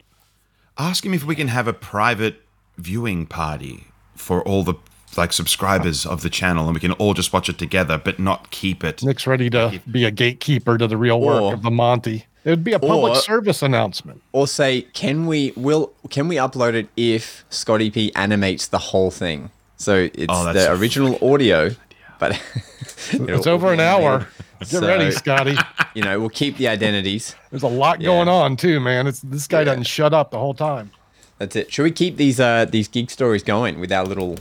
Ask 0.76 1.06
him 1.06 1.14
if 1.14 1.24
we 1.24 1.37
can 1.37 1.48
have 1.48 1.68
a 1.68 1.72
private 1.72 2.42
viewing 2.76 3.24
party 3.24 3.85
for 4.16 4.42
all 4.42 4.64
the 4.64 4.74
like 5.16 5.33
subscribers 5.33 6.07
of 6.07 6.22
the 6.22 6.31
channel, 6.31 6.64
and 6.66 6.75
we 6.75 6.81
can 6.81 6.92
all 6.92 7.14
just 7.14 7.33
watch 7.33 7.48
it 7.48 7.59
together, 7.59 8.01
but 8.03 8.18
not 8.18 8.51
keep 8.51 8.83
it. 8.85 9.03
Nick's 9.03 9.27
ready 9.27 9.51
to 9.51 9.81
be 9.90 10.05
a 10.05 10.11
gatekeeper 10.11 10.79
to 10.79 10.87
the 10.87 10.96
real 10.96 11.20
work 11.20 11.55
of 11.55 11.62
the 11.62 11.70
Monty. 11.70 12.25
It 12.44 12.51
would 12.51 12.64
be 12.64 12.72
a 12.72 12.79
public 12.79 13.12
or- 13.12 13.16
service 13.16 13.63
announcement. 13.63 14.21
Or 14.33 14.46
say, 14.48 14.83
can 14.94 15.27
we 15.27 15.52
will 15.56 15.92
can 16.10 16.27
we 16.29 16.37
upload 16.37 16.75
it 16.75 16.88
if 16.96 17.44
Scotty 17.50 17.90
P 17.90 18.13
animates 18.17 18.67
the 18.69 18.79
whole 18.79 19.10
thing? 19.10 19.50
So 19.77 20.08
it's 20.15 20.27
Oh, 20.29 20.52
the 20.52 20.73
original 20.73 21.19
audio, 21.23 21.71
but 22.19 22.40
It's 23.13 23.46
over 23.46 23.73
an 23.73 23.81
hour. 23.81 24.27
Get 24.60 24.69
So- 24.69 24.81
ready, 24.87 25.10
Scotty. 25.10 25.56
You 25.94 26.00
know, 26.02 26.19
we'll 26.19 26.31
keep 26.31 26.56
the 26.56 26.69
identities. 26.69 27.37
There's 27.50 27.63
a 27.65 27.69
lot 27.69 28.00
Yeah. 28.00 28.06
going 28.06 28.27
on 28.27 28.56
too, 28.56 28.81
man. 28.81 29.06
It's 29.06 29.21
this 29.21 29.46
guy 29.46 29.63
doesn't 29.63 29.83
shut 29.87 30.15
up 30.15 30.31
the 30.31 30.38
whole 30.38 30.54
time. 30.54 30.90
That's 31.37 31.54
it. 31.54 31.71
Should 31.71 31.83
we 31.83 31.90
keep 31.90 32.17
these 32.17 32.40
uh 32.40 32.65
these 32.65 32.88
gig 32.88 33.10
stories 33.10 33.42
going 33.42 33.79
with 33.79 33.92
our 33.92 34.04
little 34.06 34.38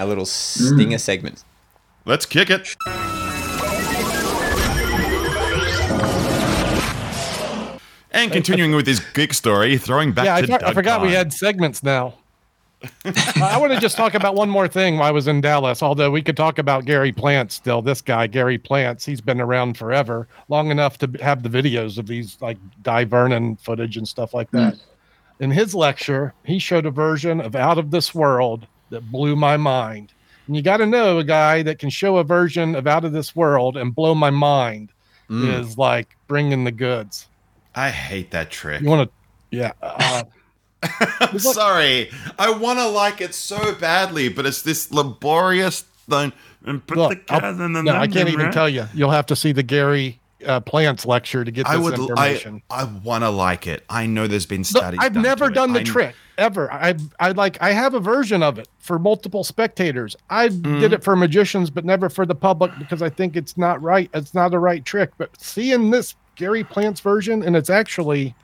our 0.00 0.06
little 0.06 0.24
mm. 0.24 0.74
stinger 0.74 0.98
segment. 0.98 1.44
Let's 2.06 2.24
kick 2.24 2.48
it. 2.50 2.74
And 8.12 8.32
continuing 8.32 8.74
with 8.74 8.86
his 8.86 9.00
geek 9.14 9.34
story, 9.34 9.78
throwing 9.78 10.12
back 10.12 10.24
Yeah, 10.24 10.34
I, 10.36 10.42
to 10.42 10.54
I 10.54 10.58
Doug 10.58 10.74
forgot 10.74 11.02
we 11.02 11.12
had 11.12 11.32
segments 11.32 11.82
now. 11.82 12.14
I 13.36 13.58
want 13.58 13.74
to 13.74 13.78
just 13.78 13.96
talk 13.96 14.14
about 14.14 14.34
one 14.34 14.48
more 14.48 14.66
thing 14.66 14.96
while 14.96 15.08
I 15.08 15.10
was 15.10 15.28
in 15.28 15.42
Dallas. 15.42 15.82
Although 15.82 16.10
we 16.10 16.22
could 16.22 16.36
talk 16.36 16.58
about 16.58 16.86
Gary 16.86 17.12
Plant 17.12 17.52
still. 17.52 17.82
This 17.82 18.00
guy, 18.00 18.26
Gary 18.26 18.56
Plants, 18.56 19.04
he's 19.04 19.20
been 19.20 19.38
around 19.38 19.76
forever, 19.76 20.26
long 20.48 20.70
enough 20.70 20.96
to 20.98 21.10
have 21.20 21.42
the 21.42 21.50
videos 21.50 21.98
of 21.98 22.06
these 22.06 22.38
like 22.40 22.56
Dai 22.80 23.04
Vernon 23.04 23.56
footage 23.56 23.98
and 23.98 24.08
stuff 24.08 24.32
like 24.32 24.50
that. 24.52 24.74
Mm. 24.74 24.80
In 25.40 25.50
his 25.50 25.74
lecture, 25.74 26.32
he 26.44 26.58
showed 26.58 26.86
a 26.86 26.90
version 26.90 27.40
of 27.40 27.54
Out 27.54 27.76
of 27.76 27.90
This 27.90 28.14
World 28.14 28.66
that 28.90 29.10
blew 29.10 29.36
my 29.36 29.56
mind. 29.56 30.12
And 30.46 30.56
you 30.56 30.62
got 30.62 30.78
to 30.78 30.86
know 30.86 31.18
a 31.18 31.24
guy 31.24 31.62
that 31.62 31.78
can 31.78 31.90
show 31.90 32.16
a 32.18 32.24
version 32.24 32.74
of 32.74 32.86
Out 32.86 33.04
of 33.04 33.12
This 33.12 33.34
World 33.34 33.76
and 33.76 33.94
blow 33.94 34.14
my 34.14 34.30
mind 34.30 34.92
is 35.30 35.78
like 35.78 36.16
bringing 36.26 36.64
the 36.64 36.72
goods. 36.72 37.28
I 37.74 37.90
hate 37.90 38.32
that 38.32 38.50
trick. 38.50 38.82
You 38.82 38.88
want 38.88 39.08
to, 39.08 39.56
yeah. 39.56 39.72
Uh, 39.82 40.24
I'm 41.20 41.38
sorry. 41.38 42.10
I 42.38 42.50
want 42.50 42.78
to 42.78 42.88
like 42.88 43.20
it 43.20 43.34
so 43.34 43.74
badly, 43.74 44.30
but 44.30 44.46
it's 44.46 44.62
this 44.62 44.90
laborious 44.90 45.82
thing. 45.82 46.32
And 46.64 46.86
put 46.86 46.96
Look, 46.96 47.10
the 47.10 47.16
cat 47.16 47.44
in 47.44 47.72
the 47.74 47.82
no, 47.82 47.96
I 47.96 48.06
can't 48.06 48.30
even 48.30 48.46
right? 48.46 48.52
tell 48.52 48.68
you. 48.68 48.86
You'll 48.94 49.10
have 49.10 49.26
to 49.26 49.36
see 49.36 49.52
the 49.52 49.62
Gary 49.62 50.19
uh, 50.46 50.60
Plants 50.60 51.04
lecture 51.06 51.44
to 51.44 51.50
get 51.50 51.66
this 51.66 51.74
I 51.74 51.76
would. 51.78 51.98
Information. 51.98 52.62
I 52.70 52.84
want 52.84 53.24
to 53.24 53.30
like 53.30 53.66
it. 53.66 53.84
I 53.88 54.06
know 54.06 54.26
there's 54.26 54.46
been 54.46 54.60
Look, 54.60 54.66
studies. 54.66 55.00
I've 55.02 55.12
done 55.12 55.22
never 55.22 55.46
to 55.46 55.50
it. 55.52 55.54
done 55.54 55.72
the 55.72 55.80
I- 55.80 55.84
trick 55.84 56.14
ever. 56.38 56.72
I've 56.72 57.00
I 57.20 57.32
like 57.32 57.60
I 57.60 57.72
have 57.72 57.94
a 57.94 58.00
version 58.00 58.42
of 58.42 58.58
it 58.58 58.68
for 58.78 58.98
multiple 58.98 59.44
spectators. 59.44 60.16
I 60.30 60.48
Mm-hmm. 60.48 60.80
did 60.80 60.92
it 60.92 61.04
for 61.04 61.14
magicians, 61.16 61.70
but 61.70 61.84
never 61.84 62.08
for 62.08 62.24
the 62.26 62.34
public 62.34 62.70
because 62.78 63.02
I 63.02 63.10
think 63.10 63.36
it's 63.36 63.56
not 63.58 63.80
right. 63.82 64.08
It's 64.14 64.34
not 64.34 64.54
a 64.54 64.58
right 64.58 64.84
trick. 64.84 65.10
But 65.18 65.30
seeing 65.40 65.90
this 65.90 66.14
Gary 66.36 66.64
Plants 66.64 67.00
version, 67.00 67.42
and 67.42 67.54
it's 67.56 67.68
actually 67.70 68.34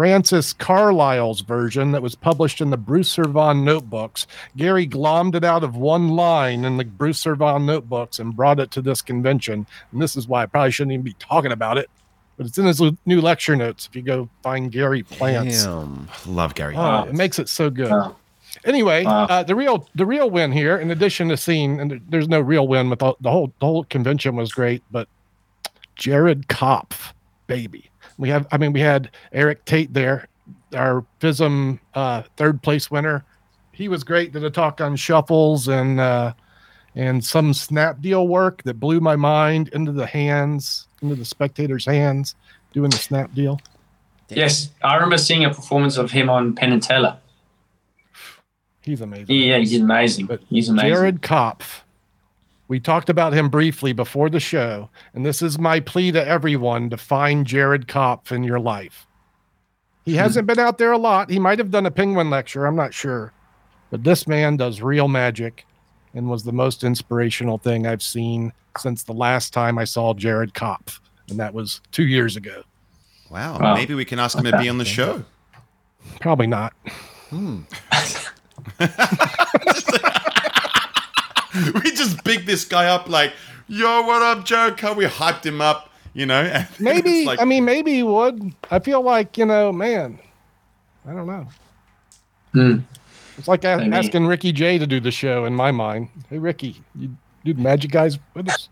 Francis 0.00 0.54
Carlyle's 0.54 1.42
version 1.42 1.92
that 1.92 2.00
was 2.00 2.14
published 2.14 2.62
in 2.62 2.70
the 2.70 2.78
Bruce 2.78 3.14
Cervon 3.14 3.64
notebooks. 3.64 4.26
Gary 4.56 4.88
glommed 4.88 5.34
it 5.34 5.44
out 5.44 5.62
of 5.62 5.76
one 5.76 6.08
line 6.08 6.64
in 6.64 6.78
the 6.78 6.86
Bruce 6.86 7.22
Cervon 7.22 7.66
notebooks 7.66 8.18
and 8.18 8.34
brought 8.34 8.58
it 8.60 8.70
to 8.70 8.80
this 8.80 9.02
convention. 9.02 9.66
And 9.92 10.00
this 10.00 10.16
is 10.16 10.26
why 10.26 10.42
I 10.42 10.46
probably 10.46 10.70
shouldn't 10.70 10.94
even 10.94 11.04
be 11.04 11.12
talking 11.18 11.52
about 11.52 11.76
it. 11.76 11.90
But 12.38 12.46
it's 12.46 12.56
in 12.56 12.64
his 12.64 12.80
new 13.04 13.20
lecture 13.20 13.54
notes. 13.56 13.88
If 13.90 13.94
you 13.94 14.00
go 14.00 14.30
find 14.42 14.72
Gary 14.72 15.02
Plants, 15.02 15.66
Damn. 15.66 16.08
Love 16.26 16.54
Gary. 16.54 16.76
Oh, 16.78 17.02
it 17.02 17.14
makes 17.14 17.38
it 17.38 17.50
so 17.50 17.68
good. 17.68 17.90
Wow. 17.90 18.16
Anyway, 18.64 19.04
Wow. 19.04 19.24
uh, 19.26 19.42
the 19.42 19.54
real 19.54 19.86
the 19.96 20.06
real 20.06 20.30
win 20.30 20.50
here, 20.50 20.78
in 20.78 20.90
addition 20.90 21.28
to 21.28 21.36
seeing, 21.36 21.78
and 21.78 22.00
there's 22.08 22.26
no 22.26 22.40
real 22.40 22.66
win 22.66 22.88
but 22.88 23.02
all, 23.02 23.18
the 23.20 23.30
whole 23.30 23.52
the 23.60 23.66
whole 23.66 23.84
convention 23.84 24.34
was 24.34 24.50
great, 24.50 24.82
but 24.90 25.08
Jared 25.94 26.48
Kopf, 26.48 27.12
baby, 27.46 27.90
we 28.20 28.28
have. 28.28 28.46
I 28.52 28.58
mean, 28.58 28.72
we 28.72 28.80
had 28.80 29.10
Eric 29.32 29.64
Tate 29.64 29.92
there, 29.92 30.28
our 30.74 31.04
FISM 31.20 31.80
uh, 31.94 32.22
third 32.36 32.62
place 32.62 32.90
winner. 32.90 33.24
He 33.72 33.88
was 33.88 34.04
great. 34.04 34.32
Did 34.32 34.44
a 34.44 34.50
talk 34.50 34.80
on 34.80 34.94
shuffles 34.94 35.66
and 35.66 35.98
uh, 35.98 36.34
and 36.94 37.24
some 37.24 37.54
snap 37.54 38.00
deal 38.00 38.28
work 38.28 38.62
that 38.64 38.74
blew 38.74 39.00
my 39.00 39.16
mind 39.16 39.68
into 39.68 39.90
the 39.90 40.06
hands, 40.06 40.86
into 41.02 41.14
the 41.14 41.24
spectators' 41.24 41.86
hands, 41.86 42.34
doing 42.72 42.90
the 42.90 42.98
snap 42.98 43.34
deal. 43.34 43.60
Yes, 44.28 44.70
I 44.82 44.94
remember 44.94 45.18
seeing 45.18 45.44
a 45.44 45.52
performance 45.52 45.96
of 45.96 46.12
him 46.12 46.30
on 46.30 46.54
Penn 46.54 46.72
and 46.72 46.82
Teller. 46.82 47.16
He's 48.82 49.00
amazing. 49.00 49.34
Yeah, 49.34 49.58
he's 49.58 49.76
amazing. 49.76 50.26
But 50.26 50.40
He's 50.48 50.68
amazing. 50.68 50.90
Jared 50.90 51.22
Kopf. 51.22 51.80
We 52.70 52.78
talked 52.78 53.10
about 53.10 53.32
him 53.32 53.48
briefly 53.48 53.92
before 53.92 54.30
the 54.30 54.38
show, 54.38 54.90
and 55.12 55.26
this 55.26 55.42
is 55.42 55.58
my 55.58 55.80
plea 55.80 56.12
to 56.12 56.24
everyone 56.24 56.88
to 56.90 56.96
find 56.96 57.44
Jared 57.44 57.88
Kopf 57.88 58.30
in 58.30 58.44
your 58.44 58.60
life. 58.60 59.08
He 60.04 60.12
hmm. 60.12 60.18
hasn't 60.18 60.46
been 60.46 60.60
out 60.60 60.78
there 60.78 60.92
a 60.92 60.98
lot. 60.98 61.30
He 61.30 61.40
might 61.40 61.58
have 61.58 61.72
done 61.72 61.84
a 61.84 61.90
penguin 61.90 62.30
lecture, 62.30 62.66
I'm 62.66 62.76
not 62.76 62.94
sure. 62.94 63.32
But 63.90 64.04
this 64.04 64.28
man 64.28 64.56
does 64.56 64.82
real 64.82 65.08
magic 65.08 65.66
and 66.14 66.30
was 66.30 66.44
the 66.44 66.52
most 66.52 66.84
inspirational 66.84 67.58
thing 67.58 67.88
I've 67.88 68.04
seen 68.04 68.52
since 68.78 69.02
the 69.02 69.14
last 69.14 69.52
time 69.52 69.76
I 69.76 69.82
saw 69.82 70.14
Jared 70.14 70.54
Kopf, 70.54 71.00
and 71.28 71.40
that 71.40 71.52
was 71.52 71.80
two 71.90 72.06
years 72.06 72.36
ago. 72.36 72.62
Wow. 73.32 73.58
Wow. 73.58 73.74
Maybe 73.74 73.94
we 73.94 74.04
can 74.04 74.20
ask 74.20 74.38
him 74.38 74.44
to 74.44 74.56
be 74.56 74.68
on 74.68 74.78
the 74.78 74.84
show. 74.84 75.24
Probably 76.20 76.46
not. 76.46 76.72
Hmm. 77.30 77.62
we 81.84 81.90
just 81.92 82.22
bigged 82.24 82.46
this 82.46 82.64
guy 82.64 82.86
up 82.86 83.08
like, 83.08 83.32
yo, 83.68 84.02
what 84.02 84.22
up, 84.22 84.44
Joe? 84.44 84.74
How 84.78 84.94
we 84.94 85.04
hyped 85.04 85.44
him 85.44 85.60
up, 85.60 85.90
you 86.14 86.26
know? 86.26 86.42
and 86.42 86.66
Maybe, 86.78 87.24
like, 87.24 87.40
I 87.40 87.44
mean, 87.44 87.64
maybe 87.64 87.92
he 87.94 88.02
would. 88.02 88.54
I 88.70 88.78
feel 88.78 89.02
like, 89.02 89.36
you 89.38 89.46
know, 89.46 89.72
man, 89.72 90.18
I 91.06 91.12
don't 91.12 91.26
know. 91.26 91.46
Hmm. 92.52 92.78
It's 93.38 93.48
like 93.48 93.64
a- 93.64 93.78
Maybe. 93.78 93.92
asking 93.96 94.26
Ricky 94.26 94.52
Jay 94.52 94.78
to 94.78 94.86
do 94.86 95.00
the 95.00 95.10
show 95.10 95.44
in 95.44 95.54
my 95.54 95.70
mind. 95.70 96.08
Hey, 96.28 96.38
Ricky, 96.38 96.82
you 96.94 97.16
do 97.44 97.54
the 97.54 97.62
Magic 97.62 97.90
Guys 97.90 98.18
with 98.34 98.48
us? 98.48 98.68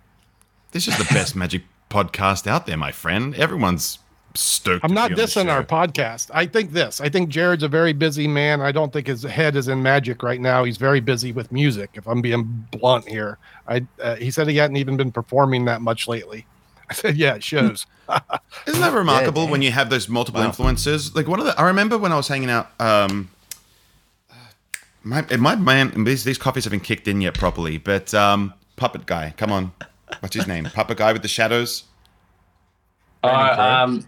this 0.72 0.86
is 0.86 0.98
the 0.98 1.04
best 1.14 1.34
magic 1.34 1.62
podcast 1.88 2.46
out 2.46 2.66
there, 2.66 2.76
my 2.76 2.92
friend. 2.92 3.34
Everyone's 3.36 3.98
stoked. 4.38 4.84
I'm 4.84 4.90
to 4.90 4.94
not 4.94 5.08
be 5.08 5.14
on 5.14 5.16
the 5.18 5.22
dissing 5.24 5.50
our 5.50 5.64
podcast. 5.64 6.30
I 6.32 6.46
think 6.46 6.72
this. 6.72 7.00
I 7.00 7.08
think 7.08 7.28
Jared's 7.28 7.62
a 7.62 7.68
very 7.68 7.92
busy 7.92 8.28
man. 8.28 8.60
I 8.60 8.72
don't 8.72 8.92
think 8.92 9.06
his 9.06 9.22
head 9.22 9.56
is 9.56 9.68
in 9.68 9.82
magic 9.82 10.22
right 10.22 10.40
now. 10.40 10.64
He's 10.64 10.76
very 10.76 11.00
busy 11.00 11.32
with 11.32 11.50
music. 11.52 11.90
If 11.94 12.06
I'm 12.06 12.22
being 12.22 12.66
blunt 12.70 13.08
here, 13.08 13.38
I 13.66 13.86
uh, 14.02 14.16
he 14.16 14.30
said 14.30 14.48
he 14.48 14.56
hadn't 14.56 14.76
even 14.76 14.96
been 14.96 15.12
performing 15.12 15.64
that 15.66 15.82
much 15.82 16.08
lately. 16.08 16.46
I 16.90 16.94
said, 16.94 17.16
yeah, 17.16 17.34
it 17.34 17.44
shows. 17.44 17.86
Isn't 18.66 18.80
that 18.80 18.94
remarkable 18.94 19.42
damn. 19.42 19.50
when 19.50 19.62
you 19.62 19.72
have 19.72 19.90
those 19.90 20.08
multiple 20.08 20.40
influences? 20.40 21.14
Like 21.14 21.28
one 21.28 21.38
of 21.38 21.44
the, 21.44 21.58
I 21.60 21.66
remember 21.66 21.98
when 21.98 22.12
I 22.12 22.16
was 22.16 22.28
hanging 22.28 22.48
out. 22.48 22.70
Um, 22.80 23.28
my 25.02 25.22
my 25.36 25.54
man, 25.54 26.04
these 26.04 26.24
these 26.24 26.38
coffees 26.38 26.64
haven't 26.64 26.80
kicked 26.80 27.06
in 27.08 27.20
yet 27.20 27.34
properly, 27.34 27.78
but 27.78 28.14
um, 28.14 28.54
puppet 28.76 29.06
guy, 29.06 29.34
come 29.36 29.52
on, 29.52 29.72
what's 30.20 30.34
his 30.34 30.46
name? 30.46 30.64
Puppet 30.64 30.98
guy 30.98 31.12
with 31.12 31.22
the 31.22 31.28
shadows. 31.28 31.84
Uh, 33.22 33.84
um, 33.84 34.06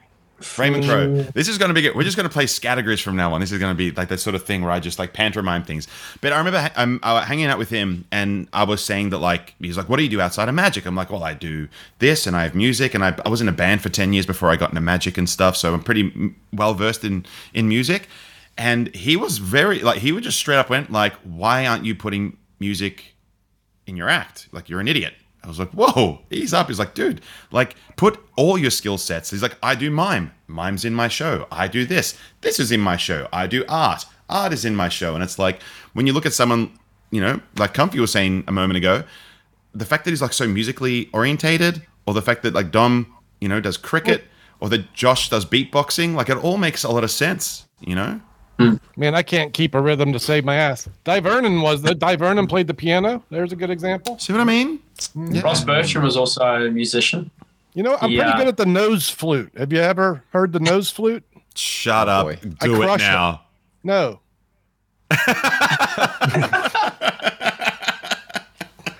Raymond 0.58 0.84
Crowe. 0.84 1.22
This 1.34 1.48
is 1.48 1.58
going 1.58 1.68
to 1.68 1.74
be 1.74 1.82
good. 1.82 1.94
We're 1.94 2.02
just 2.02 2.16
going 2.16 2.28
to 2.28 2.32
play 2.32 2.46
categories 2.46 3.00
from 3.00 3.16
now 3.16 3.32
on. 3.32 3.40
This 3.40 3.52
is 3.52 3.58
going 3.58 3.72
to 3.72 3.76
be 3.76 3.90
like 3.90 4.08
that 4.08 4.18
sort 4.18 4.34
of 4.34 4.44
thing 4.44 4.62
where 4.62 4.70
I 4.70 4.80
just 4.80 4.98
like 4.98 5.12
pantomime 5.12 5.64
things. 5.64 5.88
But 6.20 6.32
I 6.32 6.38
remember 6.38 6.60
ha- 6.60 6.72
I'm 6.76 7.00
uh, 7.02 7.22
hanging 7.22 7.46
out 7.46 7.58
with 7.58 7.70
him, 7.70 8.06
and 8.10 8.48
I 8.52 8.64
was 8.64 8.84
saying 8.84 9.10
that 9.10 9.18
like 9.18 9.54
he's 9.60 9.76
like, 9.76 9.88
"What 9.88 9.96
do 9.96 10.02
you 10.02 10.08
do 10.08 10.20
outside 10.20 10.48
of 10.48 10.54
magic?" 10.54 10.86
I'm 10.86 10.96
like, 10.96 11.10
"Well, 11.10 11.24
I 11.24 11.34
do 11.34 11.68
this, 11.98 12.26
and 12.26 12.36
I 12.36 12.44
have 12.44 12.54
music, 12.54 12.94
and 12.94 13.04
I, 13.04 13.16
I 13.24 13.28
was 13.28 13.40
in 13.40 13.48
a 13.48 13.52
band 13.52 13.82
for 13.82 13.88
ten 13.88 14.12
years 14.12 14.26
before 14.26 14.50
I 14.50 14.56
got 14.56 14.70
into 14.70 14.80
magic 14.80 15.18
and 15.18 15.28
stuff, 15.28 15.56
so 15.56 15.74
I'm 15.74 15.82
pretty 15.82 16.34
well 16.52 16.74
versed 16.74 17.04
in 17.04 17.26
in 17.54 17.68
music." 17.68 18.08
And 18.58 18.94
he 18.94 19.16
was 19.16 19.38
very 19.38 19.80
like 19.80 19.98
he 19.98 20.12
would 20.12 20.24
just 20.24 20.38
straight 20.38 20.58
up 20.58 20.70
went 20.70 20.90
like, 20.90 21.14
"Why 21.22 21.66
aren't 21.66 21.84
you 21.84 21.94
putting 21.94 22.36
music 22.58 23.14
in 23.90 23.96
your 23.96 24.08
act. 24.08 24.48
Like 24.52 24.68
you're 24.68 24.80
an 24.80 24.88
idiot. 24.88 25.14
I 25.42 25.48
was 25.48 25.58
like, 25.58 25.70
whoa, 25.70 26.20
ease 26.30 26.52
up. 26.52 26.68
He's 26.68 26.78
like, 26.78 26.94
dude, 26.94 27.22
like 27.50 27.76
put 27.96 28.18
all 28.36 28.58
your 28.58 28.70
skill 28.70 28.98
sets. 28.98 29.30
He's 29.30 29.42
like, 29.42 29.56
I 29.62 29.74
do 29.74 29.90
mime. 29.90 30.32
Mime's 30.46 30.84
in 30.84 30.94
my 30.94 31.08
show. 31.08 31.46
I 31.50 31.66
do 31.68 31.86
this. 31.86 32.18
This 32.42 32.60
is 32.60 32.70
in 32.72 32.80
my 32.80 32.96
show. 32.96 33.28
I 33.32 33.46
do 33.46 33.64
art. 33.68 34.04
Art 34.28 34.52
is 34.52 34.64
in 34.64 34.76
my 34.76 34.88
show. 34.88 35.14
And 35.14 35.24
it's 35.24 35.38
like 35.38 35.60
when 35.94 36.06
you 36.06 36.12
look 36.12 36.26
at 36.26 36.34
someone, 36.34 36.70
you 37.10 37.20
know, 37.20 37.40
like 37.56 37.74
Comfy 37.74 38.00
was 38.00 38.12
saying 38.12 38.44
a 38.46 38.52
moment 38.52 38.76
ago, 38.76 39.04
the 39.74 39.86
fact 39.86 40.04
that 40.04 40.10
he's 40.10 40.22
like 40.22 40.32
so 40.32 40.46
musically 40.46 41.08
orientated, 41.12 41.86
or 42.06 42.14
the 42.14 42.22
fact 42.22 42.42
that 42.42 42.54
like 42.54 42.70
Dom, 42.70 43.14
you 43.40 43.48
know, 43.48 43.60
does 43.60 43.76
cricket, 43.76 44.24
or 44.60 44.68
that 44.68 44.92
Josh 44.92 45.30
does 45.30 45.46
beatboxing, 45.46 46.14
like 46.14 46.28
it 46.28 46.36
all 46.36 46.58
makes 46.58 46.84
a 46.84 46.90
lot 46.90 47.04
of 47.04 47.10
sense, 47.10 47.66
you 47.80 47.94
know? 47.94 48.20
Hmm. 48.60 48.76
Man, 49.00 49.14
I 49.14 49.22
can't 49.22 49.54
keep 49.54 49.74
a 49.74 49.80
rhythm 49.80 50.12
to 50.12 50.18
save 50.18 50.44
my 50.44 50.56
ass. 50.56 50.86
Dai 51.04 51.20
Vernon 51.20 51.62
was 51.62 51.80
the 51.82 51.94
Dai 51.94 52.16
Vernon 52.16 52.46
played 52.46 52.66
the 52.66 52.74
piano. 52.74 53.22
There's 53.30 53.52
a 53.52 53.56
good 53.56 53.70
example. 53.70 54.18
See 54.18 54.32
what 54.34 54.40
I 54.40 54.44
mean? 54.44 54.80
Hmm. 55.14 55.38
Ross 55.40 55.64
Bertram 55.64 56.04
was 56.04 56.16
also 56.16 56.42
a 56.42 56.70
musician. 56.70 57.30
You 57.74 57.82
know, 57.84 57.96
I'm 58.00 58.10
Yeah. 58.10 58.24
pretty 58.24 58.38
good 58.38 58.48
at 58.48 58.56
the 58.56 58.66
nose 58.66 59.08
flute. 59.08 59.50
Have 59.56 59.72
you 59.72 59.78
ever 59.80 60.24
heard 60.32 60.52
the 60.52 60.58
nose 60.60 60.90
flute? 60.90 61.22
Shut 61.54 62.08
oh, 62.08 62.12
up. 62.12 62.26
boy. 62.26 62.36
Do 62.60 62.82
it 62.82 62.84
crush 62.84 63.00
it. 63.00 63.04
now. 63.04 63.42
No. 63.82 64.20
I 65.10 66.70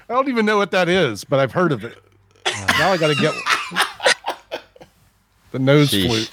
don't 0.09 0.29
even 0.29 0.47
know 0.47 0.57
what 0.57 0.71
that 0.73 0.89
is, 0.89 1.23
but 1.25 1.39
I've 1.39 1.53
heard 1.53 1.73
of 1.73 1.85
it. 1.85 1.99
Uh, 2.47 2.51
now 2.79 2.91
I 2.93 2.97
got 2.97 3.09
to 3.09 3.15
get 3.15 3.35
one. 3.35 3.83
the 5.53 5.59
nose 5.59 5.91
Sheesh. 5.91 6.07
flute. 6.07 6.31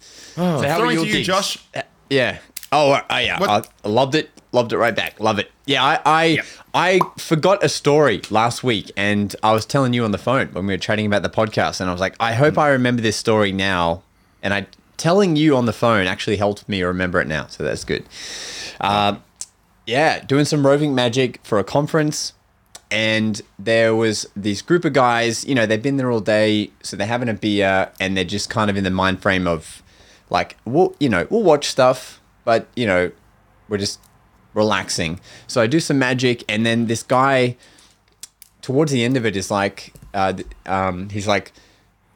So 0.00 0.42
how 0.42 0.58
were 0.58 0.62
Throwing 0.78 0.94
your 0.96 1.04
to 1.04 1.08
you, 1.08 1.14
gigs? 1.16 1.26
Josh. 1.26 1.58
Uh, 1.74 1.82
yeah. 2.08 2.38
Oh, 2.72 2.92
uh, 2.92 3.04
yeah. 3.20 3.38
What- 3.38 3.68
I 3.84 3.88
loved 3.88 4.14
it. 4.14 4.30
Loved 4.52 4.72
it 4.72 4.78
right 4.78 4.94
back. 4.96 5.20
Love 5.20 5.38
it. 5.38 5.50
Yeah, 5.66 5.84
I, 5.84 6.00
I, 6.04 6.38
I 6.74 7.00
forgot 7.18 7.62
a 7.62 7.68
story 7.68 8.20
last 8.30 8.64
week, 8.64 8.90
and 8.96 9.34
I 9.44 9.52
was 9.52 9.64
telling 9.64 9.92
you 9.92 10.04
on 10.04 10.10
the 10.10 10.18
phone 10.18 10.48
when 10.48 10.66
we 10.66 10.74
were 10.74 10.78
chatting 10.78 11.06
about 11.06 11.22
the 11.22 11.30
podcast, 11.30 11.80
and 11.80 11.88
I 11.88 11.92
was 11.92 12.00
like, 12.00 12.16
I 12.18 12.32
hope 12.32 12.58
I 12.58 12.70
remember 12.70 13.00
this 13.00 13.16
story 13.16 13.52
now. 13.52 14.02
And 14.42 14.52
I 14.52 14.66
telling 14.96 15.36
you 15.36 15.56
on 15.56 15.66
the 15.66 15.72
phone 15.72 16.06
actually 16.06 16.36
helped 16.36 16.68
me 16.68 16.82
remember 16.82 17.20
it 17.20 17.28
now, 17.28 17.46
so 17.46 17.62
that's 17.62 17.84
good. 17.84 18.04
Um, 18.80 19.22
yeah, 19.86 20.18
doing 20.24 20.44
some 20.44 20.66
roving 20.66 20.94
magic 20.94 21.38
for 21.44 21.58
a 21.58 21.64
conference, 21.64 22.32
and 22.90 23.40
there 23.58 23.94
was 23.94 24.28
this 24.34 24.62
group 24.62 24.84
of 24.84 24.92
guys. 24.92 25.44
You 25.44 25.54
know, 25.54 25.64
they've 25.64 25.82
been 25.82 25.96
there 25.96 26.10
all 26.10 26.20
day, 26.20 26.70
so 26.82 26.96
they're 26.96 27.06
having 27.06 27.28
a 27.28 27.34
beer, 27.34 27.90
and 28.00 28.16
they're 28.16 28.24
just 28.24 28.50
kind 28.50 28.68
of 28.68 28.76
in 28.76 28.82
the 28.84 28.90
mind 28.90 29.22
frame 29.22 29.46
of 29.46 29.82
like, 30.28 30.56
we'll, 30.64 30.94
you 31.00 31.08
know, 31.08 31.26
we'll 31.30 31.42
watch 31.42 31.66
stuff, 31.66 32.19
but 32.44 32.68
you 32.74 32.86
know, 32.86 33.10
we're 33.68 33.78
just 33.78 34.00
relaxing. 34.54 35.20
So 35.46 35.60
I 35.60 35.66
do 35.66 35.80
some 35.80 35.98
magic, 35.98 36.44
and 36.48 36.64
then 36.66 36.86
this 36.86 37.02
guy, 37.02 37.56
towards 38.62 38.92
the 38.92 39.04
end 39.04 39.16
of 39.16 39.24
it, 39.24 39.36
is 39.36 39.50
like, 39.50 39.92
uh, 40.14 40.34
um, 40.66 41.08
he's 41.10 41.26
like, 41.26 41.52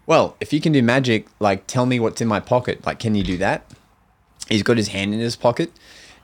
well, 0.07 0.37
if 0.41 0.53
you 0.53 0.61
can 0.61 0.73
do 0.73 0.83
magic, 0.83 1.27
like, 1.41 1.67
tell 1.67 1.87
me 1.87 1.99
what's 1.99 2.21
in 2.21 2.29
my 2.29 2.41
pocket. 2.41 2.85
Like, 2.85 2.99
can 2.99 3.15
you 3.15 3.23
do 3.23 3.37
that? 3.39 3.65
He's 4.49 4.63
got 4.63 4.77
his 4.77 4.89
hand 4.89 5.15
in 5.15 5.21
his 5.21 5.37
pocket, 5.37 5.73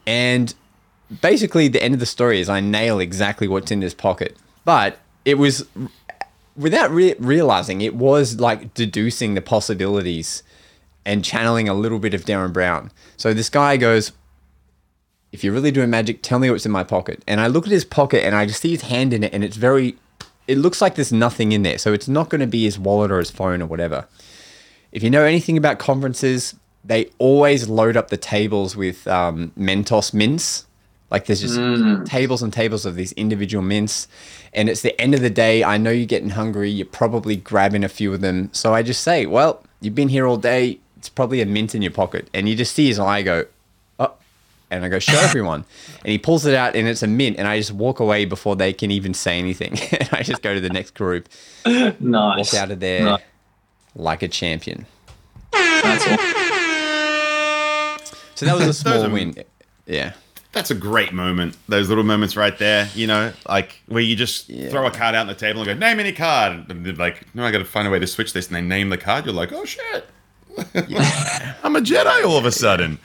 and 0.06 0.54
basically 1.20 1.68
the 1.68 1.82
end 1.82 1.94
of 1.94 2.00
the 2.00 2.06
story 2.06 2.40
is 2.40 2.48
I 2.48 2.60
nail 2.60 3.00
exactly 3.00 3.48
what's 3.48 3.70
in 3.70 3.82
his 3.82 3.94
pocket. 3.94 4.36
But 4.64 4.98
it 5.24 5.34
was 5.34 5.66
without 6.56 6.90
re- 6.90 7.14
realizing 7.18 7.80
it 7.80 7.94
was 7.94 8.38
like 8.38 8.74
deducing 8.74 9.34
the 9.34 9.40
possibilities 9.40 10.42
and 11.04 11.24
channeling 11.24 11.68
a 11.68 11.74
little 11.74 11.98
bit 11.98 12.14
of 12.14 12.24
Derren 12.24 12.52
Brown. 12.52 12.90
So 13.16 13.32
this 13.34 13.48
guy 13.48 13.76
goes, 13.76 14.12
"If 15.32 15.42
you're 15.42 15.52
really 15.52 15.70
doing 15.70 15.90
magic, 15.90 16.22
tell 16.22 16.38
me 16.38 16.50
what's 16.50 16.66
in 16.66 16.72
my 16.72 16.84
pocket." 16.84 17.22
And 17.26 17.40
I 17.40 17.46
look 17.46 17.66
at 17.66 17.72
his 17.72 17.84
pocket 17.84 18.24
and 18.24 18.34
I 18.34 18.46
just 18.46 18.60
see 18.62 18.70
his 18.70 18.82
hand 18.82 19.12
in 19.12 19.24
it, 19.24 19.32
and 19.32 19.44
it's 19.44 19.56
very. 19.56 19.96
It 20.48 20.58
looks 20.58 20.80
like 20.80 20.96
there's 20.96 21.12
nothing 21.12 21.52
in 21.52 21.62
there, 21.62 21.78
so 21.78 21.92
it's 21.92 22.08
not 22.08 22.28
going 22.28 22.40
to 22.40 22.46
be 22.46 22.64
his 22.64 22.76
wallet 22.78 23.12
or 23.12 23.18
his 23.20 23.30
phone 23.30 23.62
or 23.62 23.66
whatever. 23.66 24.08
If 24.90 25.02
you 25.04 25.10
know 25.10 25.22
anything 25.22 25.56
about 25.56 25.78
conferences, 25.78 26.56
they 26.84 27.10
always 27.18 27.68
load 27.68 27.96
up 27.96 28.08
the 28.08 28.16
tables 28.16 28.76
with 28.76 29.06
um, 29.06 29.52
Mentos 29.56 30.12
mints. 30.12 30.66
Like 31.10 31.26
there's 31.26 31.40
just 31.40 31.56
tables 32.06 32.42
and 32.42 32.52
tables 32.52 32.86
of 32.86 32.94
these 32.94 33.12
individual 33.12 33.62
mints. 33.62 34.08
And 34.52 34.68
it's 34.68 34.82
the 34.82 34.98
end 35.00 35.14
of 35.14 35.20
the 35.20 35.30
day. 35.30 35.62
I 35.62 35.76
know 35.76 35.90
you're 35.90 36.06
getting 36.06 36.30
hungry. 36.30 36.70
You're 36.70 36.86
probably 36.86 37.36
grabbing 37.36 37.84
a 37.84 37.88
few 37.88 38.12
of 38.12 38.20
them. 38.20 38.48
So 38.52 38.74
I 38.74 38.82
just 38.82 39.02
say, 39.02 39.26
well, 39.26 39.62
you've 39.80 39.94
been 39.94 40.08
here 40.08 40.26
all 40.26 40.36
day. 40.36 40.78
It's 41.00 41.08
probably 41.08 41.40
a 41.40 41.46
mint 41.46 41.74
in 41.74 41.80
your 41.80 41.90
pocket. 41.92 42.28
And 42.34 42.46
you 42.46 42.54
just 42.54 42.74
see 42.74 42.86
his 42.86 42.98
eye 42.98 43.22
go, 43.22 43.46
oh. 43.98 44.12
And 44.70 44.84
I 44.84 44.90
go, 44.90 44.98
show 44.98 45.18
everyone. 45.18 45.64
And 46.04 46.10
he 46.12 46.18
pulls 46.18 46.44
it 46.46 46.54
out 46.54 46.76
and 46.76 46.86
it's 46.86 47.02
a 47.02 47.06
mint. 47.06 47.36
And 47.38 47.48
I 47.48 47.58
just 47.58 47.72
walk 47.72 48.00
away 48.00 48.24
before 48.26 48.54
they 48.56 48.72
can 48.74 48.90
even 48.90 49.12
say 49.14 49.38
anything. 49.38 49.78
and 49.98 50.08
I 50.12 50.22
just 50.22 50.42
go 50.42 50.52
to 50.54 50.60
the 50.60 50.68
next 50.70 50.92
group, 50.94 51.28
Nice. 51.66 52.00
walk 52.00 52.54
out 52.54 52.70
of 52.70 52.80
there 52.80 53.04
Nice. 53.04 53.20
like 53.96 54.22
a 54.22 54.28
champion. 54.28 54.84
That's 55.52 56.06
all. 56.06 56.16
So 58.34 58.46
that 58.46 58.56
was 58.58 58.66
a 58.68 58.74
small 58.74 59.02
are- 59.04 59.10
win. 59.10 59.34
Yeah. 59.86 60.12
That's 60.52 60.70
a 60.70 60.74
great 60.74 61.12
moment. 61.12 61.56
Those 61.68 61.88
little 61.88 62.02
moments 62.04 62.34
right 62.36 62.56
there, 62.58 62.88
you 62.94 63.06
know, 63.06 63.32
like 63.48 63.80
where 63.86 64.02
you 64.02 64.16
just 64.16 64.46
throw 64.48 64.84
a 64.86 64.90
card 64.90 65.14
out 65.14 65.20
on 65.22 65.26
the 65.28 65.34
table 65.34 65.60
and 65.60 65.66
go, 65.68 65.74
name 65.74 66.00
any 66.00 66.12
card. 66.12 66.68
And 66.70 66.84
they're 66.84 66.92
like, 66.94 67.24
no, 67.34 67.44
I 67.44 67.50
got 67.52 67.58
to 67.58 67.64
find 67.64 67.86
a 67.86 67.90
way 67.90 67.98
to 68.00 68.06
switch 68.06 68.32
this. 68.32 68.48
And 68.48 68.56
they 68.56 68.60
name 68.60 68.88
the 68.90 68.98
card. 68.98 69.24
You're 69.26 69.34
like, 69.34 69.52
oh 69.52 69.64
shit. 69.64 70.06
I'm 71.62 71.76
a 71.76 71.80
Jedi 71.80 72.24
all 72.24 72.36
of 72.36 72.44
a 72.44 72.52
sudden. 72.52 72.98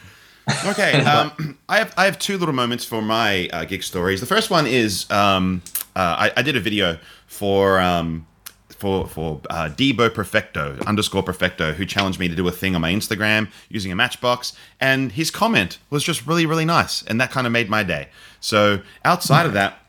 Okay, 0.65 0.93
um, 1.03 1.57
I 1.69 1.79
have 1.79 1.93
I 1.97 2.05
have 2.05 2.19
two 2.19 2.37
little 2.37 2.53
moments 2.53 2.85
for 2.85 3.01
my 3.01 3.49
uh, 3.51 3.65
gig 3.65 3.83
stories. 3.83 4.19
The 4.19 4.25
first 4.25 4.49
one 4.49 4.67
is 4.67 5.09
um, 5.11 5.61
uh, 5.95 6.29
I, 6.29 6.31
I 6.37 6.41
did 6.41 6.55
a 6.55 6.59
video 6.59 6.97
for 7.27 7.79
um, 7.79 8.27
for 8.69 9.07
for 9.07 9.41
uh, 9.49 9.69
Debo 9.69 10.13
Perfecto 10.13 10.77
underscore 10.85 11.23
Perfecto 11.23 11.73
who 11.73 11.85
challenged 11.85 12.19
me 12.19 12.27
to 12.27 12.35
do 12.35 12.47
a 12.47 12.51
thing 12.51 12.75
on 12.75 12.81
my 12.81 12.91
Instagram 12.91 13.49
using 13.69 13.91
a 13.91 13.95
Matchbox, 13.95 14.53
and 14.79 15.11
his 15.11 15.31
comment 15.31 15.79
was 15.89 16.03
just 16.03 16.25
really 16.27 16.45
really 16.45 16.65
nice, 16.65 17.03
and 17.03 17.19
that 17.19 17.31
kind 17.31 17.47
of 17.47 17.53
made 17.53 17.69
my 17.69 17.83
day. 17.83 18.09
So 18.39 18.81
outside 19.03 19.45
of 19.45 19.53
that, 19.53 19.79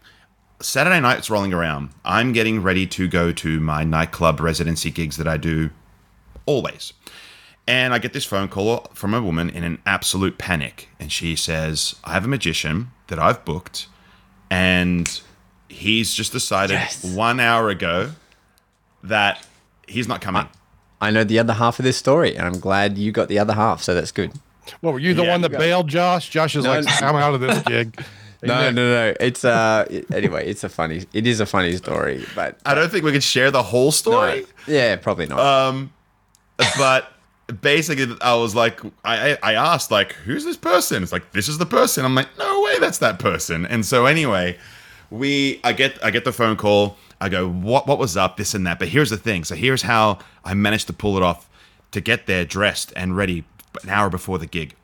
Saturday 0.61 1.01
night's 1.01 1.29
rolling 1.29 1.53
around. 1.53 1.91
I'm 2.05 2.33
getting 2.33 2.63
ready 2.63 2.87
to 2.87 3.09
go 3.09 3.33
to 3.33 3.61
my 3.61 3.85
nightclub 3.85 4.41
residency 4.41 4.91
gigs 4.91 5.17
that 5.19 5.29
I 5.29 5.37
do 5.37 5.71
always. 6.47 6.93
And 7.69 7.93
I 7.93 7.99
get 7.99 8.13
this 8.13 8.25
phone 8.25 8.49
call 8.49 8.87
from 8.95 9.13
a 9.13 9.21
woman 9.21 9.51
in 9.51 9.65
an 9.65 9.79
absolute 9.87 10.39
panic. 10.39 10.89
And 11.01 11.11
she 11.11 11.35
says, 11.35 11.97
I 12.05 12.13
have 12.13 12.25
a 12.25 12.29
magician 12.29 12.93
that 13.09 13.19
I've 13.19 13.45
booked, 13.45 13.89
and 14.51 15.21
he's 15.69 16.15
just 16.15 16.33
decided 16.33 16.75
Yes. 16.75 17.03
one 17.05 17.41
hour 17.41 17.69
ago 17.69 18.13
that 19.03 19.45
he's 19.89 20.07
not 20.09 20.21
coming. 20.21 20.49
I 21.01 21.11
know 21.11 21.25
the 21.25 21.39
other 21.39 21.53
half 21.55 21.79
of 21.79 21.85
this 21.85 21.97
story, 21.97 22.37
and 22.37 22.47
I'm 22.47 22.59
glad 22.61 22.97
you 22.99 23.13
got 23.13 23.29
the 23.29 23.39
other 23.39 23.53
half. 23.55 23.83
So 23.83 23.95
that's 23.95 24.13
good. 24.13 24.33
What 24.81 24.93
were 24.95 24.99
you 25.01 25.15
the 25.15 25.25
Yeah. 25.25 25.31
one 25.33 25.41
that 25.43 25.51
bailed 25.53 25.89
Josh? 25.89 26.29
Josh 26.31 26.57
is 26.57 26.65
No, 26.65 26.71
like, 26.81 26.85
no. 26.85 27.07
I'm 27.07 27.17
out 27.17 27.35
of 27.35 27.41
this 27.41 27.61
gig. 27.63 28.01
No, 28.43 28.71
no, 28.71 28.93
no. 28.93 29.15
It's 29.19 29.45
uh. 29.45 29.87
anyway, 30.13 30.47
it's 30.47 30.63
a 30.63 30.69
funny. 30.69 31.05
It 31.15 31.27
is 31.27 31.41
a 31.41 31.47
funny 31.47 31.75
story, 31.79 32.25
but 32.37 32.57
I 32.67 32.75
don't 32.75 32.91
think 32.93 33.03
we 33.03 33.11
could 33.11 33.23
share 33.25 33.51
the 33.51 33.63
whole 33.63 33.87
no, 33.87 33.91
story. 33.91 34.47
yeah, 34.69 34.95
probably 34.97 35.27
not. 35.27 35.41
Um, 35.41 35.91
but 36.79 37.11
basically, 37.61 38.17
I 38.21 38.35
was 38.35 38.55
like, 38.55 38.81
I, 39.05 39.39
I 39.43 39.55
asked, 39.55 39.91
like, 39.91 40.13
who's 40.13 40.45
this 40.45 40.57
person? 40.57 41.03
It's 41.03 41.13
like, 41.13 41.33
this 41.33 41.49
is 41.49 41.59
the 41.59 41.67
person. 41.67 42.05
I'm 42.05 42.15
like, 42.15 42.37
no 42.39 42.63
way, 42.63 42.79
that's 42.79 42.99
that 42.99 43.19
person. 43.19 43.67
And 43.67 43.85
so 43.85 44.07
anyway, 44.07 44.59
we, 45.11 45.61
I 45.63 45.73
get, 45.73 46.03
I 46.05 46.11
get 46.11 46.25
the 46.25 46.33
phone 46.33 46.57
call. 46.57 46.97
I 47.21 47.29
go, 47.29 47.49
what, 47.49 47.87
what 47.87 47.99
was 47.99 48.17
up? 48.17 48.37
This 48.37 48.55
and 48.55 48.67
that. 48.67 48.79
But 48.79 48.89
here's 48.89 49.11
the 49.11 49.17
thing. 49.17 49.45
So 49.45 49.55
here's 49.55 49.83
how 49.83 50.19
I 50.45 50.55
managed 50.55 50.87
to 50.89 50.93
pull 50.93 51.17
it 51.17 51.23
off 51.23 51.49
to 51.93 52.01
get 52.01 52.27
there 52.27 52.45
dressed 52.45 52.93
and 52.97 53.17
ready 53.17 53.45
an 53.83 53.89
hour 53.89 54.11
before 54.11 54.39
the 54.39 54.47
gig. 54.47 54.75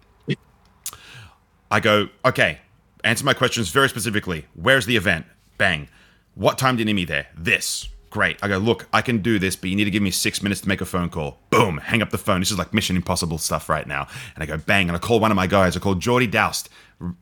I 1.70 1.80
go, 1.80 2.08
okay, 2.24 2.60
answer 3.02 3.24
my 3.24 3.34
questions 3.34 3.70
very 3.70 3.88
specifically. 3.88 4.46
Where's 4.54 4.86
the 4.86 4.96
event? 4.96 5.26
Bang. 5.58 5.88
What 6.34 6.58
time 6.58 6.76
do 6.76 6.80
you 6.80 6.84
need 6.84 6.94
me 6.94 7.04
there? 7.04 7.26
This. 7.36 7.88
Great. 8.12 8.36
I 8.42 8.48
go, 8.48 8.58
look, 8.58 8.86
I 8.92 9.00
can 9.00 9.22
do 9.22 9.38
this, 9.38 9.56
but 9.56 9.70
you 9.70 9.74
need 9.76 9.84
to 9.86 9.90
give 9.90 10.02
me 10.02 10.10
six 10.10 10.42
minutes 10.42 10.60
to 10.60 10.68
make 10.68 10.82
a 10.82 10.84
phone 10.84 11.08
call. 11.08 11.38
Boom, 11.48 11.78
hang 11.78 12.02
up 12.02 12.10
the 12.10 12.18
phone. 12.18 12.40
This 12.40 12.50
is 12.50 12.58
like 12.58 12.74
Mission 12.74 12.94
Impossible 12.94 13.38
stuff 13.38 13.70
right 13.70 13.86
now. 13.86 14.06
And 14.34 14.42
I 14.42 14.46
go, 14.46 14.58
bang, 14.58 14.88
and 14.90 14.94
I 14.94 14.98
call 15.00 15.18
one 15.18 15.30
of 15.30 15.36
my 15.36 15.46
guys. 15.46 15.76
I 15.78 15.80
call 15.80 15.94
Geordie 15.94 16.26
Doust. 16.26 16.68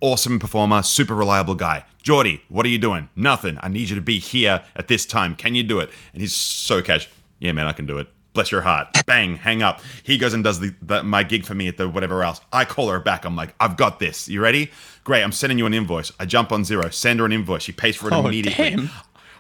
Awesome 0.01 0.41
performer, 0.41 0.83
super 0.83 1.15
reliable 1.15 1.55
guy. 1.55 1.85
Geordie, 2.03 2.43
what 2.49 2.67
are 2.67 2.71
you 2.71 2.79
doing? 2.79 3.09
Nothing. 3.15 3.57
I 3.63 3.69
need 3.69 3.89
you 3.89 3.95
to 3.95 4.03
be 4.03 4.19
here 4.19 4.63
at 4.75 4.89
this 4.89 5.07
time. 5.07 5.37
Can 5.37 5.55
you 5.55 5.63
do 5.63 5.79
it? 5.79 5.91
And 6.13 6.21
he's 6.21 6.35
so 6.35 6.83
cash. 6.83 7.09
Yeah, 7.39 7.53
man, 7.53 7.69
I 7.69 7.73
can 7.73 7.87
do 7.87 7.99
it. 7.99 8.09
Bless 8.33 8.51
your 8.51 8.63
heart. 8.63 8.89
Bang, 9.07 9.37
hang 9.37 9.63
up. 9.63 9.81
He 10.03 10.19
goes 10.19 10.35
and 10.35 10.43
does 10.43 10.59
the, 10.59 10.75
the 10.83 11.03
my 11.05 11.23
gig 11.23 11.45
for 11.47 11.55
me 11.55 11.69
at 11.69 11.77
the 11.77 11.89
whatever 11.89 12.25
else. 12.25 12.41
I 12.53 12.65
call 12.65 12.89
her 12.91 12.99
back. 12.99 13.25
I'm 13.25 13.37
like, 13.37 13.55
I've 13.61 13.77
got 13.77 14.01
this. 14.01 14.29
You 14.29 14.41
ready? 14.41 14.71
Great. 15.05 15.23
I'm 15.23 15.33
sending 15.33 15.57
you 15.57 15.67
an 15.67 15.75
invoice. 15.75 16.11
I 16.19 16.27
jump 16.27 16.51
on 16.53 16.63
Xero, 16.65 16.93
send 16.93 17.21
her 17.21 17.27
an 17.27 17.33
invoice. 17.33 17.63
She 17.63 17.73
pays 17.73 17.95
for 17.97 18.09
it 18.09 18.13
Oh, 18.13 18.27
immediately. 18.27 18.71
damn. 18.71 18.91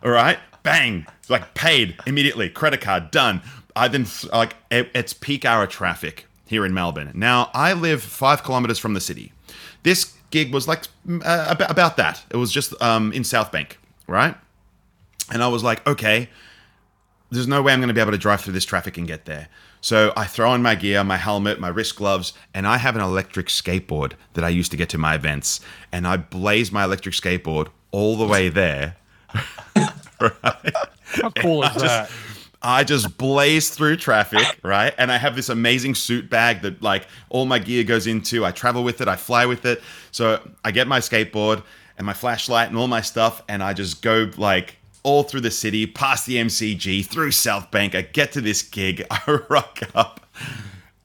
All 0.03 0.11
right, 0.11 0.39
bang, 0.63 1.07
like 1.29 1.55
paid 1.55 1.97
immediately, 2.07 2.49
credit 2.49 2.81
card 2.81 3.11
done. 3.11 3.43
I 3.77 3.89
then 3.89 4.07
like 4.33 4.57
it, 4.71 4.91
it's 4.95 5.13
peak 5.13 5.45
hour 5.45 5.67
traffic 5.67 6.27
here 6.47 6.67
in 6.67 6.75
Melbourne. 6.75 7.13
Now 7.15 7.51
I 7.55 7.73
live 7.73 8.03
five 8.03 8.43
kilometers 8.43 8.79
from 8.79 8.95
the 8.95 9.01
city. 9.01 9.33
This 9.83 10.15
gig 10.31 10.53
was 10.53 10.67
like 10.69 10.85
uh, 11.25 11.55
about, 11.59 11.97
that. 11.97 12.23
It 12.31 12.37
was 12.37 12.53
just 12.53 12.81
um, 12.83 13.13
in 13.13 13.25
South 13.25 13.53
Bank, 13.53 13.79
right? 14.07 14.35
And 15.33 15.43
I 15.43 15.49
was 15.49 15.63
like, 15.63 15.87
okay, 15.87 16.29
there's 17.31 17.47
no 17.47 17.63
way 17.63 17.73
I'm 17.73 17.79
going 17.79 17.89
to 17.89 17.95
be 17.95 18.01
able 18.01 18.13
to 18.13 18.19
drive 18.19 18.41
through 18.41 18.53
this 18.53 18.65
traffic 18.65 18.99
and 18.99 19.07
get 19.07 19.25
there. 19.25 19.49
So 19.81 20.13
I 20.17 20.27
throw 20.27 20.53
in 20.55 20.63
my 20.63 20.75
gear, 20.75 21.03
my 21.05 21.17
helmet, 21.17 21.59
my 21.59 21.69
wrist 21.69 21.97
gloves, 21.97 22.33
and 22.53 22.67
I 22.67 22.77
have 22.77 22.97
an 22.97 23.03
electric 23.03 23.47
skateboard 23.47 24.13
that 24.35 24.45
I 24.45 24.49
used 24.49 24.71
to 24.73 24.77
get 24.77 24.89
to 24.91 24.99
my 24.99 25.15
events. 25.15 25.61
And 25.91 26.07
I 26.07 26.17
blaze 26.19 26.71
my 26.71 26.85
electric 26.85 27.15
skateboard 27.15 27.69
all 27.93 28.17
the 28.17 28.27
way 28.27 28.49
there. 28.49 28.97
Cool 31.41 31.63
is 31.65 31.83
that? 31.83 32.11
I 32.63 32.85
just 32.85 33.17
blaze 33.17 33.71
through 33.71 33.97
traffic, 33.97 34.45
right? 34.63 34.95
And 34.99 35.11
I 35.11 35.17
have 35.17 35.35
this 35.35 35.49
amazing 35.49 35.95
suit 35.95 36.29
bag 36.29 36.61
that 36.63 36.83
like 36.83 37.07
all 37.31 37.47
my 37.47 37.59
gear 37.59 37.85
goes 37.85 38.07
into. 38.07 38.45
I 38.45 38.51
travel 38.51 38.85
with 38.85 39.01
it, 39.01 39.09
I 39.09 39.17
fly 39.17 39.47
with 39.47 39.65
it. 39.65 39.83
So 40.11 40.41
I 40.65 40.71
get 40.71 40.87
my 40.87 41.01
skateboard 41.01 41.63
and 41.97 42.07
my 42.07 42.13
flashlight 42.13 42.69
and 42.69 42.77
all 42.77 42.89
my 42.89 43.01
stuff, 43.01 43.43
and 43.49 43.63
I 43.63 43.73
just 43.73 44.03
go 44.03 44.31
like 44.37 44.77
all 45.03 45.23
through 45.23 45.41
the 45.41 45.51
city, 45.51 45.87
past 45.87 46.27
the 46.27 46.37
MCG, 46.37 47.07
through 47.07 47.31
South 47.31 47.71
Bank. 47.71 47.95
I 47.95 48.03
get 48.03 48.33
to 48.33 48.41
this 48.41 48.63
gig, 48.63 49.07
I 49.11 49.39
rock 49.49 49.81
up, 49.95 50.27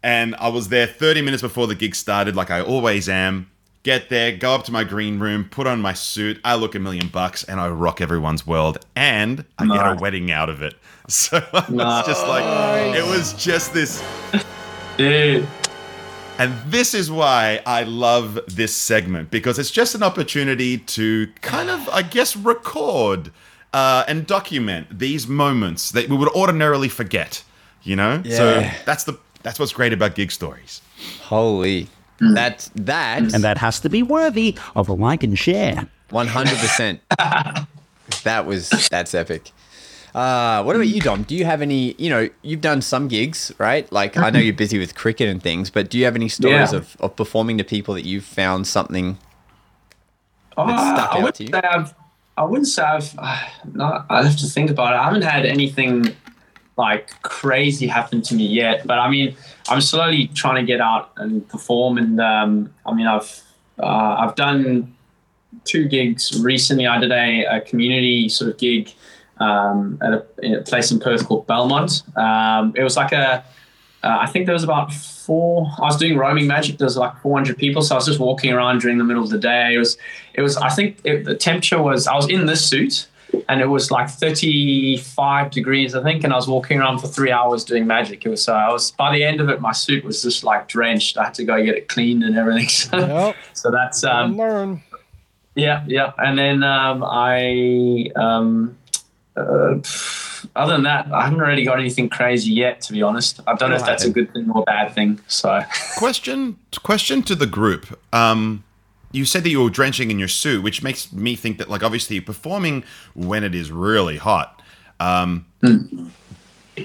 and 0.04 0.36
I 0.36 0.50
was 0.50 0.70
there 0.70 0.88
30 0.88 1.22
minutes 1.22 1.42
before 1.42 1.68
the 1.68 1.76
gig 1.76 1.96
started, 1.96 2.36
like 2.36 2.52
I 2.52 2.62
always 2.62 3.08
am. 3.08 3.50
Get 3.86 4.10
there, 4.10 4.36
go 4.36 4.56
up 4.56 4.64
to 4.64 4.72
my 4.72 4.84
green 4.84 5.20
room, 5.20 5.44
put 5.44 5.68
on 5.68 5.80
my 5.80 5.94
suit. 5.94 6.42
I 6.44 6.56
look 6.56 6.74
a 6.74 6.80
million 6.80 7.08
bucks, 7.08 7.44
and 7.44 7.60
I 7.60 7.70
rock 7.70 8.02
everyone's 8.02 8.48
world, 8.48 8.80
and 8.96 9.46
I 9.60 9.68
get 9.68 9.86
a 9.86 9.94
wedding 10.02 10.32
out 10.32 10.50
of 10.50 10.64
it. 10.64 10.74
So 11.08 11.38
it 11.38 11.70
was 11.70 12.08
just 12.08 12.26
like 12.26 12.96
it 12.96 13.04
was 13.04 13.34
just 13.34 13.76
this, 13.76 14.04
Dude. 14.98 15.48
and 16.40 16.54
this 16.66 16.96
is 16.96 17.12
why 17.12 17.62
I 17.64 17.84
love 17.84 18.40
this 18.48 18.76
segment 18.76 19.30
because 19.30 19.60
it's 19.60 19.70
just 19.70 19.94
an 19.94 20.02
opportunity 20.02 20.80
to 20.80 21.28
kind 21.42 21.70
of, 21.70 21.88
I 21.90 22.02
guess, 22.02 22.36
record 22.36 23.32
uh, 23.72 24.04
and 24.08 24.26
document 24.26 24.98
these 24.98 25.28
moments 25.28 25.92
that 25.92 26.10
we 26.10 26.18
would 26.18 26.30
ordinarily 26.30 26.90
forget. 26.90 27.44
You 27.84 27.98
know, 27.98 28.24
so 28.24 28.68
that's 28.86 29.04
the 29.04 29.20
that's 29.44 29.60
what's 29.60 29.74
great 29.74 29.94
about 29.94 30.16
gig 30.16 30.32
stories. 30.32 30.82
Holy, 31.22 31.88
that's 32.20 32.70
that. 32.76 33.34
And 33.34 33.44
that 33.44 33.58
has 33.58 33.80
to 33.82 33.90
be 33.90 34.04
worthy 34.04 34.58
of 34.76 34.90
a 34.90 34.94
like 34.94 35.24
and 35.24 35.38
share. 35.38 35.88
One 36.10 36.28
hundred 36.28 36.58
percent. 36.60 37.02
That 38.24 38.46
was 38.46 38.70
that's 38.92 39.16
epic. 39.16 39.52
Uh, 40.14 40.64
what 40.64 40.76
about 40.76 40.88
you, 40.88 41.02
Dom? 41.02 41.24
Do 41.24 41.36
you 41.36 41.44
have 41.46 41.62
any? 41.62 41.94
You 41.98 42.10
know, 42.10 42.30
you've 42.44 42.62
done 42.62 42.82
some 42.82 43.08
gigs, 43.08 43.52
right? 43.58 43.92
Like 43.92 44.16
I 44.16 44.30
know 44.30 44.40
you're 44.40 44.54
busy 44.54 44.78
with 44.78 44.94
cricket 44.96 45.28
and 45.28 45.42
things, 45.42 45.70
but 45.72 45.90
do 45.90 45.98
you 45.98 46.06
have 46.06 46.16
any 46.16 46.30
stories 46.30 46.72
Yeah. 46.72 46.78
of, 46.80 46.96
of 47.00 47.16
performing 47.16 47.58
to 47.58 47.64
people 47.64 47.94
that 47.96 48.06
you've 48.06 48.24
found 48.24 48.68
something 48.68 49.18
Oh, 50.58 50.68
stuck 50.68 51.12
I 51.12 51.18
out 51.18 51.24
wouldn't 51.24 51.36
to 51.36 51.44
you? 51.44 51.50
say 51.50 51.62
I've. 51.62 51.94
I 52.38 52.44
wouldn't 52.44 52.68
say 52.68 52.84
I've. 52.84 53.16
Uh, 53.18 53.40
no, 53.74 54.04
I 54.10 54.24
have 54.24 54.38
to 54.38 54.46
think 54.46 54.70
about 54.70 54.94
it. 54.94 54.98
I 54.98 55.04
haven't 55.06 55.24
had 55.24 55.46
anything 55.46 56.16
like 56.78 57.22
crazy 57.24 57.88
happen 57.88 58.22
to 58.24 58.36
me 58.36 58.46
yet, 58.46 58.86
but 58.86 59.00
I 59.00 59.10
mean, 59.10 59.36
I'm 59.68 59.82
slowly 59.82 60.28
trying 60.28 60.64
to 60.64 60.64
get 60.64 60.82
out 60.82 61.12
and 61.18 61.48
perform. 61.48 61.98
And 61.98 62.20
um, 62.22 62.74
I 62.86 62.94
mean, 62.94 63.08
I've 63.08 63.42
uh, 63.80 64.16
I've 64.20 64.36
done 64.36 64.96
two 65.64 65.88
gigs 65.88 66.42
recently. 66.42 66.88
I 66.88 67.00
did 67.00 67.12
a, 67.12 67.46
a 67.46 67.62
community 67.62 68.30
sort 68.30 68.52
of 68.52 68.58
gig 68.58 68.92
um, 69.40 70.00
at 70.02 70.14
a, 70.14 70.60
a 70.60 70.62
place 70.62 70.92
in 70.92 71.00
Perth 71.00 71.28
called 71.28 71.48
Belmont. 71.48 72.04
Um, 72.16 72.74
it 72.76 72.84
was 72.84 72.96
like 72.96 73.12
a, 73.12 73.44
uh, 74.04 74.18
I 74.22 74.28
think 74.28 74.46
there 74.46 74.54
was 74.54 74.64
about 74.64 74.94
four. 74.94 75.68
I 75.78 75.86
was 75.86 75.98
doing 75.98 76.18
roaming 76.18 76.48
magic. 76.48 76.78
There 76.78 76.86
was 76.86 76.98
like 76.98 77.20
400 77.22 77.58
people, 77.58 77.82
so 77.82 77.96
I 77.96 77.98
was 77.98 78.06
just 78.06 78.20
walking 78.20 78.54
around 78.54 78.82
during 78.82 78.98
the 78.98 79.04
middle 79.04 79.24
of 79.24 79.30
the 79.30 79.40
day. 79.40 79.74
It 79.74 79.80
was, 79.80 79.98
it 80.36 80.42
was. 80.42 80.58
I 80.58 80.70
think 80.70 81.00
it, 81.04 81.26
the 81.26 81.36
temperature 81.36 81.82
was. 81.82 82.08
I 82.08 82.16
was 82.16 82.30
in 82.30 82.46
this 82.46 82.66
suit. 82.66 83.08
And 83.50 83.62
it 83.62 83.68
was 83.68 83.92
like 83.92 84.10
35 84.10 85.52
degrees, 85.52 85.96
I 85.96 86.04
think, 86.04 86.24
and 86.24 86.34
I 86.34 86.36
was 86.36 86.48
walking 86.48 86.80
around 86.80 87.00
for 87.00 87.08
three 87.08 87.32
hours 87.32 87.64
doing 87.64 87.88
magic. 87.88 88.26
It 88.26 88.30
was 88.30 88.44
so 88.44 88.54
I 88.54 88.72
was 88.72 88.92
by 88.92 89.14
the 89.14 89.24
end 89.24 89.40
of 89.42 89.50
it, 89.50 89.62
my 89.62 89.72
suit 89.72 90.04
was 90.04 90.22
just 90.22 90.44
like 90.44 90.68
drenched. 90.68 91.18
I 91.18 91.26
had 91.26 91.34
to 91.36 91.44
go 91.46 91.64
get 91.64 91.76
it 91.76 91.88
cleaned 91.88 92.24
and 92.24 92.38
everything. 92.38 92.68
So, 92.76 92.98
Yep. 93.00 93.36
so 93.54 93.72
that's 93.72 94.04
um, 94.04 94.38
learn. 94.38 94.82
yeah, 95.56 95.84
yeah. 95.88 96.12
And 96.18 96.38
then 96.38 96.64
um, 96.64 97.04
I, 97.04 98.10
um, 98.16 98.78
uh, 99.38 99.76
other 100.56 100.74
than 100.74 100.84
that, 100.84 101.08
I 101.12 101.24
haven't 101.24 101.40
really 101.40 101.64
got 101.64 101.80
anything 101.80 102.10
crazy 102.10 102.52
yet, 102.54 102.82
to 102.82 102.94
be 102.94 103.02
honest. 103.02 103.40
I 103.48 103.56
don't 103.56 103.70
know 103.70 103.76
if 103.78 103.86
that's 103.86 104.06
a 104.06 104.10
good 104.12 104.32
thing 104.34 104.50
or 104.52 104.62
a 104.62 104.66
bad 104.66 104.94
thing. 104.94 105.20
So, 105.28 105.62
Question 105.98 106.58
question 106.84 107.24
to 107.24 107.36
the 107.36 107.48
group. 107.48 107.98
Um, 108.14 108.64
you 109.16 109.26
said 109.26 109.44
that 109.44 109.50
you 109.50 109.64
were 109.64 109.70
drenching 109.70 110.12
in 110.12 110.20
your 110.20 110.28
suit, 110.28 110.62
which 110.64 110.84
makes 110.84 111.12
me 111.14 111.36
think 111.36 111.58
that, 111.58 111.70
like, 111.70 111.84
obviously, 111.84 112.16
you're 112.18 112.24
performing 112.26 112.84
when 113.14 113.44
it 113.44 113.56
is 113.56 113.72
really 113.72 114.18
hot. 114.18 114.62
Um, 115.00 115.46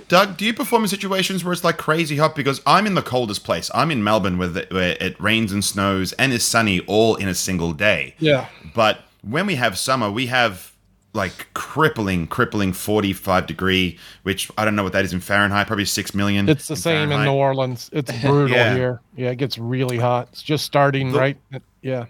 Doug, 0.07 0.37
do 0.37 0.45
you 0.45 0.55
perform 0.55 0.85
in 0.85 0.89
situations 0.89 1.43
where 1.45 1.53
it's 1.53 1.65
like 1.65 1.77
crazy 1.77 2.17
hot? 2.17 2.37
Because 2.37 2.61
I'm 2.65 2.87
in 2.87 2.95
the 2.95 3.03
coldest 3.03 3.43
place. 3.43 3.71
I'm 3.75 3.91
in 3.91 4.05
Melbourne, 4.05 4.39
where, 4.39 4.49
the, 4.49 4.67
where 4.71 4.97
it 5.01 5.21
rains 5.21 5.53
and 5.53 5.65
snows 5.65 6.13
and 6.13 6.33
is 6.33 6.45
sunny 6.45 6.81
all 6.81 7.17
in 7.17 7.27
a 7.27 7.35
single 7.35 7.73
day. 7.73 8.15
Yeah. 8.21 8.47
But 8.73 9.01
when 9.23 9.47
we 9.47 9.57
have 9.57 9.77
summer, 9.77 10.09
we 10.09 10.27
have 10.27 10.73
like 11.13 11.49
crippling, 11.55 12.29
crippling 12.29 12.73
45 12.73 13.49
degree, 13.49 13.99
which 14.23 14.49
I 14.57 14.65
don't 14.65 14.77
know 14.77 14.85
what 14.85 14.93
that 14.93 15.05
is 15.05 15.13
in 15.13 15.19
Fahrenheit, 15.19 15.67
probably 15.67 15.85
6 15.85 16.15
million. 16.15 16.49
It's 16.49 16.69
the 16.69 16.77
same 16.77 17.11
in 17.11 17.25
New 17.25 17.33
Orleans. 17.33 17.91
It's 17.93 18.13
brutal 18.21 18.49
Yeah. 18.57 18.75
here. 18.77 19.01
Yeah, 19.17 19.31
it 19.31 19.37
gets 19.37 19.59
really 19.59 19.99
hot. 19.99 20.29
It's 20.31 20.43
just 20.43 20.65
starting, 20.65 21.11
right? 21.13 21.37
Yeah. 21.83 22.05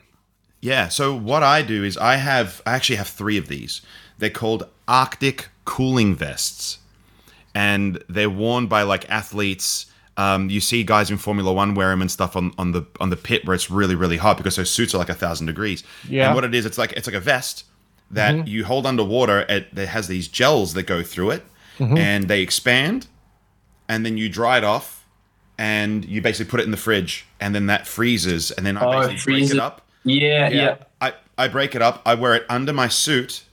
Yeah. 0.61 0.89
So 0.89 1.15
what 1.15 1.43
I 1.43 1.63
do 1.63 1.85
is 1.85 1.97
I 1.97 2.17
have 2.17 2.61
I 2.67 2.73
actually 2.75 2.97
have 2.97 3.09
three 3.09 3.37
of 3.39 3.49
these. 3.49 3.81
They're 4.19 4.31
called 4.31 4.69
Arctic 4.87 5.49
cooling 5.65 6.15
vests, 6.15 6.79
and 7.55 8.03
they're 8.09 8.31
worn 8.31 8.67
by 8.67 8.83
like 8.83 9.09
athletes. 9.11 9.87
Um, 10.17 10.51
you 10.51 10.61
see 10.61 10.83
guys 10.85 11.11
in 11.11 11.17
Formula 11.17 11.51
One 11.53 11.75
wear 11.75 11.89
them 11.91 12.03
and 12.03 12.11
stuff 12.11 12.37
on, 12.37 12.53
on 12.59 12.73
the 12.73 12.85
on 13.01 13.09
the 13.11 13.17
pit 13.17 13.47
where 13.47 13.55
it's 13.55 13.71
really 13.71 13.95
really 13.95 14.19
hot 14.19 14.37
because 14.37 14.57
those 14.57 14.71
suits 14.71 14.95
are 14.95 14.99
like 14.99 15.09
a 15.09 15.15
thousand 15.15 15.47
degrees. 15.47 15.83
Yeah. 16.09 16.27
And 16.27 16.35
what 16.35 16.45
it 16.45 16.55
is, 16.55 16.67
it's 16.67 16.77
like 16.79 16.93
it's 16.93 17.07
like 17.07 17.17
a 17.17 17.21
vest 17.21 17.65
that 18.11 18.47
you 18.49 18.65
hold 18.65 18.87
underwater. 18.87 19.41
It 19.49 19.75
that 19.75 19.87
has 19.89 20.09
these 20.09 20.29
gels 20.29 20.75
that 20.75 20.83
go 20.83 21.03
through 21.03 21.31
it, 21.31 21.45
and 21.79 22.29
they 22.29 22.43
expand, 22.43 23.07
and 23.89 24.05
then 24.05 24.19
you 24.19 24.29
dry 24.29 24.59
it 24.59 24.65
off, 24.65 25.07
and 25.57 26.05
you 26.05 26.21
basically 26.21 26.51
put 26.51 26.61
it 26.61 26.65
in 26.65 26.71
the 26.73 26.77
fridge, 26.77 27.25
and 27.41 27.55
then 27.55 27.67
that 27.67 27.87
freezes, 27.87 28.51
and 28.51 28.67
then 28.67 28.77
I 28.77 28.85
Oh, 28.85 29.09
basically 29.09 29.33
break 29.41 29.51
it 29.53 29.59
up. 29.59 29.87
Yeah, 30.05 30.49
yeah. 30.49 30.77
I, 31.01 31.15
I 31.39 31.49
break 31.49 31.75
it 31.75 31.83
up. 31.83 32.03
I 32.07 32.15
wear 32.15 32.35
it 32.35 32.45
under 32.49 32.73
my 32.73 32.89
suit. 32.89 33.45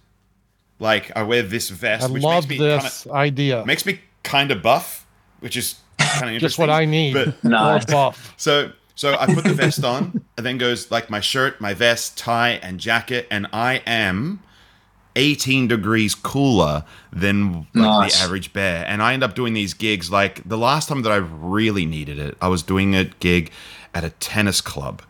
Like 0.80 1.12
I 1.16 1.24
wear 1.24 1.42
this 1.42 1.70
vest, 1.70 2.08
I 2.08 2.12
which 2.12 2.22
love 2.24 2.48
makes 2.48 2.60
me 2.60 2.66
this 2.68 3.04
kinda, 3.04 3.18
idea. 3.18 3.66
makes 3.66 3.86
me 3.86 4.00
kind 4.24 4.52
of 4.52 4.62
buff, 4.62 5.08
which 5.40 5.58
is 5.58 5.76
kind 5.98 6.26
of 6.26 6.30
interesting. 6.36 6.40
Just 6.40 6.60
what 6.60 6.70
I 6.70 6.86
need. 6.86 7.14
But 7.14 7.28
More 7.44 7.52
Nice. 7.52 7.86
buff. 7.86 8.34
so 8.38 8.72
so 8.94 9.16
I 9.20 9.26
put 9.28 9.44
the 9.44 9.54
vest 9.54 9.84
on, 9.84 10.24
and 10.38 10.46
then 10.46 10.58
goes 10.58 10.92
like 10.92 11.10
my 11.10 11.20
shirt, 11.20 11.60
my 11.62 11.74
vest, 11.74 12.18
tie, 12.18 12.60
and 12.64 12.80
jacket, 12.80 13.28
and 13.32 13.48
I 13.54 13.82
am 13.88 14.42
18 15.16 15.68
degrees 15.68 16.14
cooler 16.16 16.84
than 17.12 17.54
like, 17.54 17.68
Nice. 17.74 18.18
the 18.20 18.24
average 18.26 18.54
bear. 18.54 18.86
And 18.88 19.02
I 19.02 19.14
end 19.14 19.24
up 19.24 19.34
doing 19.36 19.54
these 19.54 19.74
gigs. 19.74 20.12
Like 20.12 20.48
the 20.48 20.58
last 20.60 20.90
time 20.90 21.02
that 21.04 21.12
I 21.12 21.16
really 21.18 21.86
needed 21.88 22.20
it, 22.20 22.38
I 22.42 22.48
was 22.50 22.62
doing 22.62 22.96
a 22.96 23.06
gig 23.06 23.52
at 23.96 24.04
a 24.04 24.12
tennis 24.12 24.62
club, 24.62 25.02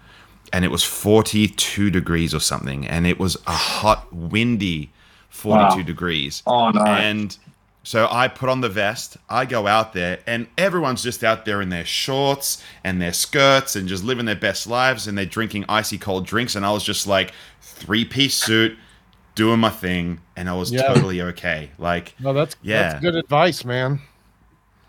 and 0.54 0.64
it 0.66 0.72
was 0.72 0.84
42 0.84 1.90
degrees 1.90 2.34
or 2.34 2.40
something, 2.40 2.88
and 2.88 3.06
it 3.08 3.20
was 3.20 3.38
a 3.48 3.52
hot, 3.52 4.14
windy 4.14 4.92
42 5.30 5.78
Wow. 5.80 5.82
degrees. 5.84 6.44
Oh, 6.48 6.70
no. 6.72 6.84
And 6.84 7.38
so 7.84 8.08
I 8.12 8.28
put 8.28 8.50
on 8.50 8.62
the 8.62 8.70
vest, 8.70 9.18
I 9.30 9.46
go 9.46 9.68
out 9.68 9.94
there, 9.94 10.20
and 10.28 10.48
everyone's 10.58 11.04
just 11.04 11.24
out 11.24 11.46
there 11.46 11.62
in 11.62 11.70
their 11.70 11.86
shorts 11.86 12.62
and 12.84 13.02
their 13.02 13.14
skirts 13.14 13.76
and 13.76 13.88
just 13.88 14.04
living 14.04 14.26
their 14.26 14.36
best 14.36 14.68
lives, 14.68 15.08
and 15.08 15.18
they're 15.18 15.26
drinking 15.26 15.66
icy 15.70 15.98
cold 15.98 16.26
drinks. 16.26 16.56
And 16.56 16.66
I 16.66 16.72
was 16.72 16.84
just 16.84 17.08
like, 17.08 17.32
three 17.62 18.04
piece 18.06 18.34
suit, 18.36 18.78
doing 19.36 19.60
my 19.60 19.70
thing, 19.70 20.20
and 20.36 20.50
I 20.50 20.54
was 20.54 20.72
Yeah. 20.72 20.82
totally 20.88 21.22
okay. 21.22 21.70
Like, 21.78 22.16
No, 22.20 22.34
that's 22.34 22.56
Yeah. 22.64 22.90
that's 22.94 23.02
good 23.02 23.16
advice, 23.16 23.64
man. 23.64 24.02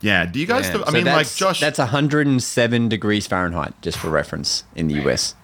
yeah. 0.01 0.25
Do 0.25 0.41
you 0.41 0.47
guys? 0.47 0.67
Yeah, 0.69 0.73
do- 0.79 0.83
I 0.85 0.87
so 0.87 0.93
mean, 0.93 1.05
like 1.05 1.35
Josh. 1.35 1.61
That's 1.61 1.79
107 1.79 2.89
degrees 2.89 3.27
Fahrenheit, 3.27 3.75
just 3.83 3.99
for 3.99 4.09
reference, 4.09 4.65
in 4.75 4.89
the 4.89 4.95
US. 5.07 5.35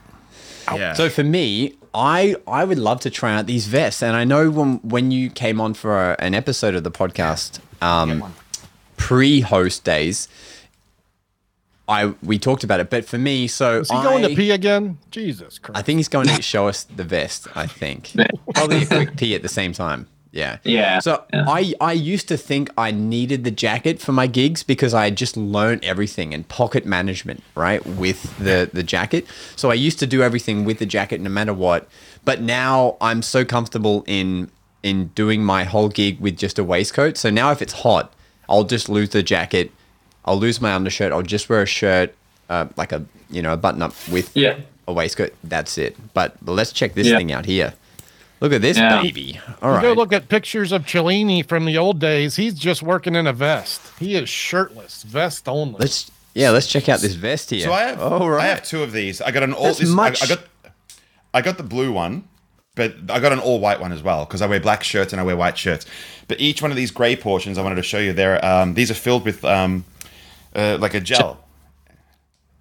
Yeah. 0.72 0.92
So 0.94 1.08
for 1.08 1.24
me, 1.24 1.74
I 1.94 2.36
I 2.46 2.64
would 2.64 2.78
love 2.78 3.00
to 3.00 3.10
try 3.10 3.34
out 3.34 3.46
these 3.46 3.66
vests, 3.66 4.02
and 4.02 4.16
I 4.16 4.24
know 4.24 4.50
when 4.50 4.78
when 4.78 5.10
you 5.10 5.30
came 5.30 5.60
on 5.60 5.74
for 5.74 6.12
a, 6.12 6.16
an 6.18 6.34
episode 6.34 6.74
of 6.74 6.84
the 6.84 6.90
podcast, 6.90 7.60
um, 7.80 8.34
pre-host 8.96 9.84
days, 9.84 10.28
I 11.88 12.14
we 12.22 12.38
talked 12.38 12.64
about 12.64 12.80
it. 12.80 12.90
But 12.90 13.04
for 13.04 13.18
me, 13.18 13.46
so 13.46 13.80
Is 13.80 13.90
he 13.90 13.96
I, 13.96 14.02
going 14.02 14.22
to 14.22 14.34
pee 14.34 14.50
again? 14.50 14.98
Jesus 15.10 15.58
Christ. 15.58 15.78
I 15.78 15.82
think 15.82 15.98
he's 15.98 16.08
going 16.08 16.28
to 16.28 16.42
show 16.42 16.68
us 16.68 16.84
the 16.84 17.04
vest. 17.04 17.46
I 17.54 17.66
think 17.66 18.12
probably 18.54 18.82
a 18.82 18.86
quick 18.86 19.16
pee 19.16 19.34
at 19.34 19.42
the 19.42 19.48
same 19.48 19.72
time. 19.72 20.08
Yeah. 20.34 20.58
Yeah, 20.64 20.98
So 20.98 21.22
yeah. 21.32 21.44
I 21.46 21.74
I 21.80 21.92
used 21.92 22.26
to 22.28 22.36
think 22.36 22.68
I 22.76 22.90
needed 22.90 23.44
the 23.44 23.52
jacket 23.52 24.00
for 24.00 24.10
my 24.12 24.26
gigs 24.26 24.64
because 24.64 24.92
I 24.92 25.04
had 25.04 25.16
just 25.16 25.36
learned 25.36 25.84
everything 25.84 26.34
and 26.34 26.46
pocket 26.48 26.84
management, 26.84 27.42
right, 27.54 27.84
with 27.86 28.36
the 28.38 28.68
the 28.72 28.82
jacket. 28.82 29.26
So 29.54 29.70
I 29.70 29.74
used 29.74 29.98
to 30.00 30.06
do 30.06 30.22
everything 30.22 30.64
with 30.64 30.78
the 30.80 30.86
jacket 30.86 31.20
no 31.20 31.30
matter 31.30 31.54
what. 31.54 31.86
But 32.24 32.40
now 32.40 32.96
I'm 33.00 33.22
so 33.22 33.44
comfortable 33.44 34.02
in 34.08 34.50
in 34.82 35.06
doing 35.14 35.44
my 35.44 35.62
whole 35.64 35.88
gig 35.88 36.18
with 36.20 36.36
just 36.36 36.58
a 36.58 36.64
waistcoat. 36.64 37.16
So 37.16 37.30
now 37.30 37.52
if 37.52 37.62
it's 37.62 37.72
hot, 37.84 38.12
I'll 38.48 38.64
just 38.64 38.88
lose 38.88 39.10
the 39.10 39.22
jacket. 39.22 39.70
I'll 40.24 40.38
lose 40.40 40.60
my 40.60 40.74
undershirt. 40.74 41.12
I'll 41.12 41.22
just 41.36 41.48
wear 41.48 41.62
a 41.62 41.66
shirt, 41.66 42.12
uh, 42.50 42.66
like 42.76 42.90
a 42.92 43.04
you 43.30 43.40
know 43.40 43.52
a 43.52 43.56
button 43.56 43.82
up 43.82 43.94
with 44.10 44.36
Yeah. 44.36 44.56
a 44.88 44.92
waistcoat. 44.92 45.32
That's 45.44 45.78
it. 45.78 45.96
But 46.12 46.34
let's 46.44 46.72
check 46.72 46.94
this 46.94 47.06
Yeah. 47.06 47.18
thing 47.18 47.30
out 47.32 47.46
here. 47.46 47.74
Look 48.44 48.52
at 48.52 48.60
this 48.60 48.76
Yeah. 48.76 49.00
baby. 49.00 49.40
All 49.62 49.70
right. 49.70 49.82
You 49.82 49.88
go 49.88 49.92
look 49.94 50.12
at 50.12 50.28
pictures 50.28 50.70
of 50.70 50.86
Cellini 50.86 51.42
from 51.42 51.64
the 51.64 51.78
old 51.78 51.98
days. 51.98 52.36
He's 52.36 52.52
just 52.52 52.82
working 52.82 53.14
in 53.14 53.26
a 53.26 53.32
vest. 53.32 53.80
He 53.98 54.16
is 54.16 54.28
shirtless, 54.28 55.02
vest 55.02 55.48
only. 55.48 55.76
Let's 55.78 56.10
yeah, 56.34 56.50
let's 56.50 56.66
check 56.66 56.90
out 56.90 57.00
this 57.00 57.14
vest 57.14 57.48
here. 57.48 57.64
So 57.64 57.72
I 57.72 57.84
have, 57.84 58.02
All 58.02 58.28
right. 58.28 58.44
I 58.44 58.46
have 58.48 58.62
two 58.62 58.82
of 58.82 58.92
these. 58.92 59.22
I 59.22 59.30
got 59.30 59.44
an 59.44 59.54
all. 59.54 59.64
That's 59.64 59.78
This, 59.78 59.90
I- 59.90 59.94
much- 59.94 60.22
I, 60.22 60.26
got, 60.26 60.40
I 61.32 61.40
got 61.40 61.56
the 61.56 61.62
blue 61.62 61.90
one, 61.90 62.24
but 62.74 62.94
I 63.08 63.18
got 63.18 63.32
an 63.32 63.38
all 63.38 63.60
white 63.60 63.80
one 63.80 63.92
as 63.92 64.02
well 64.02 64.26
because 64.26 64.42
I 64.42 64.46
wear 64.46 64.60
black 64.60 64.84
shirts 64.84 65.14
and 65.14 65.20
I 65.20 65.24
wear 65.24 65.38
white 65.38 65.56
shirts. 65.56 65.86
But 66.28 66.38
each 66.38 66.60
one 66.60 66.70
of 66.70 66.76
these 66.76 66.90
grey 66.90 67.16
portions 67.16 67.56
I 67.56 67.62
wanted 67.62 67.76
to 67.76 67.82
show 67.82 67.98
you 67.98 68.12
there. 68.12 68.44
Um, 68.44 68.74
these 68.74 68.90
are 68.90 68.94
filled 68.94 69.24
with 69.24 69.42
um, 69.42 69.86
uh, 70.54 70.76
like 70.78 70.92
a 70.92 71.00
gel. 71.00 71.42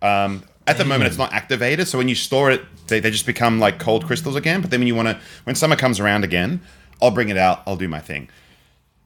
Um, 0.01 0.43
at 0.65 0.77
the 0.77 0.85
moment, 0.85 1.07
it's 1.07 1.17
not 1.17 1.33
activated, 1.33 1.87
so 1.87 1.97
when 1.97 2.07
you 2.07 2.15
store 2.15 2.49
it, 2.51 2.61
they, 2.87 2.99
they 2.99 3.11
just 3.11 3.25
become 3.25 3.59
like 3.59 3.79
cold 3.79 4.05
crystals 4.05 4.35
again. 4.35 4.61
But 4.61 4.71
then 4.71 4.79
when 4.79 4.87
you 4.87 4.95
want 4.95 5.09
to, 5.09 5.19
when 5.43 5.55
summer 5.55 5.75
comes 5.75 5.99
around 5.99 6.23
again, 6.23 6.61
I'll 7.01 7.11
bring 7.11 7.29
it 7.29 7.37
out. 7.37 7.63
I'll 7.67 7.75
do 7.75 7.87
my 7.87 7.99
thing. 7.99 8.29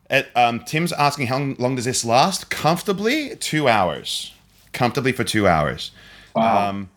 At, 0.09 0.27
um, 0.35 0.59
Tim's 0.61 0.93
asking 0.93 1.27
how 1.27 1.55
long 1.57 1.75
does 1.75 1.85
this 1.85 2.05
last? 2.05 2.49
Comfortably, 2.49 3.35
two 3.37 3.67
hours. 3.67 4.33
Comfortably 4.71 5.11
for 5.11 5.23
two 5.23 5.47
hours. 5.47 5.91
Wow. 6.35 6.69
Um, 6.69 6.89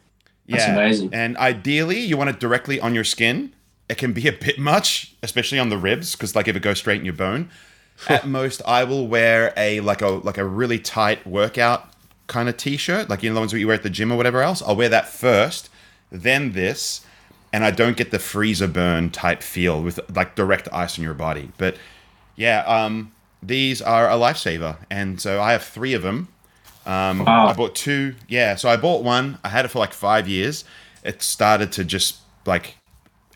That's 0.46 0.66
yeah. 0.66 0.74
amazing. 0.74 1.10
And 1.12 1.36
ideally, 1.38 2.00
you 2.00 2.16
want 2.16 2.30
it 2.30 2.38
directly 2.38 2.78
on 2.80 2.94
your 2.94 3.04
skin. 3.04 3.52
It 3.88 3.98
can 3.98 4.12
be 4.12 4.28
a 4.28 4.32
bit 4.32 4.58
much, 4.58 5.14
especially 5.22 5.58
on 5.58 5.70
the 5.70 5.78
ribs, 5.78 6.14
because 6.14 6.36
like 6.36 6.46
if 6.46 6.54
it 6.54 6.60
goes 6.60 6.78
straight 6.78 7.00
in 7.00 7.04
your 7.04 7.14
bone. 7.14 7.50
At 8.08 8.26
most, 8.28 8.62
I 8.66 8.84
will 8.84 9.08
wear 9.08 9.52
a 9.56 9.80
like 9.80 10.02
a 10.02 10.08
like 10.08 10.38
a 10.38 10.44
really 10.44 10.78
tight 10.78 11.26
workout 11.26 11.89
kind 12.30 12.48
of 12.48 12.56
t-shirt, 12.56 13.10
like 13.10 13.22
you 13.22 13.28
know 13.28 13.34
the 13.34 13.40
ones 13.40 13.52
that 13.52 13.58
you 13.58 13.66
wear 13.66 13.76
at 13.76 13.82
the 13.82 13.90
gym 13.90 14.10
or 14.10 14.16
whatever 14.16 14.40
else. 14.40 14.62
I'll 14.62 14.76
wear 14.76 14.88
that 14.88 15.08
first, 15.08 15.68
then 16.10 16.52
this, 16.52 17.04
and 17.52 17.64
I 17.64 17.70
don't 17.70 17.96
get 17.96 18.10
the 18.10 18.18
freezer 18.18 18.68
burn 18.68 19.10
type 19.10 19.42
feel 19.42 19.82
with 19.82 20.00
like 20.16 20.34
direct 20.36 20.68
ice 20.72 20.98
on 20.98 21.04
your 21.04 21.14
body. 21.14 21.52
But 21.58 21.76
yeah, 22.36 22.60
um, 22.60 23.12
these 23.42 23.82
are 23.82 24.08
a 24.08 24.14
lifesaver, 24.14 24.78
and 24.90 25.20
so 25.20 25.40
I 25.42 25.52
have 25.52 25.62
three 25.64 25.92
of 25.92 26.02
them. 26.02 26.28
Um, 26.86 27.24
Wow. 27.24 27.48
I 27.48 27.52
bought 27.52 27.74
two. 27.74 28.14
Yeah, 28.28 28.54
so 28.56 28.68
I 28.70 28.76
bought 28.76 29.02
one. 29.04 29.38
I 29.44 29.48
had 29.50 29.66
it 29.66 29.68
for 29.68 29.78
like 29.80 29.92
five 29.92 30.26
years. 30.28 30.64
It 31.04 31.22
started 31.22 31.72
to 31.72 31.84
just 31.84 32.18
like 32.46 32.76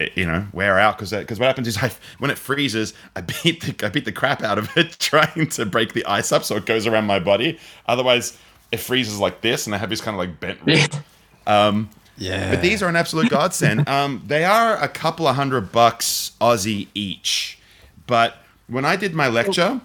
it, 0.01 0.13
you 0.17 0.27
know 0.27 0.47
wear 0.53 0.79
out 0.79 0.97
because 0.99 1.11
because 1.13 1.39
what 1.39 1.47
happens 1.47 1.69
is 1.69 1.77
I 1.79 1.93
when 2.19 2.31
it 2.31 2.39
freezes 2.39 2.95
I 3.15 3.21
beat 3.21 3.63
the 3.63 3.87
I 3.87 3.91
beat 3.91 4.05
the 4.05 4.13
crap 4.13 4.43
out 4.43 4.59
of 4.59 4.77
it 4.77 4.93
trying 4.99 5.49
to 5.51 5.65
break 5.67 5.93
the 5.93 6.05
ice 6.07 6.33
up 6.33 6.43
so 6.45 6.57
it 6.57 6.67
goes 6.67 6.87
around 6.87 7.07
my 7.07 7.19
body. 7.21 7.59
Otherwise, 7.87 8.37
it 8.75 8.81
freezes 8.81 9.19
like 9.19 9.41
this, 9.41 9.67
and 9.67 9.75
I 9.75 9.79
have 9.79 9.89
this 9.91 10.01
kind 10.01 10.15
of 10.15 10.19
like 10.19 10.39
bent. 10.41 10.61
wrist. 10.67 11.01
Um, 11.47 11.89
Yeah. 12.17 12.51
but 12.51 12.63
these 12.63 12.83
are 12.83 12.89
an 12.89 12.97
absolute 12.97 13.31
godsend. 13.31 13.89
um, 13.97 14.23
they 14.27 14.45
are 14.45 14.77
a 14.77 14.89
couple 14.89 15.27
of 15.27 15.37
hundred 15.37 15.73
bucks 15.73 16.33
Aussie 16.41 16.89
each. 16.95 17.59
But 18.07 18.37
when 18.69 18.85
I 18.85 18.97
did 18.97 19.15
my 19.15 19.29
lecture, 19.29 19.81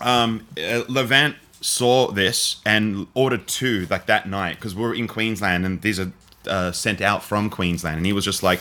um, 0.00 0.46
uh, 0.56 0.82
Levant 0.88 1.36
saw 1.60 2.10
this 2.12 2.56
and 2.64 3.06
ordered 3.14 3.46
two 3.48 3.86
like 3.90 4.06
that 4.06 4.28
night 4.28 4.54
because 4.56 4.74
we 4.74 4.84
are 4.84 4.94
in 4.94 5.08
Queensland 5.08 5.66
and 5.66 5.82
these 5.82 5.98
are 5.98 6.12
uh, 6.46 6.72
sent 6.72 7.00
out 7.00 7.22
from 7.22 7.50
Queensland. 7.50 7.96
And 7.98 8.06
he 8.06 8.12
was 8.12 8.24
just 8.24 8.42
like, 8.42 8.60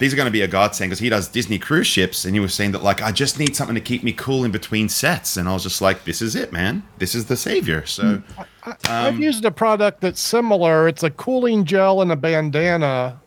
these 0.00 0.14
are 0.14 0.16
going 0.16 0.26
to 0.26 0.32
be 0.32 0.40
a 0.40 0.48
godsend 0.48 0.88
because 0.88 0.98
he 0.98 1.10
does 1.10 1.28
Disney 1.28 1.58
cruise 1.58 1.86
ships. 1.86 2.24
And 2.24 2.34
he 2.34 2.40
was 2.40 2.54
saying 2.54 2.72
that, 2.72 2.82
like, 2.82 3.02
I 3.02 3.12
just 3.12 3.38
need 3.38 3.54
something 3.54 3.74
to 3.74 3.82
keep 3.82 4.02
me 4.02 4.12
cool 4.14 4.44
in 4.44 4.50
between 4.50 4.88
sets. 4.88 5.36
And 5.36 5.46
I 5.46 5.52
was 5.52 5.62
just 5.62 5.82
like, 5.82 6.04
this 6.04 6.22
is 6.22 6.34
it, 6.34 6.52
man. 6.52 6.82
This 6.96 7.14
is 7.14 7.26
the 7.26 7.36
savior. 7.36 7.84
So. 7.84 8.02
Mm. 8.02 8.46
I've 8.64 9.14
um, 9.14 9.20
used 9.20 9.44
a 9.44 9.50
product 9.50 10.00
that's 10.00 10.18
similar. 10.18 10.88
It's 10.88 11.02
a 11.02 11.10
cooling 11.10 11.66
gel 11.66 12.00
and 12.00 12.10
a 12.12 12.16
bandana, 12.16 13.20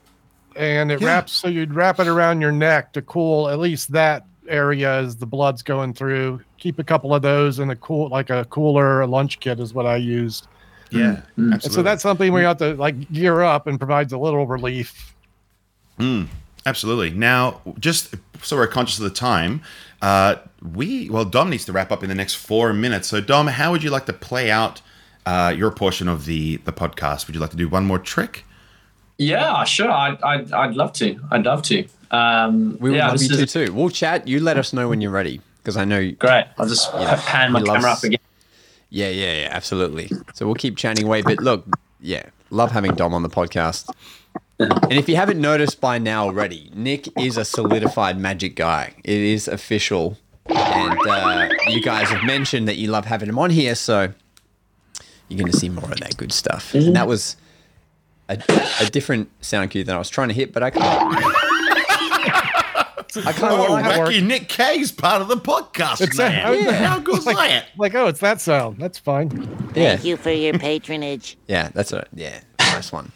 and 0.55 0.91
it 0.91 0.99
Yeah. 0.99 1.07
wraps 1.07 1.33
so 1.33 1.47
you'd 1.47 1.75
wrap 1.75 1.99
it 1.99 2.07
around 2.07 2.41
your 2.41 2.51
neck 2.51 2.91
to 2.93 3.03
cool 3.03 3.49
at 3.49 3.59
least 3.59 3.91
that 3.91 4.25
area 4.47 4.91
as 4.93 5.15
the 5.15 5.27
blood's 5.27 5.61
going 5.61 5.93
through. 5.93 6.41
Keep 6.57 6.79
a 6.79 6.83
couple 6.83 7.13
of 7.13 7.21
those 7.21 7.59
in 7.59 7.69
a 7.69 7.75
cool, 7.75 8.09
like 8.09 8.31
a 8.31 8.45
cooler, 8.45 9.01
a 9.01 9.07
lunch 9.07 9.39
kit 9.39 9.59
is 9.59 9.75
what 9.75 9.85
I 9.85 9.97
used. 9.97 10.47
Yeah, 10.89 10.99
mm. 10.99 11.13
Mm. 11.13 11.21
And 11.37 11.53
absolutely. 11.53 11.75
so 11.75 11.83
that's 11.83 12.01
something 12.01 12.31
where 12.31 12.41
you 12.41 12.47
have 12.47 12.57
to 12.57 12.73
like 12.75 13.11
gear 13.11 13.41
up 13.41 13.67
and 13.67 13.77
provides 13.77 14.11
a 14.13 14.17
little 14.17 14.47
relief. 14.47 15.15
Absolutely. 16.65 17.09
Now, 17.11 17.61
just 17.79 18.15
so 18.41 18.55
we're 18.55 18.67
conscious 18.67 18.97
of 18.97 19.03
the 19.03 19.09
time, 19.09 19.61
uh, 20.01 20.35
we 20.73 21.09
well, 21.09 21.25
Dom 21.25 21.49
needs 21.49 21.65
to 21.65 21.71
wrap 21.73 21.91
up 21.91 22.03
in 22.03 22.09
the 22.09 22.15
next 22.15 22.35
four 22.35 22.73
minutes. 22.73 23.07
So, 23.07 23.19
Dom, 23.21 23.47
how 23.47 23.71
would 23.71 23.83
you 23.83 23.89
like 23.89 24.05
to 24.05 24.13
play 24.13 24.49
out 24.49 24.81
uh, 25.25 25.53
your 25.55 25.71
portion 25.71 26.07
of 26.07 26.25
the 26.25 26.57
the 26.57 26.71
podcast? 26.73 27.27
Would 27.27 27.35
you 27.35 27.41
like 27.41 27.51
to 27.51 27.57
do 27.57 27.67
one 27.67 27.85
more 27.85 27.99
trick? 27.99 28.45
Yeah, 29.17 29.63
sure. 29.65 29.91
I'd, 29.91 30.21
I'd, 30.23 30.51
I'd 30.51 30.73
love 30.75 30.91
to. 30.93 31.19
I'd 31.31 31.45
love 31.45 31.61
to. 31.63 31.85
Um, 32.11 32.77
We 32.79 32.89
would 32.91 32.97
yeah, 32.97 33.09
love 33.09 33.21
you 33.21 33.27
to 33.29 33.43
is 33.43 33.53
too. 33.53 33.71
We'll 33.73 33.89
chat. 33.89 34.27
You 34.27 34.39
let 34.39 34.57
us 34.57 34.73
know 34.73 34.89
when 34.89 35.01
you're 35.01 35.11
ready 35.11 35.39
because 35.57 35.77
I 35.77 35.85
know. 35.85 35.99
You, 35.99 36.13
great. 36.13 36.45
I'll 36.57 36.67
just 36.67 36.91
pan 36.93 37.51
my 37.51 37.59
he 37.59 37.65
loves- 37.65 37.77
camera 37.83 37.91
up 37.91 38.03
again. 38.03 38.19
yeah, 38.89 39.09
yeah, 39.09 39.41
yeah, 39.41 39.49
absolutely. 39.51 40.09
So 40.33 40.45
we'll 40.45 40.55
keep 40.55 40.77
chatting 40.77 41.05
away. 41.05 41.21
But 41.21 41.39
look, 41.39 41.65
yeah, 42.01 42.23
love 42.49 42.71
having 42.71 42.95
Dom 42.95 43.13
on 43.13 43.21
the 43.23 43.29
podcast. 43.29 43.89
And 44.71 44.93
if 44.93 45.07
you 45.09 45.15
haven't 45.15 45.39
noticed 45.41 45.79
by 45.81 45.97
now 45.97 46.25
already, 46.25 46.69
Nick 46.73 47.07
is 47.19 47.37
a 47.37 47.45
solidified 47.45 48.17
magic 48.19 48.55
guy. 48.55 48.93
It 49.03 49.19
is 49.21 49.47
official. 49.47 50.17
And 50.47 50.99
uh, 51.07 51.49
you 51.69 51.81
guys 51.81 52.09
have 52.09 52.23
mentioned 52.23 52.67
that 52.67 52.75
you 52.75 52.89
love 52.89 53.05
having 53.05 53.29
him 53.29 53.39
on 53.39 53.49
here, 53.49 53.75
so 53.75 54.13
you're 55.29 55.39
going 55.39 55.51
to 55.51 55.57
see 55.57 55.69
more 55.69 55.89
of 55.91 55.99
that 56.01 56.17
good 56.17 56.31
stuff. 56.33 56.73
And 56.73 56.95
that 56.95 57.07
was 57.07 57.37
a, 58.29 58.37
a 58.81 58.85
different 58.89 59.29
sound 59.41 59.71
cue 59.71 59.83
than 59.83 59.95
I 59.95 59.99
was 59.99 60.09
trying 60.09 60.27
to 60.27 60.33
hit, 60.33 60.51
but 60.53 60.61
I 60.63 60.69
can't. 60.69 61.23
I 63.15 63.31
can't 63.31 63.43
Oh, 63.43 63.75
that 63.77 63.99
work. 63.99 64.09
wacky 64.09 64.23
Nick 64.25 64.49
Kay's 64.49 64.91
part 64.91 65.21
of 65.21 65.27
the 65.27 65.37
podcast, 65.37 66.01
It's 66.01 66.17
man. 66.17 66.51
a- 66.51 66.55
Yeah. 66.55 66.71
How 66.87 66.99
good's 66.99 67.25
Like, 67.27 67.35
that? 67.37 67.65
like, 67.77 67.93
oh, 67.93 68.07
it's 68.07 68.19
that 68.21 68.41
sound. 68.41 68.77
That's 68.79 68.97
fine. 68.97 69.29
Yeah, 69.75 69.91
Thank 69.95 70.05
you 70.05 70.17
for 70.17 70.31
your 70.31 70.57
patronage. 70.57 71.37
yeah, 71.47 71.69
that's 71.75 71.93
a 71.93 72.07
yeah, 72.13 72.39
nice 72.73 72.91
one. 72.91 73.11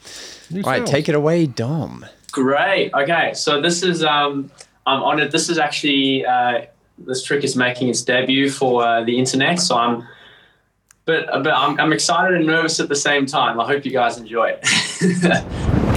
New 0.49 0.61
All 0.61 0.69
right, 0.69 0.77
sounds. 0.79 0.89
take 0.91 1.09
it 1.09 1.15
away, 1.15 1.45
Dom. 1.45 2.05
Great. 2.31 2.93
Okay, 2.93 3.33
so 3.33 3.61
this 3.61 3.83
is 3.83 4.03
um, 4.03 4.49
I'm 4.85 5.01
honored. 5.03 5.31
This 5.31 5.49
is 5.49 5.57
actually 5.57 6.25
uh, 6.25 6.65
this 6.97 7.23
trick 7.23 7.43
is 7.43 7.55
making 7.55 7.89
its 7.89 8.01
debut 8.01 8.49
for 8.49 8.83
uh, 8.83 9.03
the 9.03 9.17
internet. 9.17 9.59
So 9.59 9.75
I'm, 9.75 10.07
but 11.05 11.25
but 11.43 11.53
I'm, 11.53 11.79
I'm 11.79 11.93
excited 11.93 12.37
and 12.37 12.45
nervous 12.45 12.79
at 12.79 12.89
the 12.89 12.95
same 12.95 13.25
time. 13.25 13.59
I 13.59 13.65
hope 13.65 13.85
you 13.85 13.91
guys 13.91 14.17
enjoy 14.17 14.57
it. 14.61 14.63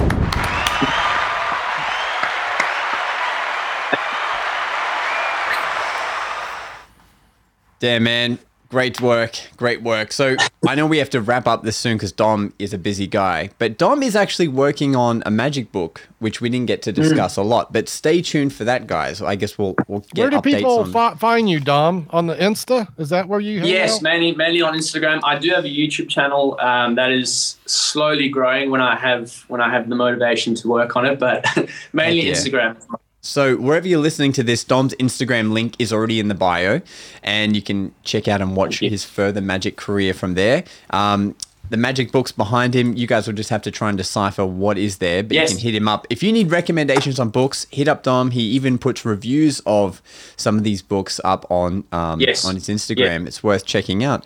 Damn, 7.79 8.03
man. 8.03 8.37
Great 8.71 9.01
work. 9.01 9.37
Great 9.57 9.83
work. 9.83 10.13
So 10.13 10.37
I 10.65 10.75
know 10.75 10.87
we 10.87 10.97
have 10.99 11.09
to 11.09 11.19
wrap 11.19 11.45
up 11.45 11.63
this 11.63 11.75
soon 11.75 11.97
because 11.97 12.13
Dom 12.13 12.53
is 12.57 12.73
a 12.73 12.77
busy 12.77 13.05
guy, 13.05 13.49
but 13.59 13.77
Dom 13.77 14.01
is 14.01 14.15
actually 14.15 14.47
working 14.47 14.95
on 14.95 15.21
a 15.25 15.29
magic 15.29 15.73
book, 15.73 16.07
which 16.19 16.39
we 16.39 16.47
didn't 16.49 16.67
get 16.67 16.81
to 16.83 16.93
discuss 16.93 17.35
a 17.35 17.41
lot. 17.41 17.73
But 17.73 17.89
stay 17.89 18.21
tuned 18.21 18.53
for 18.53 18.63
that, 18.63 18.87
guys. 18.87 19.21
I 19.21 19.35
guess 19.35 19.57
we'll 19.57 19.75
we'll 19.89 20.05
get 20.15 20.21
Where 20.21 20.29
do 20.29 20.37
updates 20.37 20.55
people 20.55 20.79
on. 20.79 20.91
fi- 20.93 21.15
find 21.15 21.49
you, 21.49 21.59
Dom? 21.59 22.07
On 22.11 22.27
the 22.27 22.35
Insta? 22.35 22.87
Is 22.97 23.09
that 23.09 23.27
where 23.27 23.41
you? 23.41 23.59
hang 23.59 23.67
yes, 23.67 23.97
out? 23.97 24.03
mainly 24.03 24.33
mainly 24.35 24.61
on 24.61 24.73
Instagram. 24.73 25.19
I 25.25 25.37
do 25.37 25.49
have 25.49 25.65
a 25.65 25.69
YouTube 25.69 26.07
channel 26.07 26.57
um, 26.61 26.95
that 26.95 27.11
is 27.11 27.57
slowly 27.65 28.29
growing 28.29 28.71
when 28.71 28.81
I 28.81 28.95
have 28.95 29.43
when 29.49 29.59
I 29.59 29.69
have 29.69 29.89
the 29.89 29.95
motivation 29.95 30.55
to 30.55 30.69
work 30.69 30.95
on 30.95 31.05
it, 31.05 31.19
but 31.19 31.45
mainly 31.91 32.25
yeah. 32.25 32.33
Instagram. 32.33 32.81
So 33.21 33.55
wherever 33.55 33.87
you're 33.87 33.99
listening 33.99 34.33
to 34.33 34.43
this, 34.43 34.63
Dom's 34.63 34.93
Instagram 34.95 35.51
link 35.51 35.75
is 35.79 35.93
already 35.93 36.19
in 36.19 36.27
the 36.27 36.33
bio, 36.35 36.81
and 37.23 37.55
you 37.55 37.61
can 37.61 37.93
check 38.03 38.27
out 38.27 38.41
and 38.41 38.55
watch 38.55 38.79
his 38.79 39.05
further 39.05 39.41
magic 39.41 39.77
career 39.77 40.13
from 40.13 40.33
there. 40.33 40.63
Um, 40.89 41.35
the 41.69 41.77
magic 41.77 42.11
books 42.11 42.31
behind 42.31 42.73
him, 42.73 42.97
you 42.97 43.05
guys 43.07 43.27
will 43.27 43.33
just 43.35 43.49
have 43.51 43.61
to 43.61 43.71
try 43.71 43.89
and 43.89 43.97
decipher 43.97 44.45
what 44.45 44.77
is 44.77 44.97
there, 44.97 45.21
but 45.23 45.33
Yes. 45.33 45.51
you 45.51 45.55
can 45.57 45.63
hit 45.63 45.75
him 45.75 45.87
up. 45.87 46.05
If 46.09 46.21
you 46.23 46.31
need 46.33 46.51
recommendations 46.51 47.19
on 47.19 47.29
books, 47.29 47.65
hit 47.71 47.87
up 47.87 48.03
Dom. 48.03 48.31
He 48.31 48.41
even 48.41 48.77
puts 48.77 49.05
reviews 49.05 49.61
of 49.65 50.01
some 50.35 50.57
of 50.57 50.63
these 50.63 50.81
books 50.81 51.21
up 51.23 51.45
on 51.49 51.83
um, 51.93 52.19
Yes. 52.19 52.43
on 52.43 52.55
his 52.55 52.67
Instagram. 52.67 53.27
It's 53.27 53.41
worth 53.43 53.65
checking 53.65 54.03
out. 54.03 54.25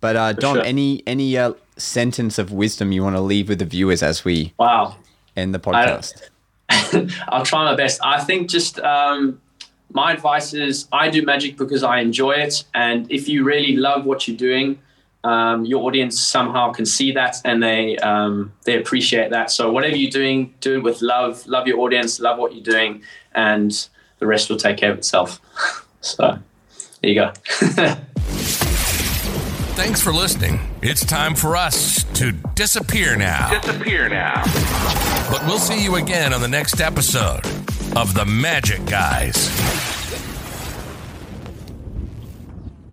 But 0.00 0.16
uh, 0.16 0.32
Dom, 0.34 0.56
sure. 0.56 0.64
any 0.64 1.02
any 1.06 1.36
uh, 1.36 1.54
sentence 1.78 2.38
of 2.38 2.52
wisdom 2.52 2.92
you 2.92 3.02
want 3.02 3.16
to 3.16 3.22
leave 3.22 3.48
with 3.48 3.58
the 3.58 3.64
viewers 3.64 4.02
as 4.02 4.24
we 4.24 4.52
Wow. 4.58 4.96
end 5.34 5.52
the 5.54 5.58
podcast? 5.58 6.12
I'll 7.28 7.44
try 7.44 7.64
my 7.64 7.76
best. 7.76 8.00
I 8.02 8.22
think 8.22 8.48
just 8.48 8.78
um, 8.80 9.40
my 9.92 10.12
advice 10.12 10.54
is 10.54 10.88
I 10.92 11.08
do 11.10 11.22
magic 11.22 11.56
because 11.56 11.82
I 11.82 12.00
enjoy 12.00 12.32
it, 12.32 12.64
and 12.74 13.10
if 13.10 13.28
you 13.28 13.44
really 13.44 13.76
love 13.76 14.04
what 14.04 14.26
you're 14.26 14.36
doing, 14.36 14.78
um, 15.24 15.64
your 15.64 15.84
audience 15.84 16.20
somehow 16.20 16.72
can 16.72 16.84
see 16.84 17.12
that 17.12 17.36
and 17.44 17.62
they 17.62 17.96
um, 17.98 18.52
they 18.64 18.78
appreciate 18.78 19.30
that. 19.30 19.50
So 19.50 19.72
whatever 19.72 19.96
you're 19.96 20.10
doing, 20.10 20.54
do 20.60 20.76
it 20.76 20.82
with 20.82 21.00
love. 21.02 21.46
Love 21.46 21.66
your 21.66 21.80
audience. 21.80 22.20
Love 22.20 22.38
what 22.38 22.54
you're 22.54 22.64
doing, 22.64 23.02
and 23.34 23.88
the 24.18 24.26
rest 24.26 24.50
will 24.50 24.58
take 24.58 24.76
care 24.76 24.92
of 24.92 24.98
itself. 24.98 25.40
so 26.00 26.38
there 27.00 27.10
you 27.10 27.14
go. 27.14 27.96
Thanks 29.76 30.00
for 30.00 30.12
listening. 30.12 30.60
It's 30.82 31.04
time 31.04 31.34
for 31.34 31.56
us 31.56 32.04
to 32.14 32.32
disappear 32.54 33.16
now. 33.16 33.60
Disappear 33.60 34.08
now. 34.08 34.42
But 35.28 35.44
we'll 35.46 35.58
see 35.58 35.82
you 35.82 35.96
again 35.96 36.32
on 36.32 36.40
the 36.40 36.48
next 36.48 36.80
episode 36.80 37.44
of 37.96 38.14
The 38.14 38.24
Magic 38.24 38.84
Guys. 38.86 39.93